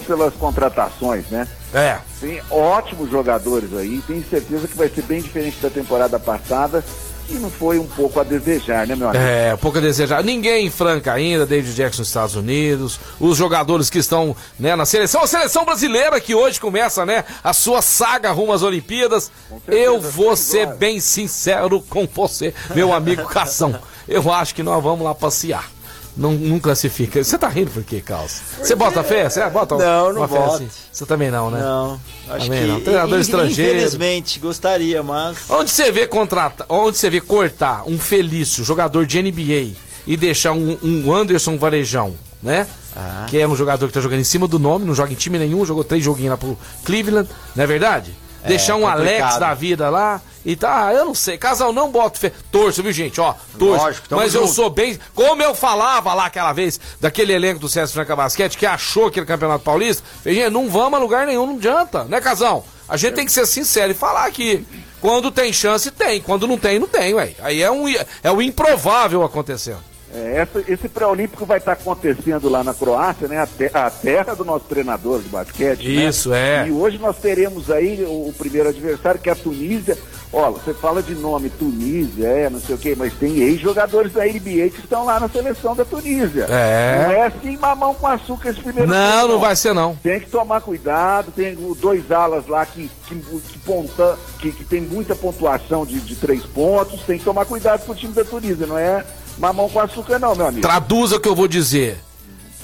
pelas 0.08 0.34
contratações, 0.34 1.26
né? 1.30 1.48
É. 1.74 1.98
Tem 2.20 2.42
ótimos 2.50 3.10
jogadores 3.10 3.74
aí, 3.74 4.02
tenho 4.06 4.24
certeza 4.30 4.68
que 4.68 4.78
vai 4.78 4.90
ser 4.90 5.02
bem 5.04 5.22
diferente 5.22 5.58
da 5.60 5.70
temporada 5.70 6.20
passada 6.20 6.84
e 7.30 7.36
não 7.36 7.50
foi 7.50 7.80
um 7.80 7.88
pouco 7.88 8.20
a 8.20 8.24
desejar, 8.24 8.86
né, 8.86 8.96
meu 8.96 9.10
amigo? 9.10 9.24
É, 9.24 9.56
pouco 9.56 9.78
a 9.78 9.82
desejar. 9.82 10.24
Ninguém 10.24 10.68
em 10.68 10.70
Franca 10.70 11.14
ainda, 11.14 11.46
David 11.46 11.74
Jackson 11.74 12.02
nos 12.02 12.10
Estados 12.10 12.36
Unidos, 12.36 13.00
os 13.20 13.38
jogadores 13.38 13.90
que 13.90 13.98
estão 13.98 14.36
né, 14.60 14.76
na 14.76 14.86
seleção, 14.86 15.24
a 15.24 15.28
seleção 15.28 15.66
brasileira 15.66 16.20
que 16.20 16.36
hoje 16.36 16.60
começa, 16.60 17.06
né, 17.06 17.24
a 17.44 17.54
sua 17.54 17.82
saga 17.82 18.32
rumo 18.32 18.54
às 18.54 18.62
Olimpíadas. 18.62 19.32
certeza, 19.50 19.78
Eu 19.78 20.02
vou 20.02 20.36
ser 20.36 20.68
bem 20.76 21.00
sincero 21.00 21.82
com 21.82 22.08
você, 22.08 22.54
meu 22.76 22.94
amigo 22.94 23.26
Cação. 23.26 23.80
Eu 24.08 24.32
acho 24.32 24.54
que 24.54 24.64
nós 24.64 24.84
vamos 24.84 25.06
lá 25.06 25.16
passear. 25.16 25.73
Não, 26.16 26.32
não 26.34 26.60
classifica. 26.60 27.24
Você 27.24 27.38
tá 27.38 27.48
rindo 27.48 27.72
por 27.72 27.84
quê, 27.84 28.00
Carlos? 28.00 28.40
Você 28.62 28.76
bota 28.76 29.04
fé? 29.04 29.28
Você 29.30 29.44
bota 29.50 29.76
Não, 29.78 30.14
não 30.14 30.28
boto. 30.28 30.54
assim? 30.56 30.70
Você 30.92 31.06
também 31.08 31.32
não, 31.32 31.50
né? 31.50 31.60
Não, 31.60 32.00
acho 32.30 32.46
Também 32.46 32.62
que 32.62 32.68
não. 32.68 32.82
Treinador 32.82 33.18
in- 33.18 33.22
estrangeiro. 33.22 33.76
Infelizmente, 33.78 34.40
gostaria, 34.40 35.02
mas 35.02 35.38
Onde 35.50 35.72
você 35.72 35.92
vê 35.92 36.06
contratar, 36.06 36.68
onde 36.70 36.98
você 36.98 37.10
vê 37.10 37.20
cortar 37.20 37.84
um 37.88 37.98
Felício, 37.98 38.64
jogador 38.64 39.06
de 39.08 39.20
NBA, 39.22 39.76
e 40.06 40.16
deixar 40.16 40.52
um, 40.52 40.78
um 40.84 41.12
Anderson 41.12 41.58
Varejão, 41.58 42.14
né? 42.44 42.68
Ah. 42.96 43.26
Que 43.28 43.40
é 43.40 43.48
um 43.48 43.56
jogador 43.56 43.88
que 43.88 43.94
tá 43.94 44.02
jogando 44.02 44.20
em 44.20 44.24
cima 44.26 44.48
do 44.48 44.60
nome, 44.60 44.86
não 44.86 44.94
joga 44.94 45.12
em 45.12 45.16
time 45.16 45.40
nenhum, 45.40 45.66
jogou 45.66 45.84
três 45.84 46.04
joguinhos 46.04 46.32
lá 46.32 46.38
pro 46.38 46.56
Cleveland, 46.84 47.28
não 47.56 47.64
é 47.64 47.68
verdade? 47.68 48.14
deixar 48.46 48.76
um 48.76 48.86
Alex 48.86 49.10
complicado. 49.22 49.40
da 49.40 49.54
vida 49.54 49.90
lá 49.90 50.22
e 50.46 50.56
tá, 50.56 50.94
eu 50.94 51.06
não 51.06 51.16
sei, 51.16 51.38
casal 51.38 51.72
não 51.72 51.92
bota 51.92 52.20
fé. 52.20 52.32
Torço, 52.52 52.84
viu, 52.84 52.92
gente? 52.92 53.20
Ó, 53.22 53.34
torço. 53.58 53.86
Lógico, 53.86 54.08
Mas 54.12 54.36
eu 54.36 54.42
junto. 54.42 54.54
sou 54.54 54.70
bem. 54.70 55.00
Como 55.16 55.42
eu 55.42 55.56
falava 55.56 56.14
lá 56.14 56.26
aquela 56.26 56.52
vez, 56.52 56.80
daquele 57.00 57.34
elenco 57.34 57.60
do 57.60 57.70
César 57.70 57.94
Franca 57.94 58.16
Basquete, 58.16 58.58
que 58.58 58.66
achou 58.66 59.08
aquele 59.08 59.26
campeonato 59.26 59.64
paulista, 59.64 60.04
gente, 60.26 60.50
não 60.50 60.70
vamos 60.70 61.00
a 61.00 61.02
lugar 61.02 61.26
nenhum, 61.26 61.46
não 61.46 61.56
adianta, 61.56 62.04
né, 62.06 62.20
casal? 62.20 62.66
A 62.88 62.98
gente 62.98 63.14
tem 63.14 63.26
que 63.26 63.32
ser 63.32 63.46
sincero 63.46 63.92
e 63.92 63.96
falar 63.96 64.30
que 64.32 64.66
quando 65.00 65.32
tem 65.32 65.52
chance, 65.54 65.90
tem. 65.92 66.22
Quando 66.22 66.48
não 66.48 66.58
tem, 66.58 66.80
não 66.80 66.88
tem, 66.88 67.14
ué. 67.14 67.34
Aí 67.40 67.62
é, 67.62 67.72
um, 67.72 67.86
é 68.22 68.32
o 68.32 68.42
improvável 68.42 69.24
acontecendo. 69.24 69.93
É, 70.16 70.38
essa- 70.42 70.64
esse 70.72 70.88
pré-olímpico 70.88 71.46
vai 71.46 71.58
estar 71.58 71.72
acontecendo 71.74 72.48
lá 72.50 72.64
na 72.64 72.74
Croácia, 72.74 73.28
né? 73.28 73.40
A, 73.40 73.48
te- 73.48 73.72
a 73.74 73.90
terra 73.90 74.36
do 74.36 74.46
nosso 74.46 74.66
treinador 74.66 75.22
de 75.22 75.30
basquete. 75.30 75.88
né? 75.88 76.06
Isso, 76.08 76.32
é. 76.34 76.68
E 76.68 76.72
hoje 76.72 76.98
nós 77.00 77.18
teremos 77.18 77.72
aí 77.72 78.04
o, 78.04 78.30
o 78.30 78.34
primeiro 78.38 78.70
adversário, 78.70 79.20
que 79.20 79.30
é 79.30 79.34
a 79.34 79.36
Tunísia. 79.36 79.98
Ó, 80.32 80.50
você 80.52 80.74
fala 80.74 81.02
de 81.04 81.14
nome 81.14 81.48
Tunísia, 81.50 82.28
é, 82.28 82.50
não 82.50 82.60
sei 82.60 82.74
o 82.74 82.78
quê, 82.78 82.96
mas 82.98 83.14
tem 83.14 83.38
ex-jogadores 83.38 84.14
da 84.14 84.24
NBA 84.26 84.70
que 84.72 84.80
estão 84.80 85.06
lá 85.06 85.20
na 85.20 85.30
seleção 85.30 85.76
da 85.76 85.86
Tunísia. 85.86 86.46
É. 86.50 87.04
Não 87.08 87.12
é 87.14 87.26
assim 87.28 87.56
mamão 87.58 87.94
com 87.94 88.08
açúcar 88.08 88.50
esse 88.50 88.60
primeiro 88.62 88.90
Não, 88.90 89.28
não 89.28 89.40
vai 89.40 89.56
ser 89.56 89.74
não. 89.74 89.96
Tem 89.96 90.20
que 90.20 90.30
tomar 90.30 90.62
cuidado, 90.62 91.32
tem 91.32 91.56
dois 91.80 92.12
alas 92.12 92.48
lá 92.48 92.66
que, 92.66 92.90
que, 93.08 93.16
que, 93.16 93.60
ponta, 93.60 94.18
que, 94.40 94.52
que 94.52 94.64
tem 94.64 94.82
muita 94.82 95.16
pontuação 95.16 95.86
de, 95.86 96.00
de 96.00 96.16
três 96.16 96.44
pontos, 96.44 97.02
tem 97.04 97.20
que 97.20 97.26
tomar 97.26 97.46
cuidado 97.46 97.86
com 97.86 97.92
o 97.92 97.96
time 97.96 98.14
da 98.14 98.24
Tunísia, 98.24 98.66
não 98.66 98.78
é 98.78 99.04
mamão 99.38 99.70
com 99.70 99.80
açúcar 99.80 100.20
não, 100.20 100.36
meu 100.36 100.48
amigo. 100.48 100.62
Traduza 100.62 101.18
o 101.18 101.20
que 101.20 101.28
eu 101.28 101.36
vou 101.36 101.48
dizer. 101.48 101.98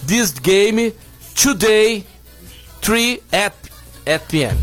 This 0.07 0.31
game 0.31 0.93
today 1.35 2.05
3 2.81 3.19
at, 3.31 3.53
at 4.05 4.23
p.m. 4.27 4.57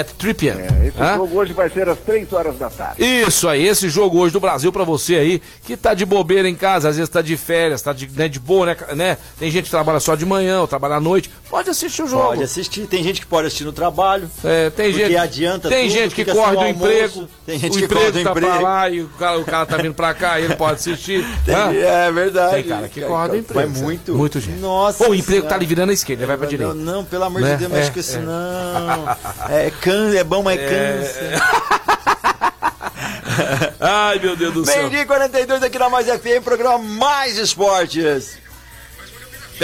At 0.00 0.08
3 0.18 0.34
p.m. 0.36 0.60
É, 0.62 0.86
esse 0.88 1.00
Hã? 1.02 1.16
jogo 1.16 1.38
hoje 1.38 1.52
vai 1.52 1.68
ser 1.68 1.88
às 1.88 1.98
três 1.98 2.32
horas 2.32 2.56
da 2.58 2.70
tarde. 2.70 3.02
Isso 3.04 3.48
aí, 3.48 3.66
esse 3.66 3.88
jogo 3.88 4.18
hoje 4.18 4.32
do 4.32 4.40
Brasil 4.40 4.72
pra 4.72 4.84
você 4.84 5.16
aí, 5.16 5.42
que 5.64 5.76
tá 5.76 5.92
de 5.94 6.04
bobeira 6.06 6.48
em 6.48 6.54
casa, 6.54 6.88
às 6.88 6.96
vezes 6.96 7.08
tá 7.10 7.20
de 7.20 7.36
férias, 7.36 7.82
tá 7.82 7.92
de, 7.92 8.08
né, 8.08 8.28
de 8.28 8.38
boa, 8.40 8.66
né, 8.66 8.76
né? 8.94 9.18
Tem 9.38 9.50
gente 9.50 9.64
que 9.64 9.70
trabalha 9.70 10.00
só 10.00 10.14
de 10.14 10.24
manhã 10.24 10.60
ou 10.60 10.66
trabalha 10.68 10.94
à 10.96 11.00
noite, 11.00 11.30
pode 11.50 11.68
assistir 11.70 12.02
o 12.02 12.06
jogo. 12.06 12.24
pode 12.28 12.42
assistir. 12.42 12.86
Tem 12.86 13.02
gente 13.02 13.20
que 13.20 13.26
pode 13.26 13.46
assistir 13.48 13.64
no 13.64 13.72
trabalho. 13.72 14.30
É, 14.44 14.70
tem 14.70 14.92
gente, 14.92 15.16
adianta 15.16 15.68
tem 15.68 15.88
tudo, 15.88 15.98
gente 15.98 16.14
que 16.14 16.24
corre 16.24 16.56
do 16.56 16.66
emprego, 16.66 17.28
tem 17.44 17.58
gente 17.58 17.72
o 17.74 17.78
que 17.78 17.84
emprego 17.84 18.00
corre 18.06 18.12
do 18.12 18.24
tá 18.24 18.32
pra 18.32 18.42
emprego. 18.46 18.62
lá 18.64 18.90
e 18.90 19.00
o 19.02 19.08
cara, 19.08 19.38
o 19.38 19.44
cara 19.44 19.66
tá 19.66 19.76
vindo 19.76 19.94
pra 19.94 20.14
cá 20.14 20.40
e 20.40 20.44
ele 20.44 20.56
pode 20.56 20.74
assistir. 20.74 21.24
Tem- 21.44 21.54
é 21.82 22.10
verdade. 22.10 22.54
Tem 22.54 22.62
cara 22.64 22.88
que 22.88 23.00
corre 23.02 23.28
do 23.28 23.36
emprego. 23.36 23.70
Vai 23.72 23.82
muito. 23.82 24.14
Muito 24.14 24.40
gente. 24.40 24.58
Nossa. 24.58 25.04
Ou 25.04 25.10
o 25.10 25.14
emprego 25.14 25.42
tá 25.42 25.48
Senhora. 25.48 25.56
ali 25.56 25.66
virando 25.66 25.90
à 25.90 25.92
esquerda, 25.92 26.22
ele 26.22 26.26
vai 26.28 26.36
pra 26.38 26.46
direita. 26.46 26.74
Não, 26.74 26.92
não, 26.94 27.04
pelo 27.04 27.24
amor 27.24 27.42
Né? 27.42 27.56
de 27.56 27.66
Deus, 27.66 27.72
É, 27.86 27.90
com 27.90 28.00
isso 28.00 28.16
é. 28.16 28.20
não. 28.20 29.16
É, 29.50 29.70
é 29.90 30.24
bom, 30.24 30.42
mas 30.42 30.60
cansa. 30.60 31.42
Ai, 33.80 34.18
meu 34.18 34.36
Deus 34.36 34.54
do 34.54 34.64
céu. 34.64 34.76
Meio-dia 34.76 35.02
e 35.02 35.06
42 35.06 35.62
aqui 35.62 35.78
na 35.78 35.88
Mais 35.88 36.06
FM, 36.06 36.42
programa 36.44 36.78
Mais 36.78 37.38
Esportes. 37.38 38.41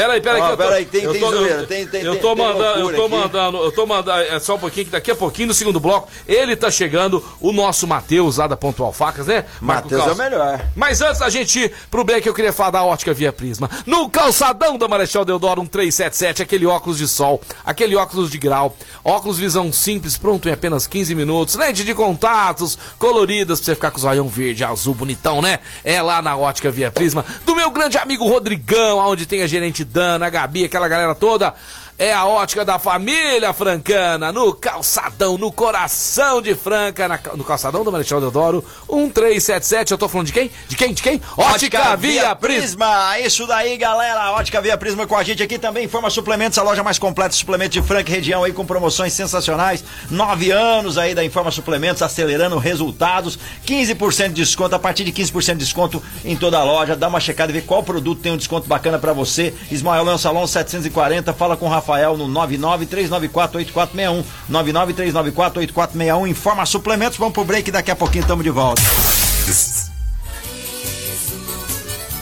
Peraí, 0.02 0.20
peraí, 0.20 0.42
que 0.42 0.48
tô, 0.48 0.56
peraí, 0.56 0.84
tem- 0.87 1.02
eu 1.02 1.12
tem 1.12 1.20
zoeira, 1.20 1.66
tem- 1.66 1.87
tem- 1.87 2.02
eu 2.02 2.16
tô 2.20 2.34
tem 2.34 2.44
mandando, 2.44 2.80
eu 2.80 2.94
tô 2.94 3.04
aqui. 3.06 3.14
mandando, 3.16 3.56
eu 3.58 3.72
tô 3.72 3.87
mandando, 3.87 4.20
é 4.22 4.38
só 4.40 4.54
um 4.54 4.58
pouquinho, 4.58 4.87
que 4.87 4.92
daqui 4.92 5.11
a 5.11 5.16
pouquinho, 5.16 5.48
no 5.48 5.54
segundo 5.54 5.80
bloco, 5.80 6.08
ele 6.26 6.54
tá 6.56 6.70
chegando, 6.70 7.24
o 7.40 7.52
nosso 7.52 7.87
Matheus 7.87 8.37
lá 8.37 8.46
da 8.46 8.56
Pontual 8.56 8.92
Facas, 8.92 9.26
né? 9.26 9.44
Matheus 9.61 10.06
é 10.06 10.12
o 10.12 10.16
melhor. 10.16 10.61
Mas 10.76 11.00
antes 11.00 11.18
da 11.20 11.28
gente 11.28 11.58
ir 11.58 11.72
pro 11.90 12.04
break, 12.04 12.26
eu 12.26 12.34
queria 12.34 12.52
falar 12.52 12.70
da 12.70 12.82
Ótica 12.84 13.12
Via 13.12 13.32
Prisma. 13.32 13.68
No 13.87 14.08
calçadão 14.08 14.78
da 14.78 14.87
Marechal 14.87 15.24
Deodoro 15.24 15.62
1377, 15.62 16.42
aquele 16.42 16.66
óculos 16.66 16.98
de 16.98 17.08
sol, 17.08 17.40
aquele 17.64 17.96
óculos 17.96 18.30
de 18.30 18.38
grau, 18.38 18.76
óculos 19.04 19.38
visão 19.38 19.72
simples, 19.72 20.16
pronto 20.16 20.48
em 20.48 20.52
apenas 20.52 20.87
15 20.87 21.14
minutos, 21.14 21.54
lente 21.56 21.84
de 21.84 21.94
contatos, 21.94 22.78
coloridas, 22.98 23.58
pra 23.58 23.66
você 23.66 23.74
ficar 23.74 23.90
com 23.90 23.98
o 23.98 24.00
zoião 24.00 24.28
verde, 24.28 24.62
azul, 24.64 24.94
bonitão, 24.94 25.40
né? 25.42 25.59
É 25.82 26.01
lá 26.03 26.20
na 26.22 26.36
Ótica 26.36 26.70
Via 26.70 26.90
Prisma, 26.90 27.24
do 27.44 27.55
meu 27.57 27.70
grande 27.70 27.99
amigo 27.99 28.26
Rodrigão, 28.28 28.99
onde 28.99 29.26
tem 29.26 29.42
a 29.42 29.46
gerente 29.46 29.84
Dana, 29.93 30.26
a 30.26 30.30
Gabi, 30.30 30.64
aquela 30.64 30.89
galera 30.89 31.14
toda. 31.14 31.55
É 32.01 32.12
a 32.12 32.24
ótica 32.26 32.64
da 32.64 32.78
família 32.78 33.53
francana, 33.53 34.30
no 34.30 34.55
calçadão, 34.55 35.36
no 35.36 35.51
coração 35.51 36.40
de 36.40 36.55
Franca, 36.55 37.09
na 37.09 37.18
no 37.34 37.42
calçadão 37.42 37.82
do 37.82 37.90
Marechal 37.90 38.20
Deodoro, 38.20 38.64
1377. 38.88 39.90
Eu 39.90 39.99
tô 39.99 40.09
falando 40.09 40.28
de 40.28 40.32
quem? 40.32 40.49
De 40.68 40.76
quem? 40.76 40.92
De 40.94 41.03
quem? 41.03 41.20
Ótica 41.36 41.96
Via 41.96 42.36
Prisma. 42.36 43.18
Isso 43.18 43.49
daí, 43.49 43.76
galera. 43.76 44.30
Ótica 44.30 44.61
Via 44.61 44.78
Prisma 44.78 45.09
com 45.09 45.16
a 45.16 45.24
gente 45.24 45.42
aqui 45.42 45.59
também. 45.59 45.86
Informa 45.86 46.09
Suplementos, 46.09 46.57
a 46.57 46.62
loja 46.62 46.84
mais 46.84 47.01
completa 47.01 47.30
de 47.30 47.36
suplementos 47.36 47.72
de 47.72 47.82
Franca 47.82 48.12
região 48.12 48.44
aí 48.44 48.53
com 48.53 48.64
promoções 48.64 49.12
sensacionais. 49.12 49.82
Nove 50.09 50.53
anos 50.53 50.99
aí 50.99 51.16
da 51.16 51.24
Informa 51.24 51.51
Suplementos, 51.51 52.01
acelerando 52.01 52.59
resultados. 52.59 53.36
15% 53.66 54.28
de 54.28 54.34
desconto, 54.34 54.76
a 54.76 54.78
partir 54.78 55.03
de 55.03 55.11
15% 55.11 55.55
de 55.55 55.64
desconto 55.64 56.01
em 56.24 56.36
toda 56.36 56.59
a 56.59 56.62
loja. 56.62 56.94
Dá 56.94 57.09
uma 57.09 57.18
checada 57.18 57.51
e 57.51 57.55
vê 57.55 57.61
qual 57.61 57.82
produto 57.82 58.20
tem 58.20 58.30
um 58.30 58.36
desconto 58.36 58.68
bacana 58.68 59.01
pra 59.01 59.12
você. 59.12 59.53
Ismael 59.68 60.05
Leão 60.05 60.16
Salão 60.16 60.46
740. 60.46 61.32
Fala 61.32 61.57
com 61.57 61.66
o 61.66 61.68
Rafael 61.68 61.88
no 62.16 62.28
993948461. 62.28 64.24
993948461. 64.51 66.28
Informa 66.28 66.66
Suplementos. 66.66 67.18
Vamos 67.18 67.34
pro 67.34 67.45
break 67.45 67.70
daqui 67.70 67.91
a 67.91 67.97
pouquinho 67.97 68.22
estamos 68.22 68.45
de 68.45 68.51
volta. 68.51 68.82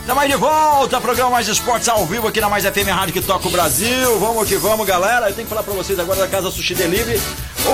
Estamos 0.06 0.22
aí 0.22 0.30
de 0.30 0.36
volta, 0.36 1.00
programa 1.00 1.32
Mais 1.32 1.48
Esportes 1.48 1.88
ao 1.88 2.06
vivo 2.06 2.28
aqui 2.28 2.40
na 2.40 2.48
Mais 2.48 2.64
FM 2.64 2.86
Rádio 2.90 3.12
que 3.12 3.20
toca 3.20 3.48
o 3.48 3.50
Brasil. 3.50 4.20
Vamos 4.20 4.46
que 4.46 4.54
vamos, 4.54 4.86
galera. 4.86 5.28
Eu 5.28 5.34
tenho 5.34 5.48
que 5.48 5.50
falar 5.52 5.64
pra 5.64 5.74
vocês 5.74 5.98
agora 5.98 6.20
da 6.20 6.28
Casa 6.28 6.48
Sushi 6.48 6.76
Delivery. 6.76 7.20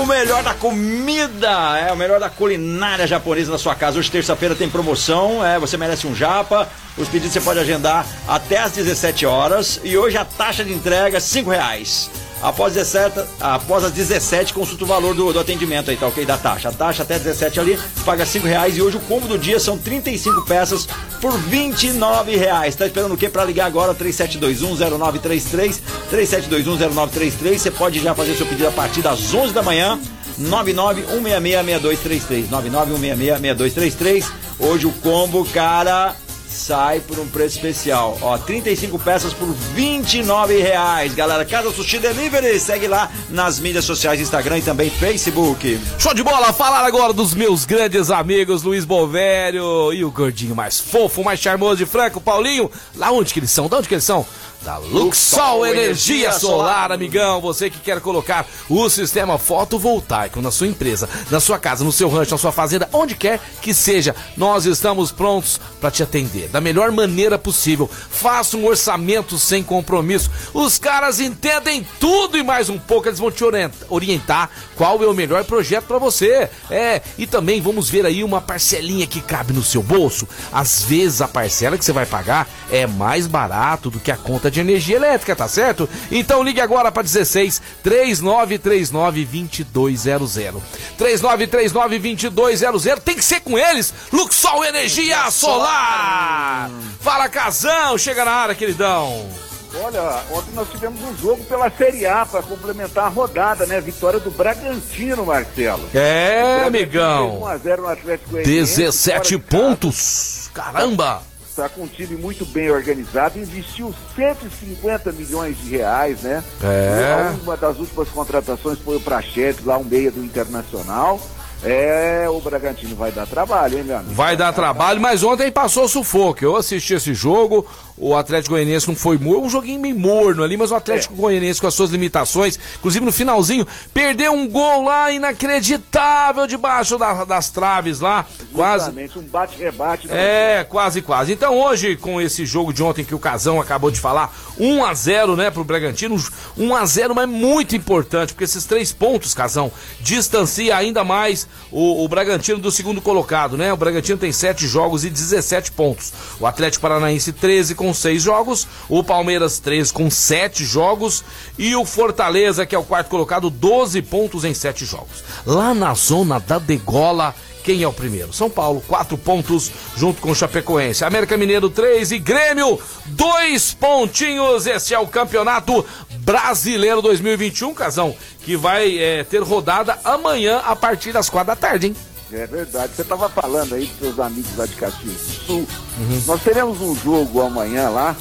O 0.01 0.07
melhor 0.07 0.43
da 0.43 0.55
comida, 0.55 1.78
é 1.78 1.93
o 1.93 1.97
melhor 1.97 2.18
da 2.18 2.30
culinária 2.30 3.07
japonesa 3.07 3.53
na 3.53 3.59
sua 3.59 3.74
casa. 3.74 3.99
Hoje, 3.99 4.11
terça-feira, 4.11 4.55
tem 4.55 4.66
promoção. 4.66 5.45
É, 5.45 5.59
você 5.59 5.76
merece 5.76 6.07
um 6.07 6.14
japa. 6.14 6.66
Os 6.97 7.07
pedidos 7.07 7.35
você 7.35 7.41
pode 7.43 7.59
agendar 7.59 8.07
até 8.26 8.57
às 8.57 8.72
17 8.72 9.26
horas. 9.26 9.78
E 9.85 9.99
hoje 9.99 10.16
a 10.16 10.24
taxa 10.24 10.64
de 10.64 10.72
entrega 10.72 11.18
é 11.18 11.20
5 11.20 11.51
reais. 11.51 12.11
Após, 12.43 12.74
17, 12.74 13.20
após 13.40 13.84
as 13.84 13.93
17, 13.93 14.53
consulta 14.53 14.82
o 14.82 14.86
valor 14.86 15.14
do, 15.14 15.32
do 15.32 15.38
atendimento 15.38 15.90
aí, 15.90 15.97
tá 15.97 16.09
ok? 16.09 16.26
Da 16.26 16.36
taxa. 16.36 16.70
A 16.70 16.72
taxa 16.72 17.05
até 17.05 17.16
17 17.16 17.61
ali, 17.61 17.78
paga 18.05 18.26
5 18.26 18.45
reais. 18.45 18.76
E 18.76 18.82
hoje 18.82 18.97
o 18.97 19.01
combo 19.01 19.28
do 19.28 19.38
dia 19.38 19.61
são 19.61 19.78
35 19.78 20.43
peças 20.43 20.88
por 21.20 21.38
29 21.38 22.36
reais. 22.36 22.74
Tá 22.74 22.86
esperando 22.86 23.14
o 23.14 23.16
quê? 23.16 23.28
Pra 23.28 23.45
ligar 23.45 23.66
agora, 23.66 23.95
37210933. 23.95 25.78
37210933. 26.11 27.59
Você 27.59 27.70
pode 27.70 28.01
já 28.01 28.12
fazer 28.12 28.34
seu 28.34 28.47
pedido 28.47 28.66
a 28.66 28.72
partir 28.72 29.03
das 29.03 29.32
11 29.32 29.53
da 29.53 29.62
manhã. 29.62 30.01
991666233. 30.40 32.49
991666233. 32.49 34.24
Hoje 34.59 34.86
o 34.86 34.93
combo, 34.93 35.45
cara, 35.47 36.14
sai 36.53 37.00
por 37.00 37.18
um 37.18 37.26
preço 37.26 37.57
especial. 37.57 38.18
Ó, 38.20 38.36
35 38.38 38.98
peças 38.98 39.32
por 39.32 39.48
29 39.74 40.59
reais. 40.59 41.14
Galera, 41.14 41.44
Casa 41.44 41.72
Sushi 41.72 41.98
Delivery. 41.98 42.61
Segue 42.61 42.86
lá 42.86 43.11
nas 43.30 43.59
mídias 43.59 43.84
sociais, 43.84 44.20
Instagram 44.20 44.59
e 44.59 44.62
também 44.62 44.90
Facebook. 44.90 45.80
Show 45.98 46.14
de 46.14 46.22
bola! 46.22 46.53
Falar 46.53 46.84
agora 46.84 47.12
dos 47.12 47.34
meus 47.34 47.64
grandes 47.64 48.11
amigos 48.11 48.62
Luiz 48.62 48.84
Bovério 48.84 49.92
e 49.92 50.05
o 50.05 50.11
gordinho 50.11 50.55
mais 50.55 50.78
fofo, 50.78 51.24
mais 51.24 51.40
charmoso 51.40 51.76
de 51.76 51.86
Franco, 51.86 52.20
Paulinho. 52.20 52.70
Lá 52.96 53.11
onde 53.11 53.32
que 53.32 53.40
eles 53.40 53.50
são? 53.50 53.68
De 53.68 53.74
onde 53.74 53.88
que 53.88 53.94
eles 53.94 54.05
são? 54.05 54.26
Da 54.64 54.78
Luxol 54.78 55.66
Energia 55.66 56.30
Solar, 56.32 56.92
amigão. 56.92 57.40
Você 57.40 57.68
que 57.68 57.80
quer 57.80 58.00
colocar 58.00 58.46
o 58.68 58.88
sistema 58.88 59.36
fotovoltaico 59.36 60.40
na 60.40 60.52
sua 60.52 60.68
empresa, 60.68 61.08
na 61.32 61.40
sua 61.40 61.58
casa, 61.58 61.82
no 61.82 61.90
seu 61.90 62.08
rancho, 62.08 62.30
na 62.30 62.38
sua 62.38 62.52
fazenda, 62.52 62.88
onde 62.92 63.16
quer 63.16 63.40
que 63.60 63.74
seja, 63.74 64.14
nós 64.36 64.64
estamos 64.64 65.10
prontos 65.10 65.60
para 65.80 65.90
te 65.90 66.04
atender 66.04 66.48
da 66.48 66.60
melhor 66.60 66.92
maneira 66.92 67.36
possível. 67.36 67.90
Faça 67.90 68.56
um 68.56 68.64
orçamento 68.64 69.36
sem 69.36 69.64
compromisso. 69.64 70.30
Os 70.54 70.78
caras 70.78 71.18
entendem 71.18 71.84
tudo 71.98 72.38
e 72.38 72.44
mais 72.44 72.68
um 72.68 72.78
pouco. 72.78 73.08
Eles 73.08 73.18
vão 73.18 73.32
te 73.32 73.42
orienta- 73.42 73.86
orientar 73.88 74.48
qual 74.76 75.02
é 75.02 75.06
o 75.08 75.14
melhor 75.14 75.42
projeto 75.42 75.86
para 75.86 75.98
você. 75.98 76.48
É, 76.70 77.02
e 77.18 77.26
também 77.26 77.60
vamos 77.60 77.90
ver 77.90 78.06
aí 78.06 78.22
uma 78.22 78.40
parcelinha 78.40 79.08
que 79.08 79.20
cabe 79.20 79.52
no 79.52 79.62
seu 79.64 79.82
bolso. 79.82 80.28
Às 80.52 80.82
vezes 80.82 81.20
a 81.20 81.26
parcela 81.26 81.76
que 81.76 81.84
você 81.84 81.92
vai 81.92 82.06
pagar 82.06 82.48
é 82.70 82.86
mais 82.86 83.26
barato 83.26 83.90
do 83.90 83.98
que 83.98 84.12
a 84.12 84.16
conta 84.16 84.51
de 84.53 84.61
energia 84.61 84.96
elétrica, 84.96 85.34
tá 85.34 85.48
certo? 85.48 85.88
Então 86.11 86.42
ligue 86.42 86.61
agora 86.61 86.92
para 86.92 87.03
16 87.03 87.61
3939 87.82 89.24
2200. 89.72 90.62
3939 90.96 92.30
2200. 92.30 93.03
Tem 93.03 93.16
que 93.16 93.24
ser 93.24 93.40
com 93.40 93.59
eles. 93.59 93.92
Luxol 94.12 94.64
Energia 94.64 95.30
Solar. 95.30 96.70
Fala, 97.00 97.28
Casão. 97.28 97.98
Chega 97.98 98.24
na 98.24 98.30
área, 98.32 98.55
queridão. 98.55 99.28
Olha, 99.74 100.22
ontem 100.30 100.53
nós 100.55 100.68
tivemos 100.70 101.00
um 101.03 101.16
jogo 101.16 101.42
pela 101.44 101.70
Série 101.70 102.05
A 102.05 102.26
para 102.26 102.42
complementar 102.42 103.07
a 103.07 103.09
rodada, 103.09 103.64
né? 103.64 103.80
Vitória 103.80 104.20
do 104.20 104.30
Bragantino, 104.30 105.24
Marcelo. 105.24 105.88
É, 105.94 106.64
amigão. 106.66 107.40
1x0 107.40 107.76
no 107.78 107.88
Atlético 107.88 108.30
Goianiense, 108.32 108.76
17 108.76 109.16
fora 109.16 109.22
de 109.22 109.38
casa. 109.38 109.62
pontos. 109.64 110.50
Caramba. 110.53 111.32
Está 111.53 111.68
com 111.68 111.82
um 111.82 111.86
time 111.86 112.16
muito 112.16 112.46
bem 112.46 112.70
organizado, 112.70 113.38
investiu 113.38 113.94
150 114.16 115.12
milhões 115.12 115.55
de 115.59 115.68
reais, 115.76 116.22
né? 116.22 116.42
É. 116.62 117.30
Uma 117.42 117.59
das 117.59 117.78
últimas 117.78 118.09
contratações 118.09 118.78
foi 118.78 118.96
o 118.96 119.00
Prachetes, 119.00 119.62
lá 119.62 119.76
um 119.76 119.84
meia 119.84 120.11
do 120.11 120.24
Internacional. 120.24 121.20
É, 121.62 122.26
o 122.30 122.40
Bragantino 122.40 122.96
vai 122.96 123.12
dar 123.12 123.26
trabalho, 123.26 123.76
hein, 123.76 123.84
meu 123.84 123.98
amigo? 123.98 124.14
Vai 124.14 124.34
dar 124.34 124.55
trabalho, 124.55 124.98
mas 124.98 125.22
ontem 125.22 125.53
passou 125.53 125.86
sufoco. 125.86 126.42
Eu 126.42 126.57
assisti 126.57 126.94
esse 126.94 127.12
jogo, 127.12 127.66
o 128.05 128.16
Atlético 128.16 128.55
Goianiense 128.55 128.88
não 128.88 128.96
foi 128.96 129.16
morno, 129.16 129.44
um 129.46 129.48
joguinho 129.50 129.80
meio 129.80 129.98
morno 129.98 130.42
ali, 130.42 130.57
mas 130.57 130.70
o 130.70 130.74
Atlético 130.74 131.14
Goianiense 131.14 131.61
com 131.61 131.66
as 131.68 131.74
suas 131.74 131.90
limitações, 131.90 132.59
inclusive 132.78 133.05
no 133.05 133.12
finalzinho, 133.12 133.66
perdeu 133.94 134.32
um 134.32 134.48
gol 134.48 134.82
lá 134.84 135.11
inacreditável 135.12 136.46
debaixo 136.46 136.98
da- 136.98 137.24
das 137.24 137.50
traves 137.50 138.00
lá, 138.00 138.26
quase. 138.53 138.86
Justamente, 138.86 139.18
um 139.18 139.22
bate-rebate. 139.22 140.09
né? 140.09 140.61
É, 140.61 140.64
quase, 140.64 141.00
quase. 141.03 141.32
Então 141.32 141.59
hoje, 141.61 141.96
com 141.96 142.20
esse 142.20 142.44
jogo 142.44 142.72
de 142.72 142.82
ontem 142.82 143.05
que 143.05 143.14
o 143.14 143.18
Casão 143.18 143.61
acabou 143.61 143.90
de 143.90 144.00
falar, 144.00 144.34
1 144.59 144.84
a 144.84 144.92
0 144.94 145.36
né, 145.36 145.50
pro 145.50 145.64
Bragantino, 145.64 146.20
1 146.59 146.74
a 146.74 146.84
0 146.84 147.14
mas 147.14 147.28
muito 147.28 147.76
importante, 147.76 148.32
porque 148.32 148.44
esses 148.44 148.64
três 148.64 148.92
pontos, 148.92 149.34
Casão, 149.34 149.70
distancia 150.00 150.76
ainda 150.76 151.05
mais 151.05 151.46
o, 151.70 152.05
o 152.05 152.09
Bragantino 152.09 152.59
do 152.59 152.70
segundo 152.72 153.00
colocado, 153.00 153.57
né? 153.57 153.72
O 153.72 153.76
Bragantino 153.76 154.18
tem 154.18 154.32
7 154.32 154.66
jogos 154.66 155.05
e 155.05 155.11
17 155.11 155.72
pontos. 155.72 156.12
O 156.40 156.46
Atlético 156.46 156.82
Paranaense 156.82 157.32
13 157.32 157.74
com 157.74 157.91
6 157.93 158.22
jogos, 158.22 158.66
o 158.88 159.03
Palmeiras 159.03 159.59
13 159.59 159.93
com 159.93 160.11
7 160.11 160.64
jogos 160.64 161.24
e 161.59 161.74
o 161.74 161.84
Fortaleza, 161.84 162.66
que 162.66 162.74
é 162.74 162.78
o 162.78 162.84
quarto 162.84 163.09
colocado, 163.09 163.51
12 163.51 164.03
pontos 164.03 164.45
em 164.45 164.55
7 164.55 164.84
jogos. 164.84 165.22
Lá 165.47 165.74
na 165.74 165.95
zona 165.95 166.38
da 166.38 166.59
degola, 166.59 167.34
quem 167.62 167.82
é 167.82 167.88
o 167.88 167.93
primeiro? 167.93 168.32
São 168.32 168.51
Paulo, 168.51 168.82
quatro 168.86 169.16
pontos, 169.16 169.70
junto 169.97 170.20
com 170.20 170.30
o 170.30 170.34
Chapecoense. 170.34 171.05
América 171.05 171.36
Mineiro, 171.36 171.70
três 171.70 172.11
e 172.11 172.18
Grêmio, 172.18 172.78
dois 173.07 173.72
pontinhos. 173.72 174.66
Esse 174.66 174.95
é 174.95 174.99
o 174.99 175.07
Campeonato 175.07 175.84
Brasileiro 176.18 177.01
2021, 177.01 177.72
Casão, 177.74 178.14
que 178.45 178.57
vai 178.57 178.99
é, 178.99 179.24
ter 179.24 179.43
rodada 179.43 179.99
amanhã 180.05 180.61
a 180.64 180.74
partir 180.74 181.12
das 181.12 181.30
quatro 181.30 181.49
da 181.49 181.57
tarde, 181.57 181.88
hein? 181.88 181.97
É 182.33 182.47
verdade. 182.47 182.95
Você 182.95 183.03
estava 183.03 183.28
falando 183.28 183.74
aí 183.74 183.87
dos 183.87 183.99
seus 183.99 184.18
amigos 184.18 184.57
lá 184.57 184.66
de 184.66 184.74
Caxias 184.74 185.14
do 185.14 185.47
Sul. 185.47 185.68
Uhum. 185.99 186.22
Nós 186.26 186.43
teremos 186.43 186.80
um 186.80 186.95
jogo 186.95 187.43
amanhã 187.43 187.89
lá, 187.91 188.16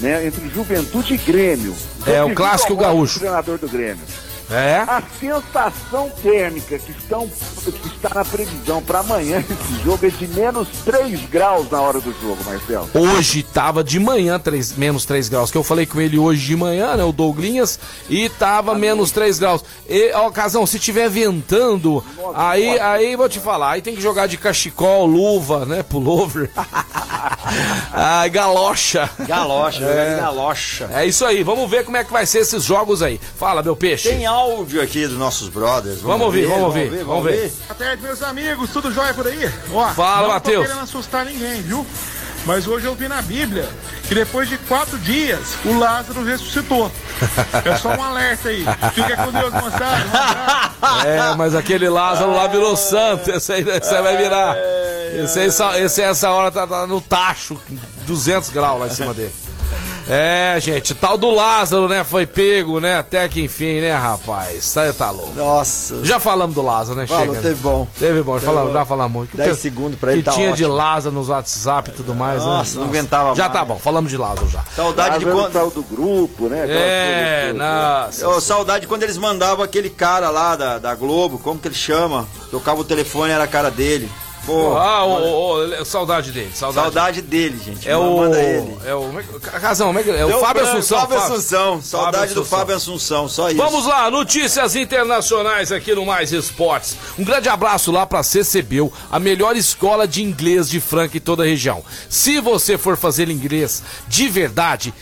né, 0.00 0.26
entre 0.26 0.48
Juventude 0.48 1.14
e 1.14 1.16
Grêmio. 1.18 1.74
É, 2.06 2.22
o 2.22 2.34
clássico 2.34 2.74
agora 2.74 2.88
gaúcho. 2.88 3.16
O 3.16 3.20
treinador 3.20 3.58
do 3.58 3.68
Grêmio. 3.68 4.04
É? 4.50 4.84
A 4.86 5.02
sensação 5.18 6.10
térmica 6.22 6.78
que 6.78 6.92
estão 6.92 7.30
está 7.68 8.10
na 8.14 8.24
previsão 8.24 8.82
para 8.82 9.00
amanhã 9.00 9.38
esse 9.48 9.82
jogo 9.84 10.06
é 10.06 10.10
de 10.10 10.26
menos 10.28 10.68
3 10.84 11.20
graus 11.30 11.70
na 11.70 11.80
hora 11.80 12.00
do 12.00 12.12
jogo, 12.20 12.38
Marcelo. 12.44 12.88
Hoje 12.94 13.42
tava 13.42 13.82
de 13.82 13.98
manhã 13.98 14.38
três, 14.38 14.76
menos 14.76 15.04
3 15.04 15.28
graus, 15.28 15.50
que 15.50 15.56
eu 15.58 15.62
falei 15.64 15.86
com 15.86 16.00
ele 16.00 16.18
hoje 16.18 16.44
de 16.46 16.56
manhã, 16.56 16.96
né, 16.96 17.04
o 17.04 17.12
Douglinhas, 17.12 17.78
e 18.08 18.28
tava 18.28 18.74
menos 18.74 19.10
3 19.10 19.38
graus. 19.38 19.64
E, 19.88 20.12
ó, 20.12 20.30
Casão, 20.30 20.66
se 20.66 20.78
tiver 20.78 21.08
ventando, 21.08 22.04
aí, 22.34 22.78
aí 22.80 23.16
vou 23.16 23.28
te 23.28 23.40
falar, 23.40 23.72
aí 23.72 23.82
tem 23.82 23.94
que 23.94 24.02
jogar 24.02 24.26
de 24.26 24.36
cachecol, 24.36 25.06
luva, 25.06 25.64
né, 25.64 25.82
pullover. 25.82 26.50
ah, 27.92 28.26
galocha. 28.28 29.08
Galocha, 29.26 29.84
É. 29.84 30.14
é. 30.14 30.20
galocha. 30.20 30.90
É 30.92 31.06
isso 31.06 31.24
aí, 31.24 31.42
vamos 31.42 31.70
ver 31.70 31.84
como 31.84 31.96
é 31.96 32.04
que 32.04 32.12
vai 32.12 32.26
ser 32.26 32.38
esses 32.40 32.64
jogos 32.64 33.02
aí. 33.02 33.20
Fala, 33.36 33.62
meu 33.62 33.76
peixe. 33.76 34.08
Tem 34.08 34.26
áudio 34.26 34.82
aqui 34.82 35.06
dos 35.06 35.18
nossos 35.18 35.48
brothers. 35.48 36.00
Vamos 36.00 36.26
ouvir, 36.26 36.46
vamos 36.46 36.64
ouvir, 36.64 37.04
vamos 37.04 37.24
ver. 37.24 37.52
Boa 37.66 37.74
tarde, 37.74 38.02
meus 38.02 38.22
amigos, 38.22 38.70
tudo 38.70 38.92
jóia 38.92 39.14
por 39.14 39.26
aí? 39.26 39.50
Ó, 39.72 39.88
Fala, 39.94 40.22
não 40.22 40.34
Matheus. 40.34 40.62
tô 40.62 40.68
querendo 40.68 40.82
assustar 40.84 41.24
ninguém, 41.24 41.62
viu? 41.62 41.86
Mas 42.44 42.66
hoje 42.66 42.84
eu 42.84 42.94
vi 42.94 43.08
na 43.08 43.22
Bíblia 43.22 43.66
que 44.06 44.14
depois 44.14 44.46
de 44.50 44.58
quatro 44.58 44.98
dias 44.98 45.54
o 45.64 45.78
Lázaro 45.78 46.22
ressuscitou. 46.24 46.92
É 47.64 47.74
só 47.78 47.88
um 47.88 48.02
alerta 48.02 48.50
aí. 48.50 48.66
Fica 48.94 49.16
com 49.16 49.32
Deus, 49.32 49.50
moçada. 49.54 50.04
É, 51.06 51.34
mas 51.36 51.54
aquele 51.54 51.88
Lázaro 51.88 52.32
lá 52.34 52.46
virou 52.46 52.76
santo. 52.76 53.30
Esse 53.30 53.50
aí, 53.54 53.62
esse 53.66 53.94
aí 53.94 54.02
vai 54.02 54.16
virar. 54.18 54.56
Esse, 55.16 55.38
aí, 55.40 55.46
essa- 55.48 55.78
esse 55.80 56.02
essa 56.02 56.30
hora 56.30 56.50
tá, 56.50 56.66
tá 56.66 56.86
no 56.86 57.00
tacho, 57.00 57.58
200 58.06 58.50
graus 58.50 58.78
lá 58.80 58.86
em 58.88 58.90
cima 58.90 59.14
dele. 59.14 59.32
É, 60.08 60.56
gente, 60.60 60.94
tal 60.94 61.16
do 61.16 61.30
Lázaro, 61.30 61.88
né? 61.88 62.04
Foi 62.04 62.26
pego, 62.26 62.78
né? 62.80 62.98
Até 62.98 63.26
que 63.28 63.42
enfim, 63.42 63.80
né, 63.80 63.92
rapaz? 63.94 64.76
Aí 64.76 64.92
tá 64.92 65.10
louco. 65.10 65.32
Nossa. 65.34 66.04
Já 66.04 66.20
falamos 66.20 66.54
do 66.54 66.60
Lázaro, 66.62 66.98
né? 66.98 67.06
Falou, 67.06 67.28
Chega. 67.34 67.40
teve 67.40 67.54
bom. 67.56 67.88
Teve 67.98 68.22
bom, 68.22 68.34
Teve 68.34 68.46
falamos, 68.46 68.68
bom. 68.72 68.78
já 68.78 68.84
falamos 68.84 69.12
muito. 69.12 69.36
10 69.36 69.50
Que- 69.50 69.56
segundos 69.62 69.98
pra 69.98 70.12
ele 70.12 70.22
Que 70.22 70.26
tá 70.26 70.32
tinha 70.32 70.52
de 70.52 70.64
ótimo. 70.64 70.76
Lázaro 70.76 71.14
nos 71.14 71.28
WhatsApp 71.28 71.90
e 71.90 71.92
tudo 71.94 72.14
mais, 72.14 72.44
Nossa, 72.44 72.74
né? 72.76 72.80
não 72.82 72.90
aguentava 72.90 73.34
Já 73.34 73.44
mais. 73.44 73.52
tá 73.54 73.64
bom, 73.64 73.78
falamos 73.78 74.10
de 74.10 74.16
Lázaro 74.16 74.48
já. 74.48 74.62
Saudade 74.76 75.18
de 75.20 75.24
Lázaro 75.24 75.42
quando. 75.42 75.52
saiu 75.54 75.70
do 75.70 75.82
grupo, 75.82 76.48
né? 76.48 76.62
aquela 76.64 76.78
É, 76.80 77.52
nossa. 77.54 78.28
Ô, 78.28 78.40
saudade 78.40 78.82
de 78.82 78.86
quando 78.86 79.02
eles 79.04 79.16
mandavam 79.16 79.64
aquele 79.64 79.88
cara 79.88 80.28
lá 80.30 80.54
da, 80.54 80.78
da 80.78 80.94
Globo, 80.94 81.38
como 81.38 81.58
que 81.58 81.68
ele 81.68 81.74
chama? 81.74 82.26
Tocava 82.50 82.80
o 82.80 82.84
telefone, 82.84 83.32
era 83.32 83.44
a 83.44 83.48
cara 83.48 83.70
dele. 83.70 84.10
Ah, 84.46 85.04
ô, 85.06 85.84
saudade 85.84 86.30
dele, 86.30 86.50
saudade. 86.54 86.84
saudade 86.84 87.22
dele, 87.22 87.58
gente. 87.64 87.88
É 87.88 87.96
o. 87.96 88.18
Manda 88.18 88.40
ele. 88.40 88.76
É 88.84 88.94
o. 88.94 89.00
como 89.00 89.18
é 89.18 90.02
é 90.02 90.20
é? 90.20 90.26
O 90.26 90.40
Fábio 90.40 90.62
Assunção. 90.62 91.00
Fábio. 91.00 91.16
Assunção. 91.16 91.82
Saudade 91.82 92.16
Fábio 92.16 92.34
do. 92.34 92.44
Fábio 92.44 92.76
Assunção, 92.76 93.28
só 93.28 93.48
isso. 93.48 93.56
Vamos 93.56 93.86
lá, 93.86 94.10
notícias 94.10 94.76
internacionais 94.76 95.72
aqui 95.72 95.94
no 95.94 96.04
Mais 96.04 96.32
Esportes. 96.32 96.96
Um 97.18 97.24
grande 97.24 97.48
abraço 97.48 97.90
lá 97.90 98.06
para 98.06 98.22
CCBU, 98.22 98.92
a 99.10 99.18
melhor 99.18 99.56
escola 99.56 100.06
de 100.06 100.22
inglês 100.22 100.68
de 100.68 100.80
Franca 100.80 101.16
e 101.16 101.20
toda 101.20 101.42
a 101.42 101.46
região. 101.46 101.82
Se 102.08 102.40
você 102.40 102.76
for 102.76 102.96
fazer 102.96 103.30
inglês 103.30 103.82
de 104.08 104.28
verdade, 104.28 104.92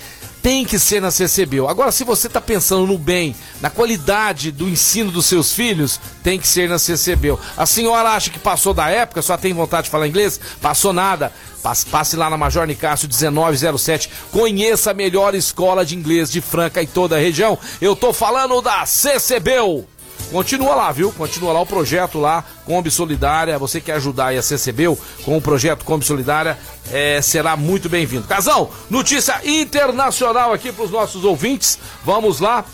tem 0.43 0.65
que 0.65 0.79
ser 0.79 1.01
na 1.01 1.11
CCBU. 1.11 1.69
Agora, 1.69 1.93
se 1.93 2.03
você 2.03 2.27
está 2.27 2.41
pensando 2.41 2.87
no 2.87 2.99
bem, 2.99 3.35
na 3.61 3.71
qualidade 3.71 4.51
do 4.51 4.69
ensino 4.69 5.13
dos 5.13 5.27
seus 5.27 5.53
filhos, 5.53 6.01
tem 6.23 6.39
que 6.39 6.49
ser 6.49 6.69
na 6.69 6.79
CCBU. 6.79 7.39
A 7.57 7.65
senhora 7.65 8.11
acha 8.11 8.29
que 8.29 8.41
passou 8.41 8.75
da 8.75 8.91
época, 8.91 9.23
só 9.23 9.37
tem 9.37 9.53
vontade 9.55 9.85
de 9.85 9.91
falar 9.91 10.09
inglês? 10.09 10.41
Passou 10.61 10.93
nada. 10.93 11.33
Passe, 11.63 12.17
lá 12.17 12.29
na 12.29 12.37
Major 12.37 12.67
Nicásio 12.67 13.09
1907. 13.09 14.11
Conheça 14.33 14.91
a 14.91 14.95
melhor 14.95 15.33
escola 15.33 15.87
de 15.87 15.95
inglês 15.95 16.29
de 16.29 16.41
Franca 16.41 16.83
e 16.83 16.89
toda 16.89 17.15
a 17.15 17.21
região. 17.21 17.57
Eu 17.81 17.95
tô 17.95 18.13
falando 18.13 18.61
da 18.61 18.85
CCBU. 18.85 19.92
Continua 20.33 20.75
lá, 20.75 20.91
viu? 20.91 21.13
Continua 21.13 21.53
lá 21.53 21.61
o 21.61 21.67
projeto 21.67 22.19
lá, 22.19 22.43
Kombi 22.65 22.91
Solidária. 22.91 23.59
Você 23.59 23.83
quer 23.83 23.97
ajudar 23.97 24.29
aí 24.29 24.39
a 24.39 24.43
CCBU 24.43 24.99
com 25.27 25.37
o 25.37 25.43
projeto 25.43 25.85
Kombi 25.85 26.07
Solidária, 26.07 26.59
é, 26.91 27.21
será 27.21 27.55
muito 27.55 27.87
bem-vindo. 27.87 28.27
Casão, 28.27 28.71
notícia 28.89 29.39
internacional 29.45 30.51
aqui 30.51 30.73
para 30.73 30.85
os 30.85 30.91
nossos 30.91 31.23
ouvintes. 31.23 31.79
Vamos 32.03 32.41
lá. 32.41 32.65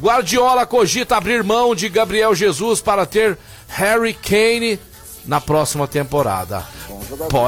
Guardiola 0.00 0.64
cogita 0.64 1.16
abrir 1.16 1.42
mão 1.42 1.74
de 1.74 1.88
Gabriel 1.88 2.36
Jesus 2.36 2.80
para 2.80 3.04
ter 3.04 3.36
Harry 3.66 4.14
Kane 4.14 4.78
na 5.28 5.40
próxima 5.40 5.86
temporada. 5.86 6.64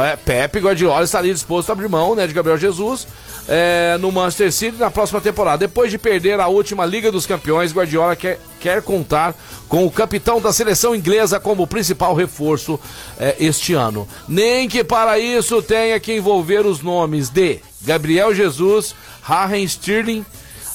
É, 0.04 0.16
Pepe 0.16 0.60
Guardiola 0.60 1.02
estaria 1.02 1.32
disposto 1.32 1.70
a 1.70 1.72
abrir 1.72 1.88
mão 1.88 2.14
né, 2.14 2.26
de 2.26 2.34
Gabriel 2.34 2.58
Jesus 2.58 3.08
é, 3.48 3.96
no 3.98 4.12
Manchester 4.12 4.52
City 4.52 4.78
na 4.78 4.90
próxima 4.90 5.20
temporada. 5.20 5.66
Depois 5.66 5.90
de 5.90 5.96
perder 5.96 6.38
a 6.38 6.46
última 6.46 6.84
Liga 6.84 7.10
dos 7.10 7.24
Campeões, 7.24 7.72
Guardiola 7.72 8.14
quer, 8.14 8.38
quer 8.60 8.82
contar 8.82 9.34
com 9.66 9.86
o 9.86 9.90
capitão 9.90 10.40
da 10.40 10.52
seleção 10.52 10.94
inglesa 10.94 11.40
como 11.40 11.66
principal 11.66 12.14
reforço 12.14 12.78
é, 13.18 13.34
este 13.40 13.72
ano. 13.72 14.06
Nem 14.28 14.68
que 14.68 14.84
para 14.84 15.18
isso 15.18 15.62
tenha 15.62 15.98
que 15.98 16.14
envolver 16.14 16.66
os 16.66 16.82
nomes 16.82 17.30
de 17.30 17.60
Gabriel 17.80 18.34
Jesus, 18.34 18.94
Raheem 19.22 19.64
Sterling, 19.64 20.24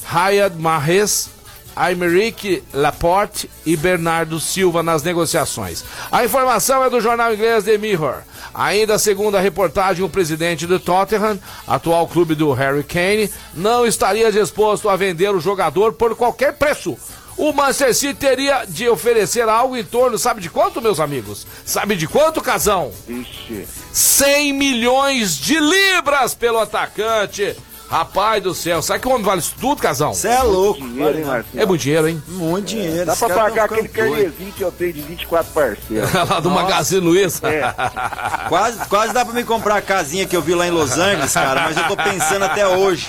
Riyad 0.04 0.56
Mahrez, 0.56 1.35
Aymeric 1.76 2.64
Laporte 2.72 3.50
e 3.66 3.76
Bernardo 3.76 4.40
Silva 4.40 4.82
nas 4.82 5.02
negociações. 5.02 5.84
A 6.10 6.24
informação 6.24 6.82
é 6.82 6.88
do 6.88 7.00
jornal 7.00 7.34
inglês 7.34 7.64
The 7.64 7.76
Mirror. 7.76 8.22
Ainda 8.54 8.98
segundo 8.98 9.36
a 9.36 9.40
reportagem, 9.40 10.02
o 10.02 10.08
presidente 10.08 10.66
do 10.66 10.80
Tottenham, 10.80 11.38
atual 11.66 12.08
clube 12.08 12.34
do 12.34 12.52
Harry 12.52 12.82
Kane, 12.82 13.30
não 13.54 13.86
estaria 13.86 14.32
disposto 14.32 14.88
a 14.88 14.96
vender 14.96 15.28
o 15.34 15.40
jogador 15.40 15.92
por 15.92 16.16
qualquer 16.16 16.54
preço. 16.54 16.96
O 17.36 17.52
Manchester 17.52 17.94
City 17.94 18.14
teria 18.14 18.64
de 18.64 18.88
oferecer 18.88 19.46
algo 19.46 19.76
em 19.76 19.84
torno, 19.84 20.18
sabe 20.18 20.40
de 20.40 20.48
quanto, 20.48 20.80
meus 20.80 20.98
amigos? 20.98 21.46
Sabe 21.66 21.94
de 21.94 22.08
quanto, 22.08 22.40
Casão? 22.40 22.90
Vixe. 23.06 23.68
100 23.92 24.54
milhões 24.54 25.36
de 25.36 25.60
libras 25.60 26.34
pelo 26.34 26.58
atacante. 26.58 27.54
Rapaz 27.88 28.42
do 28.42 28.52
céu, 28.54 28.82
sabe 28.82 29.00
que 29.00 29.06
o 29.06 29.12
homem 29.12 29.22
vale 29.24 29.40
isso 29.40 29.54
tudo, 29.60 29.80
Casão? 29.80 30.12
Você 30.12 30.28
é 30.28 30.42
louco. 30.42 30.80
Dinheiro, 30.80 31.18
hein, 31.18 31.24
Marcelo? 31.24 31.62
É 31.62 31.66
muito 31.66 31.80
dinheiro, 31.82 32.08
hein? 32.08 32.22
Muito 32.26 32.66
dinheiro. 32.66 33.06
Dá 33.06 33.12
Esses 33.12 33.24
pra 33.26 33.34
pagar 33.36 33.64
aquele 33.66 33.88
carnezinho 33.88 34.52
que 34.52 34.62
eu 34.62 34.72
tenho 34.72 34.92
de 34.92 35.02
24 35.02 35.52
parcelas. 35.52 36.12
Lá 36.28 36.40
do 36.40 36.50
Magazine 36.50 37.00
Luiza. 37.00 37.46
É. 37.48 37.72
Quase, 38.48 38.78
quase 38.88 39.12
dá 39.12 39.24
pra 39.24 39.34
me 39.34 39.44
comprar 39.44 39.76
a 39.76 39.82
casinha 39.82 40.26
que 40.26 40.36
eu 40.36 40.40
vi 40.42 40.54
lá 40.54 40.66
em 40.66 40.70
Los 40.70 40.92
Angeles, 40.98 41.32
cara, 41.32 41.62
mas 41.62 41.76
eu 41.76 41.84
tô 41.88 41.96
pensando 41.96 42.44
até 42.44 42.66
hoje. 42.66 43.08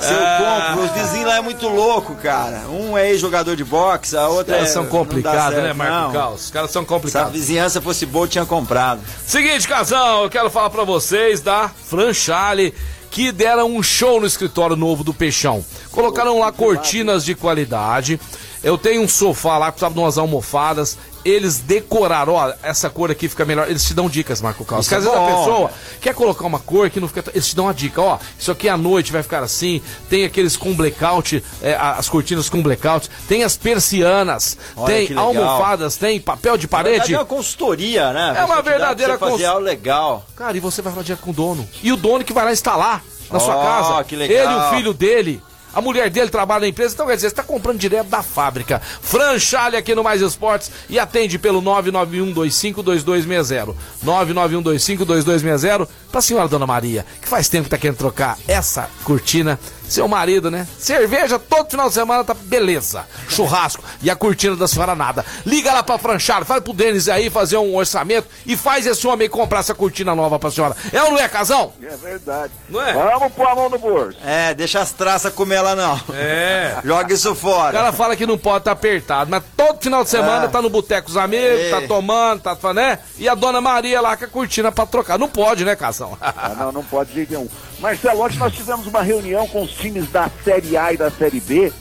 Se 0.00 0.12
eu 0.12 0.18
compro, 0.18 0.84
os 0.84 0.90
vizinhos 0.90 1.28
lá 1.28 1.36
é 1.36 1.40
muito 1.40 1.68
louco, 1.68 2.14
cara. 2.16 2.62
Um 2.68 2.96
é 2.98 3.10
ex-jogador 3.10 3.54
de 3.54 3.62
boxe, 3.64 4.16
a 4.16 4.28
Os 4.28 4.36
outra 4.36 4.54
é. 4.54 4.58
caras 4.58 4.72
são 4.72 4.82
não 4.84 4.90
dá 4.90 4.98
complicados, 4.98 5.58
né, 5.62 5.72
Marco 5.72 5.94
não. 5.94 6.12
Caos? 6.12 6.44
Os 6.46 6.50
caras 6.50 6.70
são 6.70 6.82
Se 6.82 6.86
a 6.86 6.88
complicados. 6.88 7.32
vizinhança 7.32 7.80
fosse 7.80 8.04
boa, 8.06 8.24
eu 8.24 8.28
tinha 8.28 8.46
comprado. 8.46 9.00
Seguinte, 9.26 9.68
casal, 9.68 10.24
eu 10.24 10.30
quero 10.30 10.50
falar 10.50 10.70
pra 10.70 10.82
vocês 10.84 11.40
da 11.40 11.68
Franchale, 11.68 12.74
que 13.14 13.30
deram 13.30 13.76
um 13.76 13.80
show 13.80 14.20
no 14.20 14.26
escritório 14.26 14.74
novo 14.74 15.04
do 15.04 15.14
Peixão. 15.14 15.64
Colocaram 15.92 16.40
lá 16.40 16.50
cortinas 16.50 17.24
de 17.24 17.36
qualidade. 17.36 18.18
Eu 18.60 18.76
tenho 18.76 19.02
um 19.02 19.08
sofá 19.08 19.56
lá 19.56 19.66
que 19.66 19.74
precisava 19.74 19.94
de 19.94 20.00
umas 20.00 20.18
almofadas. 20.18 20.98
Eles 21.24 21.58
decoraram, 21.58 22.34
ó, 22.34 22.52
essa 22.62 22.90
cor 22.90 23.10
aqui 23.10 23.28
fica 23.28 23.44
melhor. 23.44 23.68
Eles 23.68 23.82
te 23.84 23.94
dão 23.94 24.08
dicas, 24.08 24.42
Marco 24.42 24.64
Carlos. 24.64 24.86
Isso 24.86 24.94
Porque 24.94 25.08
é 25.08 25.10
às 25.10 25.18
vezes 25.24 25.34
a 25.36 25.38
pessoa 25.38 25.70
quer 26.00 26.14
colocar 26.14 26.46
uma 26.46 26.58
cor 26.58 26.90
que 26.90 27.00
não 27.00 27.08
fica. 27.08 27.24
Eles 27.32 27.48
te 27.48 27.56
dão 27.56 27.64
uma 27.64 27.72
dica, 27.74 28.02
ó. 28.02 28.18
Isso 28.38 28.50
aqui 28.50 28.68
à 28.68 28.76
noite 28.76 29.10
vai 29.10 29.22
ficar 29.22 29.42
assim. 29.42 29.80
Tem 30.10 30.24
aqueles 30.24 30.56
com 30.56 30.74
blackout, 30.74 31.42
é, 31.62 31.74
as 31.74 32.08
cortinas 32.08 32.48
com 32.50 32.62
blackout. 32.62 33.08
Tem 33.26 33.42
as 33.42 33.56
persianas. 33.56 34.56
Olha 34.76 35.06
tem 35.06 35.16
almofadas, 35.16 35.96
tem 35.96 36.20
papel 36.20 36.56
de 36.56 36.66
verdade, 36.66 36.84
parede. 36.98 37.14
é 37.14 37.18
uma 37.18 37.24
consultoria, 37.24 38.12
né? 38.12 38.34
É 38.36 38.44
uma 38.44 38.60
verdadeira 38.60 39.14
você 39.14 39.18
fazer 39.18 39.32
cons- 39.32 39.44
algo 39.44 39.60
legal. 39.60 40.26
Cara, 40.36 40.56
e 40.56 40.60
você 40.60 40.82
vai 40.82 40.92
falar 40.92 41.04
direto 41.04 41.20
com 41.22 41.30
o 41.30 41.34
dono. 41.34 41.66
E 41.82 41.90
o 41.92 41.96
dono 41.96 42.22
que 42.24 42.32
vai 42.32 42.44
lá 42.44 42.52
instalar 42.52 43.02
na 43.30 43.40
sua 43.40 43.56
Ó, 43.56 43.62
casa. 43.62 44.04
que 44.04 44.14
legal. 44.14 44.36
Ele 44.44 44.52
e 44.52 44.56
o 44.56 44.76
filho 44.76 44.92
dele. 44.92 45.42
A 45.74 45.80
mulher 45.80 46.10
dele 46.10 46.30
trabalha 46.30 46.60
na 46.60 46.68
empresa, 46.68 46.94
então 46.94 47.06
quer 47.06 47.16
dizer, 47.16 47.28
você 47.28 47.32
está 47.32 47.42
comprando 47.42 47.78
direto 47.78 48.08
da 48.08 48.22
fábrica. 48.22 48.80
Franchale 49.02 49.76
aqui 49.76 49.94
no 49.94 50.04
Mais 50.04 50.22
Esportes 50.22 50.70
e 50.88 50.98
atende 50.98 51.38
pelo 51.38 51.60
991252260. 51.62 53.74
991252260 54.04 55.88
pra 56.12 56.20
senhora 56.20 56.48
Dona 56.48 56.66
Maria, 56.66 57.06
que 57.20 57.28
faz 57.28 57.48
tempo 57.48 57.64
que 57.64 57.70
tá 57.70 57.78
querendo 57.78 57.96
trocar 57.96 58.38
essa 58.46 58.88
cortina. 59.02 59.58
Seu 59.88 60.08
marido, 60.08 60.50
né? 60.50 60.66
Cerveja 60.78 61.38
todo 61.38 61.70
final 61.70 61.88
de 61.88 61.94
semana 61.94 62.24
tá 62.24 62.34
beleza. 62.34 63.04
Churrasco 63.28 63.82
e 64.02 64.10
a 64.10 64.16
cortina 64.16 64.56
da 64.56 64.66
senhora 64.66 64.94
nada. 64.94 65.24
Liga 65.44 65.72
lá 65.72 65.82
pra 65.82 65.98
Franchale, 65.98 66.44
fala 66.44 66.60
pro 66.60 66.72
Denis 66.72 67.08
aí 67.08 67.28
fazer 67.30 67.56
um 67.58 67.76
orçamento 67.76 68.26
e 68.46 68.56
faz 68.56 68.86
esse 68.86 69.06
homem 69.06 69.28
comprar 69.28 69.60
essa 69.60 69.74
cortina 69.74 70.14
nova 70.14 70.38
pra 70.38 70.50
senhora. 70.50 70.74
É 70.92 71.02
ou 71.02 71.10
não 71.12 71.18
é, 71.18 71.28
casão? 71.28 71.72
É 71.82 71.96
verdade. 71.96 72.52
Não 72.68 72.80
é? 72.82 72.92
Vamos 72.92 73.32
pôr 73.34 73.46
a 73.46 73.54
mão 73.54 73.68
no 73.68 73.78
bolso. 73.78 74.16
É, 74.24 74.54
deixa 74.54 74.80
as 74.80 74.90
traças 74.92 75.32
comer 75.32 75.60
lá 75.60 75.74
não. 75.76 76.00
É. 76.14 76.76
Joga 76.84 77.12
isso 77.14 77.30
O 77.32 77.34
fora. 77.34 77.72
cara 77.72 77.92
fala 77.92 78.16
que 78.16 78.26
não 78.26 78.38
pode 78.38 78.58
estar 78.58 78.72
apertado, 78.72 79.30
mas 79.30 79.42
todo 79.56 79.82
final 79.82 80.02
de 80.02 80.10
semana 80.10 80.46
É. 80.46 80.48
tá 80.48 80.60
no 80.62 80.70
boteco 80.70 81.04
com 81.06 81.10
os 81.10 81.16
amigos, 81.16 81.60
É. 81.60 81.70
tá 81.70 81.82
tomando, 81.86 82.40
tá, 82.40 82.56
né? 82.72 82.98
E 83.18 83.28
a 83.28 83.34
dona 83.34 83.60
Maria 83.60 84.00
lá 84.00 84.16
com 84.16 84.24
a 84.24 84.28
cortina 84.28 84.72
pra 84.72 84.86
trocar. 84.86 85.18
Não 85.18 85.28
pode, 85.28 85.64
né, 85.64 85.76
Casão? 85.76 86.16
Ah, 86.20 86.54
não, 86.58 86.72
não 86.72 86.84
pode 86.84 87.10
de 87.10 87.16
jeito 87.16 87.30
nenhum. 87.34 87.48
Marcelo, 87.80 88.22
ontem 88.24 88.38
nós 88.38 88.54
tivemos 88.54 88.86
uma 88.86 89.02
reunião 89.02 89.46
com 89.48 89.62
os 89.62 89.70
times 89.72 90.10
da 90.10 90.30
Série 90.44 90.76
A 90.76 90.92
e 90.92 90.96
da 90.96 91.10
Série 91.10 91.40
B, 91.40 91.72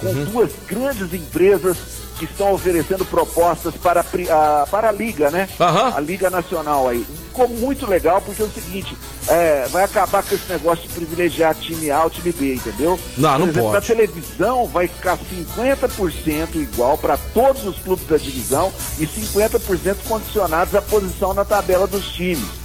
com 0.00 0.06
Uhum. 0.08 0.24
duas 0.26 0.50
grandes 0.66 1.12
empresas 1.14 1.76
que 2.18 2.24
estão 2.24 2.52
oferecendo 2.52 3.04
propostas 3.04 3.74
para 3.76 4.00
a, 4.00 4.66
para 4.70 4.88
a 4.88 4.92
Liga, 4.92 5.30
né? 5.30 5.48
Aham. 5.60 5.92
A 5.96 6.00
Liga 6.00 6.28
Nacional 6.30 6.88
aí. 6.88 7.04
Ficou 7.28 7.48
muito 7.48 7.86
legal, 7.88 8.20
porque 8.20 8.42
é 8.42 8.44
o 8.44 8.50
seguinte, 8.50 8.96
é, 9.28 9.66
vai 9.70 9.84
acabar 9.84 10.22
com 10.22 10.34
esse 10.34 10.48
negócio 10.52 10.86
de 10.86 10.94
privilegiar 10.94 11.54
time 11.54 11.90
A 11.90 12.04
ou 12.04 12.10
time 12.10 12.30
B, 12.32 12.54
entendeu? 12.54 12.98
Não, 13.16 13.38
não 13.38 13.46
exemplo, 13.48 13.70
pode. 13.70 13.74
Na 13.74 13.80
televisão 13.80 14.66
vai 14.66 14.86
ficar 14.88 15.16
50% 15.18 16.54
igual 16.56 16.98
para 16.98 17.16
todos 17.32 17.64
os 17.64 17.78
clubes 17.78 18.06
da 18.06 18.16
divisão 18.16 18.72
e 18.98 19.06
50% 19.06 19.96
condicionados 20.06 20.74
à 20.74 20.82
posição 20.82 21.32
na 21.34 21.44
tabela 21.44 21.86
dos 21.86 22.08
times. 22.12 22.61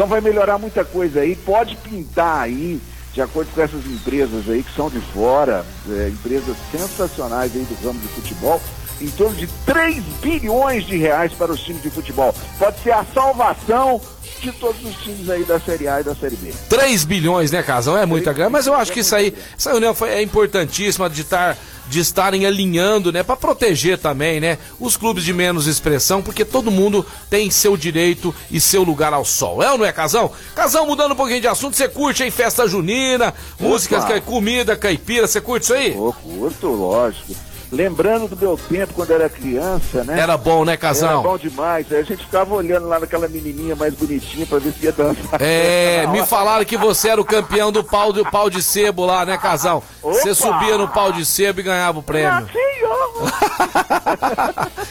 Então 0.00 0.08
vai 0.08 0.22
melhorar 0.22 0.56
muita 0.56 0.82
coisa 0.82 1.20
aí, 1.20 1.36
pode 1.36 1.76
pintar 1.76 2.40
aí, 2.40 2.80
de 3.12 3.20
acordo 3.20 3.50
com 3.54 3.60
essas 3.60 3.84
empresas 3.84 4.48
aí 4.48 4.62
que 4.62 4.74
são 4.74 4.88
de 4.88 4.98
fora, 4.98 5.62
é, 5.90 6.08
empresas 6.08 6.56
sensacionais 6.72 7.54
aí 7.54 7.60
do 7.64 7.86
ramo 7.86 8.00
de 8.00 8.08
futebol, 8.08 8.58
em 8.98 9.08
torno 9.08 9.36
de 9.36 9.46
3 9.66 10.02
bilhões 10.22 10.86
de 10.86 10.96
reais 10.96 11.34
para 11.34 11.52
os 11.52 11.60
times 11.60 11.82
de 11.82 11.90
futebol. 11.90 12.34
Pode 12.58 12.80
ser 12.80 12.92
a 12.92 13.04
salvação 13.12 14.00
de 14.40 14.50
todos 14.52 14.82
os 14.82 14.96
times 15.02 15.28
aí 15.28 15.44
da 15.44 15.60
Série 15.60 15.86
A 15.86 16.00
e 16.00 16.04
da 16.04 16.14
Série 16.14 16.36
B. 16.36 16.50
3 16.70 17.04
bilhões, 17.04 17.50
né, 17.50 17.62
Casão? 17.62 17.94
É 17.94 18.06
muita 18.06 18.32
grana, 18.32 18.48
mas 18.48 18.66
eu 18.66 18.72
acho 18.72 18.92
que 18.92 19.00
isso 19.00 19.14
aí, 19.14 19.36
essa 19.54 19.68
reunião 19.68 19.94
foi, 19.94 20.08
é 20.08 20.22
importantíssima 20.22 21.10
de 21.10 21.20
estar 21.20 21.58
de 21.90 21.98
estarem 22.00 22.46
alinhando, 22.46 23.10
né, 23.12 23.22
para 23.22 23.36
proteger 23.36 23.98
também, 23.98 24.40
né, 24.40 24.56
os 24.78 24.96
clubes 24.96 25.24
de 25.24 25.32
menos 25.34 25.66
expressão, 25.66 26.22
porque 26.22 26.44
todo 26.44 26.70
mundo 26.70 27.04
tem 27.28 27.50
seu 27.50 27.76
direito 27.76 28.32
e 28.50 28.60
seu 28.60 28.82
lugar 28.84 29.12
ao 29.12 29.24
sol. 29.24 29.62
É 29.62 29.70
ou 29.72 29.76
não 29.76 29.84
é, 29.84 29.92
Casão? 29.92 30.30
Casão, 30.54 30.86
mudando 30.86 31.12
um 31.12 31.16
pouquinho 31.16 31.40
de 31.40 31.48
assunto, 31.48 31.76
você 31.76 31.88
curte 31.88 32.22
aí 32.22 32.30
festa 32.30 32.66
junina, 32.68 33.34
músicas, 33.58 34.04
cai- 34.04 34.20
comida, 34.20 34.76
caipira, 34.76 35.26
você 35.26 35.40
curte 35.40 35.64
isso 35.64 35.74
aí? 35.74 35.92
Ô, 35.96 36.12
curto, 36.12 36.68
lógico. 36.68 37.34
Lembrando 37.72 38.26
do 38.28 38.36
meu 38.36 38.58
tempo 38.58 38.94
quando 38.94 39.12
era 39.12 39.28
criança, 39.28 40.02
né? 40.02 40.18
Era 40.18 40.36
bom, 40.36 40.64
né, 40.64 40.72
Era 40.72 40.80
Casão? 40.80 41.22
bom 41.22 41.38
demais. 41.38 41.86
Aí 41.92 42.00
a 42.00 42.02
gente 42.02 42.24
ficava 42.24 42.52
olhando 42.54 42.88
lá 42.88 42.98
naquela 42.98 43.28
menininha 43.28 43.76
mais 43.76 43.94
bonitinha 43.94 44.44
pra 44.44 44.58
ver 44.58 44.72
se 44.72 44.84
ia 44.84 44.92
dançar. 44.92 45.40
É, 45.40 46.06
me 46.10 46.26
falaram 46.26 46.64
que 46.64 46.76
você 46.76 47.10
era 47.10 47.20
o 47.20 47.24
campeão 47.24 47.70
do 47.70 47.84
pau 47.84 48.12
de, 48.12 48.24
pau 48.30 48.50
de 48.50 48.60
sebo 48.62 49.06
lá, 49.06 49.24
né, 49.24 49.38
Casão? 49.38 49.82
Você 50.02 50.34
subia 50.34 50.76
no 50.76 50.88
pau 50.88 51.12
de 51.12 51.24
sebo 51.24 51.60
e 51.60 51.62
ganhava 51.62 52.00
o 52.00 52.02
prêmio. 52.02 52.48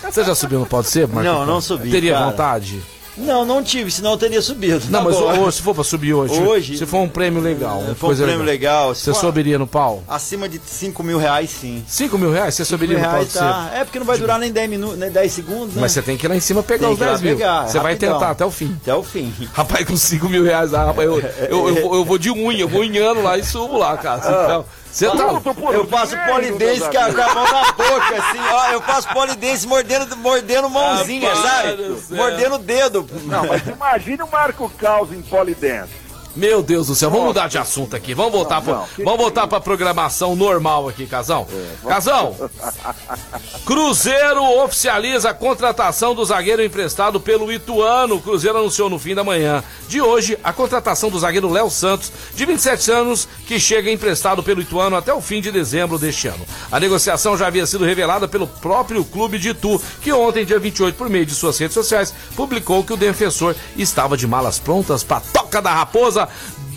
Você 0.10 0.24
já 0.24 0.34
subiu 0.36 0.60
no 0.60 0.66
pau 0.66 0.82
de 0.82 0.90
sebo, 0.90 1.16
Marco? 1.16 1.30
Não, 1.30 1.46
não 1.46 1.62
subi, 1.62 1.92
Teria 1.92 2.14
cara. 2.14 2.26
vontade? 2.26 2.82
Não, 3.20 3.46
não 3.46 3.62
tive, 3.64 3.92
senão 3.92 4.12
eu 4.12 4.18
teria 4.18 4.42
subido. 4.42 4.82
Não, 4.90 5.00
Tá 5.00 5.06
mas 5.06 5.16
hoje, 5.16 5.58
se 5.58 5.62
for 5.62 5.74
pra 5.76 5.84
subir 5.84 6.14
hoje, 6.14 6.40
Hoje? 6.42 6.78
se 6.78 6.86
for 6.86 7.00
um 7.00 7.08
prêmio 7.10 7.42
legal, 7.42 7.84
Se 7.88 7.96
for 7.96 8.12
um 8.14 8.16
prêmio 8.16 8.44
legal, 8.44 8.96
se 8.96 9.02
você 9.04 9.14
for- 9.14 9.20
subiria 9.20 9.58
no 9.60 9.68
pau? 9.68 10.04
Acima 10.08 10.48
de 10.48 10.60
5 10.66 11.04
mil 11.04 11.18
reais, 11.18 11.50
sim. 11.50 11.84
5 11.88 12.18
mil 12.18 12.32
reais, 12.32 12.56
você 12.56 12.64
5 12.66 12.70
subiria 12.78 12.98
no 12.98 13.04
pau 13.10 13.26
tá. 13.26 13.72
É 13.74 13.84
porque 13.84 14.00
não 14.00 14.06
vai 14.06 14.18
durar 14.18 14.40
nem 14.40 14.52
10 14.52 14.70
minutos, 14.70 14.98
nem 14.98 15.12
10 15.12 15.32
segundos, 15.32 15.76
né? 15.76 15.82
Mas 15.82 15.92
você 15.92 16.02
tem 16.02 16.16
que 16.18 16.26
ir 16.26 16.30
lá 16.30 16.36
em 16.36 16.40
cima 16.40 16.64
pegar 16.64 16.88
Tem 16.88 16.94
os 16.94 16.98
que 16.98 17.04
ir 17.04 17.06
lá 17.08 17.12
10 17.14 17.22
mil. 17.22 17.36
pegar, 17.38 17.64
é 17.66 17.68
você 17.68 17.80
vai 17.80 17.94
rapidão. 17.94 18.14
tentar 18.14 18.32
até 18.32 18.46
o 18.46 18.52
fim. 18.52 18.78
Até 18.82 18.96
o 18.96 19.04
fim. 19.04 19.34
Rapaz, 19.54 19.86
com 19.86 19.98
5 19.98 20.30
mil 20.30 20.44
reais, 20.44 20.74
ah, 20.74 20.86
rapaz, 20.86 21.08
eu, 21.08 21.20
eu, 21.20 21.68
eu, 21.70 21.76
vou- 21.82 21.96
eu 21.96 22.06
vou 22.06 22.18
de 22.18 22.32
unha, 22.32 22.62
eu 22.62 22.68
vou 22.70 22.82
unhando 22.82 23.22
lá 23.22 23.38
e 23.38 23.44
subo 23.44 23.78
lá, 23.78 23.98
cara. 23.98 24.20
Então, 24.50 24.66
você 24.92 25.06
tá. 25.06 25.42
Eu 25.74 25.88
faço 25.88 26.18
polidense 26.18 26.90
com 26.90 26.98
a, 26.98 27.34
mão 27.34 27.44
na 27.44 27.72
boca, 27.72 28.16
assim, 28.18 28.40
ó. 28.52 28.72
Eu 28.72 28.82
faço 28.82 29.08
polidense 29.10 29.68
mordendo, 29.68 30.18
mordendo 30.18 30.70
mãozinha, 30.70 31.34
Rapaz 31.34 31.52
sabe? 31.52 32.16
Mordendo 32.16 32.56
o 32.56 32.60
dedo. 32.60 33.08
Não, 33.26 33.46
mas 33.48 33.66
imagine 33.68 34.24
o 34.24 34.32
Marco 34.32 34.70
Caos 34.78 35.12
em 35.12 35.22
polidense. 35.22 36.09
Meu 36.40 36.64
Deus 36.64 36.88
do 36.88 36.96
céu, 36.96 37.10
vamos 37.10 37.26
mudar 37.28 37.50
de 37.50 37.58
assunto 37.58 37.98
aqui. 37.98 38.14
Vamos 38.14 38.32
voltar, 38.32 38.56
Não, 38.56 38.64
pro, 38.64 38.74
não, 38.76 38.88
que 38.96 39.04
vamos 39.04 39.20
voltar 39.20 39.46
pra 39.46 39.60
programação 39.60 40.38
normal 40.38 40.88
aqui, 40.88 41.06
Casão. 41.06 41.46
Casão, 41.86 42.34
Cruzeiro 43.66 44.42
oficializa 44.64 45.32
a 45.32 45.34
contratação 45.34 46.16
do 46.16 46.24
zagueiro 46.24 46.64
emprestado 46.64 47.20
pelo 47.20 47.52
Ituano. 47.52 48.16
O 48.16 48.22
Cruzeiro 48.22 48.58
anunciou 48.58 48.90
no 48.90 48.98
fim 48.98 49.14
da 49.14 49.22
manhã 49.22 49.62
de 49.90 50.00
hoje 50.02 50.38
a 50.42 50.54
contratação 50.54 51.10
do 51.10 51.20
zagueiro 51.20 51.52
Léo 51.52 51.70
Santos, 51.70 52.10
de 52.34 52.46
27 52.46 52.90
anos, 52.90 53.28
que 53.46 53.60
chega 53.60 53.92
emprestado 53.92 54.42
pelo 54.42 54.62
Ituano 54.62 54.96
até 54.96 55.14
o 55.14 55.20
fim 55.20 55.42
de 55.42 55.52
dezembro 55.52 56.00
deste 56.00 56.30
ano. 56.30 56.46
A 56.72 56.80
negociação 56.80 57.38
já 57.38 57.48
havia 57.48 57.66
sido 57.66 57.84
revelada 57.84 58.30
pelo 58.30 58.48
próprio 58.48 59.04
clube 59.04 59.38
de 59.38 59.50
Itu, 59.50 59.82
que 60.02 60.14
ontem, 60.14 60.46
dia 60.46 60.58
28, 60.58 60.96
por 60.96 61.10
meio 61.10 61.26
de 61.26 61.36
suas 61.36 61.58
redes 61.58 61.74
sociais, 61.74 62.14
publicou 62.34 62.82
que 62.82 62.94
o 62.94 62.98
defensor 62.98 63.58
estava 63.76 64.16
de 64.16 64.26
malas 64.26 64.58
prontas 64.58 65.04
para 65.04 65.20
toca 65.20 65.62
da 65.62 65.74
raposa. 65.74 66.29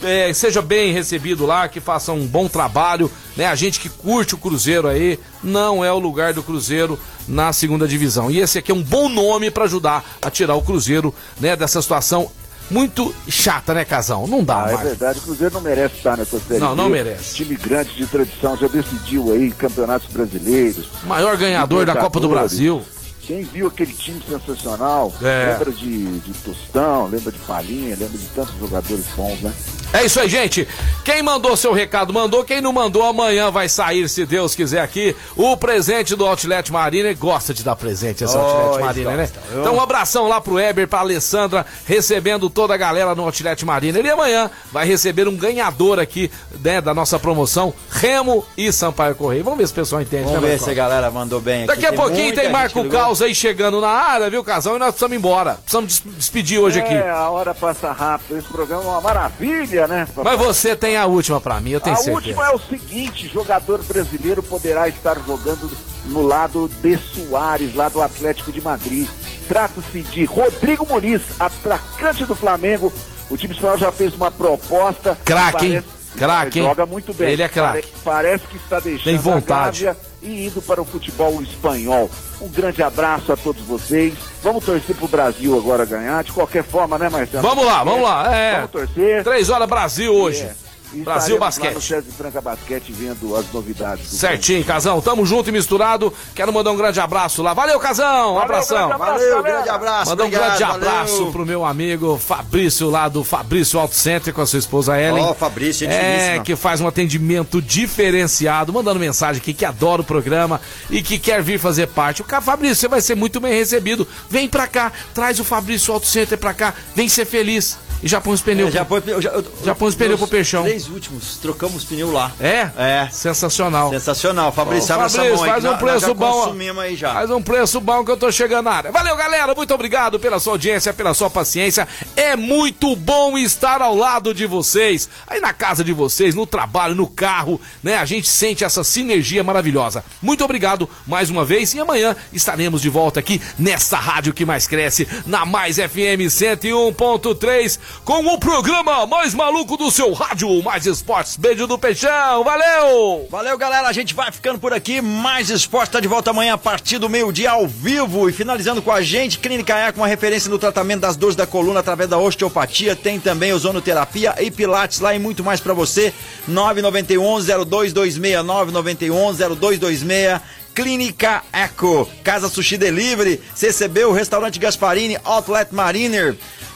É, 0.03 0.32
seja 0.32 0.61
bem 0.61 0.92
recebido 0.92 1.46
lá, 1.46 1.68
que 1.68 1.80
faça 1.80 2.12
um 2.12 2.26
bom 2.26 2.48
trabalho, 2.48 3.11
né? 3.36 3.46
A 3.46 3.55
gente 3.55 3.78
que 3.78 3.88
curte 3.88 4.34
o 4.34 4.38
Cruzeiro 4.38 4.88
aí, 4.88 5.18
não 5.44 5.84
é 5.84 5.92
o 5.92 5.98
lugar 5.98 6.34
do 6.34 6.42
Cruzeiro 6.42 6.98
na 7.28 7.53
segunda 7.53 7.86
divisão. 7.86 8.30
E 8.30 8.40
esse 8.40 8.59
aqui 8.59 8.72
é 8.72 8.74
um 8.74 8.82
bom 8.82 9.09
nome 9.09 9.50
para 9.50 9.64
ajudar 9.64 10.05
a 10.20 10.28
tirar 10.30 10.57
o 10.57 10.62
Cruzeiro, 10.62 11.14
né, 11.40 11.55
dessa 11.55 11.80
situação 11.80 12.30
muito 12.70 13.14
chata, 13.28 13.74
né, 13.74 13.84
Casão? 13.84 14.26
Não 14.26 14.42
dá 14.42 14.64
Ah, 14.64 14.72
é 14.72 14.76
verdade, 14.76 15.18
o 15.18 15.22
Cruzeiro 15.22 15.55
não 15.55 15.61
merece 15.61 15.96
estar 15.96 16.16
nessa 16.16 16.38
série. 16.40 16.59
Não, 16.59 16.74
não 16.74 16.88
merece. 16.88 17.34
Time 17.34 17.55
grande 17.55 17.94
de 17.94 18.07
tradição, 18.07 18.57
já 18.57 18.66
decidiu 18.66 19.32
aí 19.32 19.50
campeonatos 19.50 20.11
brasileiros. 20.11 20.86
Maior 21.05 21.36
ganhador 21.36 21.84
da 21.84 21.94
Copa 21.96 22.18
do. 22.18 22.28
Brasil. 22.28 22.82
Quem 23.26 23.42
viu 23.44 23.68
aquele 23.68 23.92
time 23.92 24.20
sensacional, 24.28 25.12
É. 25.22 25.52
lembra 25.52 25.70
de, 25.72 26.18
de 26.20 26.32
Tostão, 26.40 27.06
lembra 27.06 27.30
de 27.30 27.38
Palinha, 27.38 27.96
lembra 27.98 28.18
de 28.18 28.26
tantos 28.34 28.54
jogadores 28.58 29.04
bons, 29.16 29.40
né? 29.40 29.52
É 29.92 30.04
isso 30.06 30.18
aí, 30.18 30.28
gente. 30.28 30.66
Quem 31.04 31.22
mandou 31.22 31.54
seu 31.54 31.70
recado, 31.72 32.14
mandou. 32.14 32.42
Quem 32.44 32.62
não 32.62 32.72
mandou, 32.72 33.02
amanhã 33.04 33.50
vai 33.50 33.68
sair, 33.68 34.08
se 34.08 34.24
Deus 34.24 34.54
quiser, 34.54 34.80
aqui. 34.80 35.14
O 35.36 35.54
presente 35.54 36.16
do 36.16 36.26
Outlet 36.26 36.72
Marina. 36.72 37.10
E 37.10 37.14
gosta 37.14 37.52
de 37.52 37.62
dar 37.62 37.76
presente 37.76 38.24
esse 38.24 38.34
Oh, 38.34 38.40
Outlet 38.40 38.80
Marina, 38.86 39.16
né? 39.16 39.30
Então, 39.50 39.74
um 39.76 39.80
abração 39.80 40.26
lá 40.26 40.40
pro 40.40 40.58
Eber, 40.58 40.88
pra 40.88 41.00
Alessandra, 41.00 41.66
recebendo 41.84 42.48
toda 42.48 42.72
a 42.72 42.76
galera 42.78 43.14
no 43.14 43.24
Outlet 43.24 43.64
Marina. 43.66 44.00
E 44.00 44.10
amanhã 44.10 44.50
vai 44.72 44.86
receber 44.86 45.28
um 45.28 45.36
ganhador 45.36 46.00
aqui, 46.00 46.30
né, 46.64 46.80
da 46.80 46.94
nossa 46.94 47.18
promoção, 47.18 47.74
Remo 47.90 48.46
e 48.56 48.72
Sampaio 48.72 49.14
Correia. 49.14 49.44
Vamos 49.44 49.58
ver 49.58 49.66
se 49.66 49.72
o 49.72 49.76
pessoal 49.76 50.00
entende, 50.00 50.24
Vamos 50.24 50.40
né, 50.40 50.48
ver 50.48 50.58
se 50.58 50.70
a 50.70 50.74
galera 50.74 51.10
mandou 51.10 51.38
bem 51.40 51.64
aqui. 51.64 51.66
Daqui 51.66 51.86
a 51.86 51.92
pouquinho 51.92 52.34
tem 52.34 52.50
Marco 52.50 52.82
que 52.82 52.96
Caos 53.12 53.20
aí 53.22 53.34
chegando 53.34 53.78
na 53.80 53.88
área, 53.88 54.30
viu, 54.30 54.42
Casão? 54.42 54.76
E 54.76 54.78
nós 54.78 54.88
precisamos 54.88 55.14
ir 55.14 55.18
embora. 55.18 55.54
Precisamos 55.56 56.00
des- 56.00 56.14
despedir 56.16 56.58
hoje 56.58 56.80
aqui. 56.80 56.94
É, 56.94 57.10
a 57.10 57.28
hora 57.28 57.54
passa 57.54 57.92
rápido. 57.92 58.38
Esse 58.38 58.48
programa 58.48 58.82
é 58.84 58.86
uma 58.86 59.00
maravilha, 59.02 59.86
né? 59.86 60.06
papai? 60.14 60.36
Mas 60.36 60.46
você 60.46 60.74
tem 60.74 60.96
a 60.96 61.04
última 61.04 61.38
pra 61.40 61.60
mim, 61.60 61.70
eu 61.72 61.80
tenho 61.80 61.94
a 61.94 61.98
certeza. 61.98 62.16
última 62.16 62.46
é 62.46 62.50
o 62.54 62.58
seguinte: 62.58 63.28
jogador 63.28 63.82
brasileiro 63.84 64.42
poderá 64.42 64.88
estar 64.88 65.18
jogando 65.26 65.70
no 66.06 66.22
lado 66.22 66.70
de 66.80 66.96
Soares, 66.96 67.74
lá 67.74 67.88
do 67.90 68.00
Atlético 68.00 68.50
de 68.50 68.62
Madrid. 68.62 69.06
Trata-se 69.46 70.00
de 70.02 70.24
Rodrigo 70.24 70.86
Muniz, 70.86 71.20
atacante 71.38 72.24
do 72.24 72.34
Flamengo. 72.34 72.90
O 73.28 73.36
time 73.36 73.52
espanhol 73.54 73.76
já 73.76 73.92
fez 73.92 74.14
uma 74.14 74.30
proposta. 74.30 75.18
Craque, 75.24 75.66
hein? 75.66 75.72
Parece- 75.82 76.18
Craque, 76.18 76.58
hein? 76.60 76.66
Joga 76.66 76.86
muito 76.86 77.12
bem. 77.14 77.30
Ele 77.30 77.42
é 77.42 77.48
craque. 77.48 77.82
Pare- 77.82 77.94
Parece 78.04 78.46
que 78.46 78.56
está 78.56 78.80
deixando 78.80 79.04
Tem 79.04 79.16
vontade. 79.18 79.86
a 79.88 79.92
Gávea 79.92 80.11
e 80.22 80.46
indo 80.46 80.62
para 80.62 80.80
o 80.80 80.84
futebol 80.84 81.42
espanhol. 81.42 82.10
Um 82.40 82.48
grande 82.48 82.82
abraço 82.82 83.32
a 83.32 83.36
todos 83.36 83.62
vocês. 83.62 84.14
Vamos 84.42 84.64
torcer 84.64 84.96
pro 84.96 85.08
Brasil 85.08 85.56
agora 85.56 85.84
ganhar. 85.84 86.22
De 86.24 86.32
qualquer 86.32 86.64
forma, 86.64 86.98
né, 86.98 87.08
Marcelo? 87.08 87.42
Vamos 87.42 87.64
lá, 87.64 87.84
vamos 87.84 88.02
lá. 88.02 88.34
É. 88.34 88.54
Vamos 88.56 88.70
torcer. 88.70 89.24
Três 89.24 89.50
horas 89.50 89.68
Brasil 89.68 90.12
hoje. 90.12 90.42
É. 90.42 90.61
Brasil 90.95 91.34
Lá 91.36 91.47
Basquete. 91.47 91.74
no 91.74 91.80
César 91.80 92.05
Franca 92.16 92.40
Basquete 92.40 92.93
vendo 92.93 93.34
as 93.36 93.51
novidades. 93.53 94.11
do 94.11 94.16
Certinho, 94.16 94.64
Casão. 94.64 95.01
Tamo 95.01 95.24
junto 95.24 95.49
e 95.49 95.53
misturado. 95.53 96.12
Quero 96.34 96.53
mandar 96.53 96.70
um 96.72 96.76
grande 96.76 97.01
abraço 97.01 97.43
lá. 97.43 97.55
Valeu, 97.55 97.78
Casão. 97.80 98.34
Um 98.34 98.38
abração. 98.38 98.88
grande 98.88 98.93
abraço, 98.95 99.18
Valeu, 99.20 99.43
galera. 99.43 99.53
grande 99.57 99.68
abraço. 99.70 100.11
Mandar 100.11 100.24
um 100.24 100.30
grande 100.30 100.62
abraço 100.64 101.16
valeu. 101.18 101.32
pro 101.32 101.47
meu 101.47 101.64
amigo 101.64 102.18
Fabrício, 102.18 102.90
lá 102.90 103.09
do 103.09 103.24
Fabrício 103.24 103.78
Auto 103.78 103.95
Center, 103.95 104.32
com 104.34 104.40
a 104.40 104.47
sua 104.47 104.59
esposa 104.59 105.01
Ellen. 105.01 105.24
Ó, 105.24 105.34
Fabrício, 105.34 105.86
gente 105.86 105.95
É, 105.95 106.18
finíssima. 106.24 106.45
que 106.45 106.57
faz 106.57 106.80
um 106.80 106.86
atendimento 106.86 107.61
diferenciado, 107.62 108.72
mandando 108.72 108.99
mensagem 109.01 109.40
aqui 109.40 109.55
que 109.55 109.64
adora 109.64 110.03
o 110.03 110.05
programa 110.05 110.61
e 110.90 111.03
que 111.03 111.18
quer 111.18 111.43
vir 111.43 111.59
fazer 111.59 111.86
parte. 111.88 112.22
O 112.22 112.24
cara, 112.24 112.43
Fabrício, 112.43 112.76
você 112.76 112.88
vai 112.88 113.01
ser 113.01 113.14
muito 113.14 113.40
bem 113.40 113.53
recebido. 113.55 114.07
Vem 114.28 114.49
pra 114.49 114.66
cá, 114.66 114.93
traz 115.14 115.38
o 115.40 115.45
Fabrício 115.45 115.93
Auto 115.95 116.07
Center 116.07 116.36
pra 116.38 116.53
cá, 116.53 116.74
vem 116.95 117.09
ser 117.09 117.24
feliz. 117.24 117.78
E 118.03 118.09
já 118.09 118.20
põe 118.20 118.34
os 118.34 118.40
pneus. 118.40 118.68
É, 118.70 118.72
já, 118.72 118.84
põe, 118.84 119.00
já, 119.20 119.30
eu- 119.30 119.44
Já 119.64 119.74
põe 119.74 119.88
os 119.88 119.94
pneus 119.94 120.18
pro 120.18 120.28
peixão. 120.28 120.62
Três 120.64 120.88
últimos, 120.88 121.36
trocamos 121.36 121.84
pneu 121.84 122.11
lá. 122.12 122.32
É? 122.40 122.68
É. 122.76 123.09
Sensacional. 123.12 123.90
Sensacional. 123.90 124.50
Fabrício, 124.53 124.94
Ô, 124.94 124.98
Fabrício, 124.98 125.38
faz 125.38 125.64
um 125.64 125.76
preço 125.76 126.14
bom. 126.14 126.55
Faz 127.00 127.30
um 127.30 127.42
preço 127.42 127.80
bom 127.80 128.05
que 128.05 128.11
eu 128.11 128.16
tô 128.16 128.30
chegando 128.32 128.64
na 128.64 128.72
área. 128.72 128.90
Valeu, 128.92 129.16
galera. 129.16 129.55
Muito 129.55 129.72
obrigado 129.72 130.18
pela 130.18 130.40
sua 130.40 130.55
audiência, 130.55 130.92
pela 130.92 131.14
sua 131.14 131.30
paciência. 131.30 131.86
É 132.16 132.34
muito 132.36 132.96
bom 132.96 133.38
estar 133.38 133.80
ao 133.80 133.94
lado 133.94 134.34
de 134.34 134.46
vocês, 134.46 135.09
aí 135.26 135.40
na 135.40 135.53
casa 135.53 135.84
de 135.84 135.92
vocês, 135.92 136.34
no 136.34 136.46
trabalho, 136.46 136.94
no 136.94 137.07
carro, 137.07 137.61
né? 137.82 137.96
A 137.96 138.05
gente 138.05 138.28
sente 138.28 138.64
essa 138.64 138.82
sinergia 138.82 139.44
maravilhosa. 139.44 140.05
Muito 140.20 140.44
obrigado 140.44 140.88
mais 141.07 141.30
uma 141.30 141.44
vez 141.44 141.72
e 141.74 141.80
amanhã 141.80 142.16
estaremos 142.32 142.82
de 142.82 142.88
volta 142.88 143.20
aqui 143.20 143.40
nessa 143.59 143.96
rádio 143.96 144.32
que 144.32 144.44
mais 144.44 144.66
cresce, 144.66 145.07
na 145.26 145.44
Mais 145.46 145.76
FM 145.76 146.28
101.3, 146.28 147.78
com 148.05 148.26
o 148.26 148.38
programa 148.38 149.07
mais 149.07 149.34
maluco 149.34 149.76
do 149.76 149.90
seu 149.90 150.12
rádio, 150.12 150.62
Mais 150.62 150.86
Esportes. 150.86 151.36
Beijo 151.36 151.66
do 151.66 151.78
Peixão, 151.78 152.43
valeu! 152.43 153.28
Valeu, 153.30 153.57
galera. 153.57 153.88
A 153.88 153.93
gente 153.93 154.14
vai 154.14 154.32
ficando 154.32 154.59
por 154.59 154.72
aqui. 154.72 155.01
Mais 155.01 155.51
esporte 155.51 155.90
tá 155.90 156.01
de 156.01 156.09
volta 156.09 156.30
amanhã 156.30 156.55
a 156.55 156.59
partir 156.59 156.99
do 156.99 157.09
meio-dia 157.09 157.53
ao 157.53 157.66
vivo. 157.66 158.28
E 158.28 158.32
finalizando 158.32 158.82
com 158.82 158.90
a 158.90 159.01
gente, 159.03 159.38
Clínica 159.38 159.76
Eco, 159.76 160.01
uma 160.01 160.07
referência 160.07 160.51
no 160.51 160.59
tratamento 160.59 161.01
das 161.01 161.16
dores 161.16 161.36
da 161.36 161.47
coluna 161.47 161.80
através 161.80 162.09
da 162.09 162.18
osteopatia. 162.18 162.97
Tem 162.97 163.20
também 163.20 163.53
ozonoterapia 163.53 164.34
e 164.40 164.51
pilates 164.51 165.01
lá 165.01 165.14
e 165.14 165.18
muito 165.18 165.45
mais 165.45 165.61
para 165.61 165.74
você. 165.74 166.12
991 166.49 167.40
0226 167.64 168.45
991 168.45 169.32
0226 169.57 170.40
Clínica 170.74 171.43
Eco, 171.53 172.09
Casa 172.24 172.49
Sushi 172.49 172.78
Delivery, 172.78 173.40
CCB, 173.55 174.07
o 174.07 174.12
Restaurante 174.12 174.59
Gasparini, 174.59 175.18
Outlet 175.22 175.74
Mariner, 175.74 176.34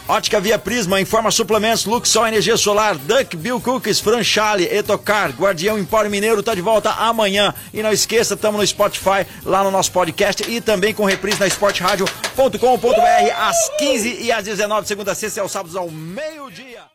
Ótica 0.08 0.40
Via 0.40 0.56
Prisma, 0.58 1.00
Informa 1.00 1.32
Suplementos, 1.32 1.84
Luxol 1.84 2.28
Energia 2.28 2.56
Solar, 2.56 2.96
Duck 2.96 3.36
Bill 3.36 3.60
Cookies, 3.60 3.98
Franchale, 3.98 4.64
Etocar, 4.64 5.30
Guardião 5.30 5.76
Empório 5.76 6.10
Mineiro, 6.10 6.42
tá 6.44 6.54
de 6.54 6.60
volta 6.60 6.90
amanhã. 6.90 7.52
E 7.74 7.82
não 7.82 7.90
esqueça, 7.90 8.34
estamos 8.34 8.60
no 8.60 8.66
Spotify, 8.66 9.26
lá 9.44 9.64
no 9.64 9.70
nosso 9.70 9.90
podcast 9.90 10.48
e 10.48 10.60
também 10.60 10.94
com 10.94 11.04
reprise 11.04 11.40
na 11.40 11.46
esportradio.com.br 11.48 13.32
às 13.36 13.68
15 13.78 14.22
e 14.22 14.30
às 14.30 14.44
19, 14.44 14.86
segunda 14.86 15.10
a 15.10 15.14
sexta 15.14 15.40
e 15.40 15.42
aos 15.42 15.50
sábados 15.50 15.74
ao 15.74 15.90
meio-dia. 15.90 16.86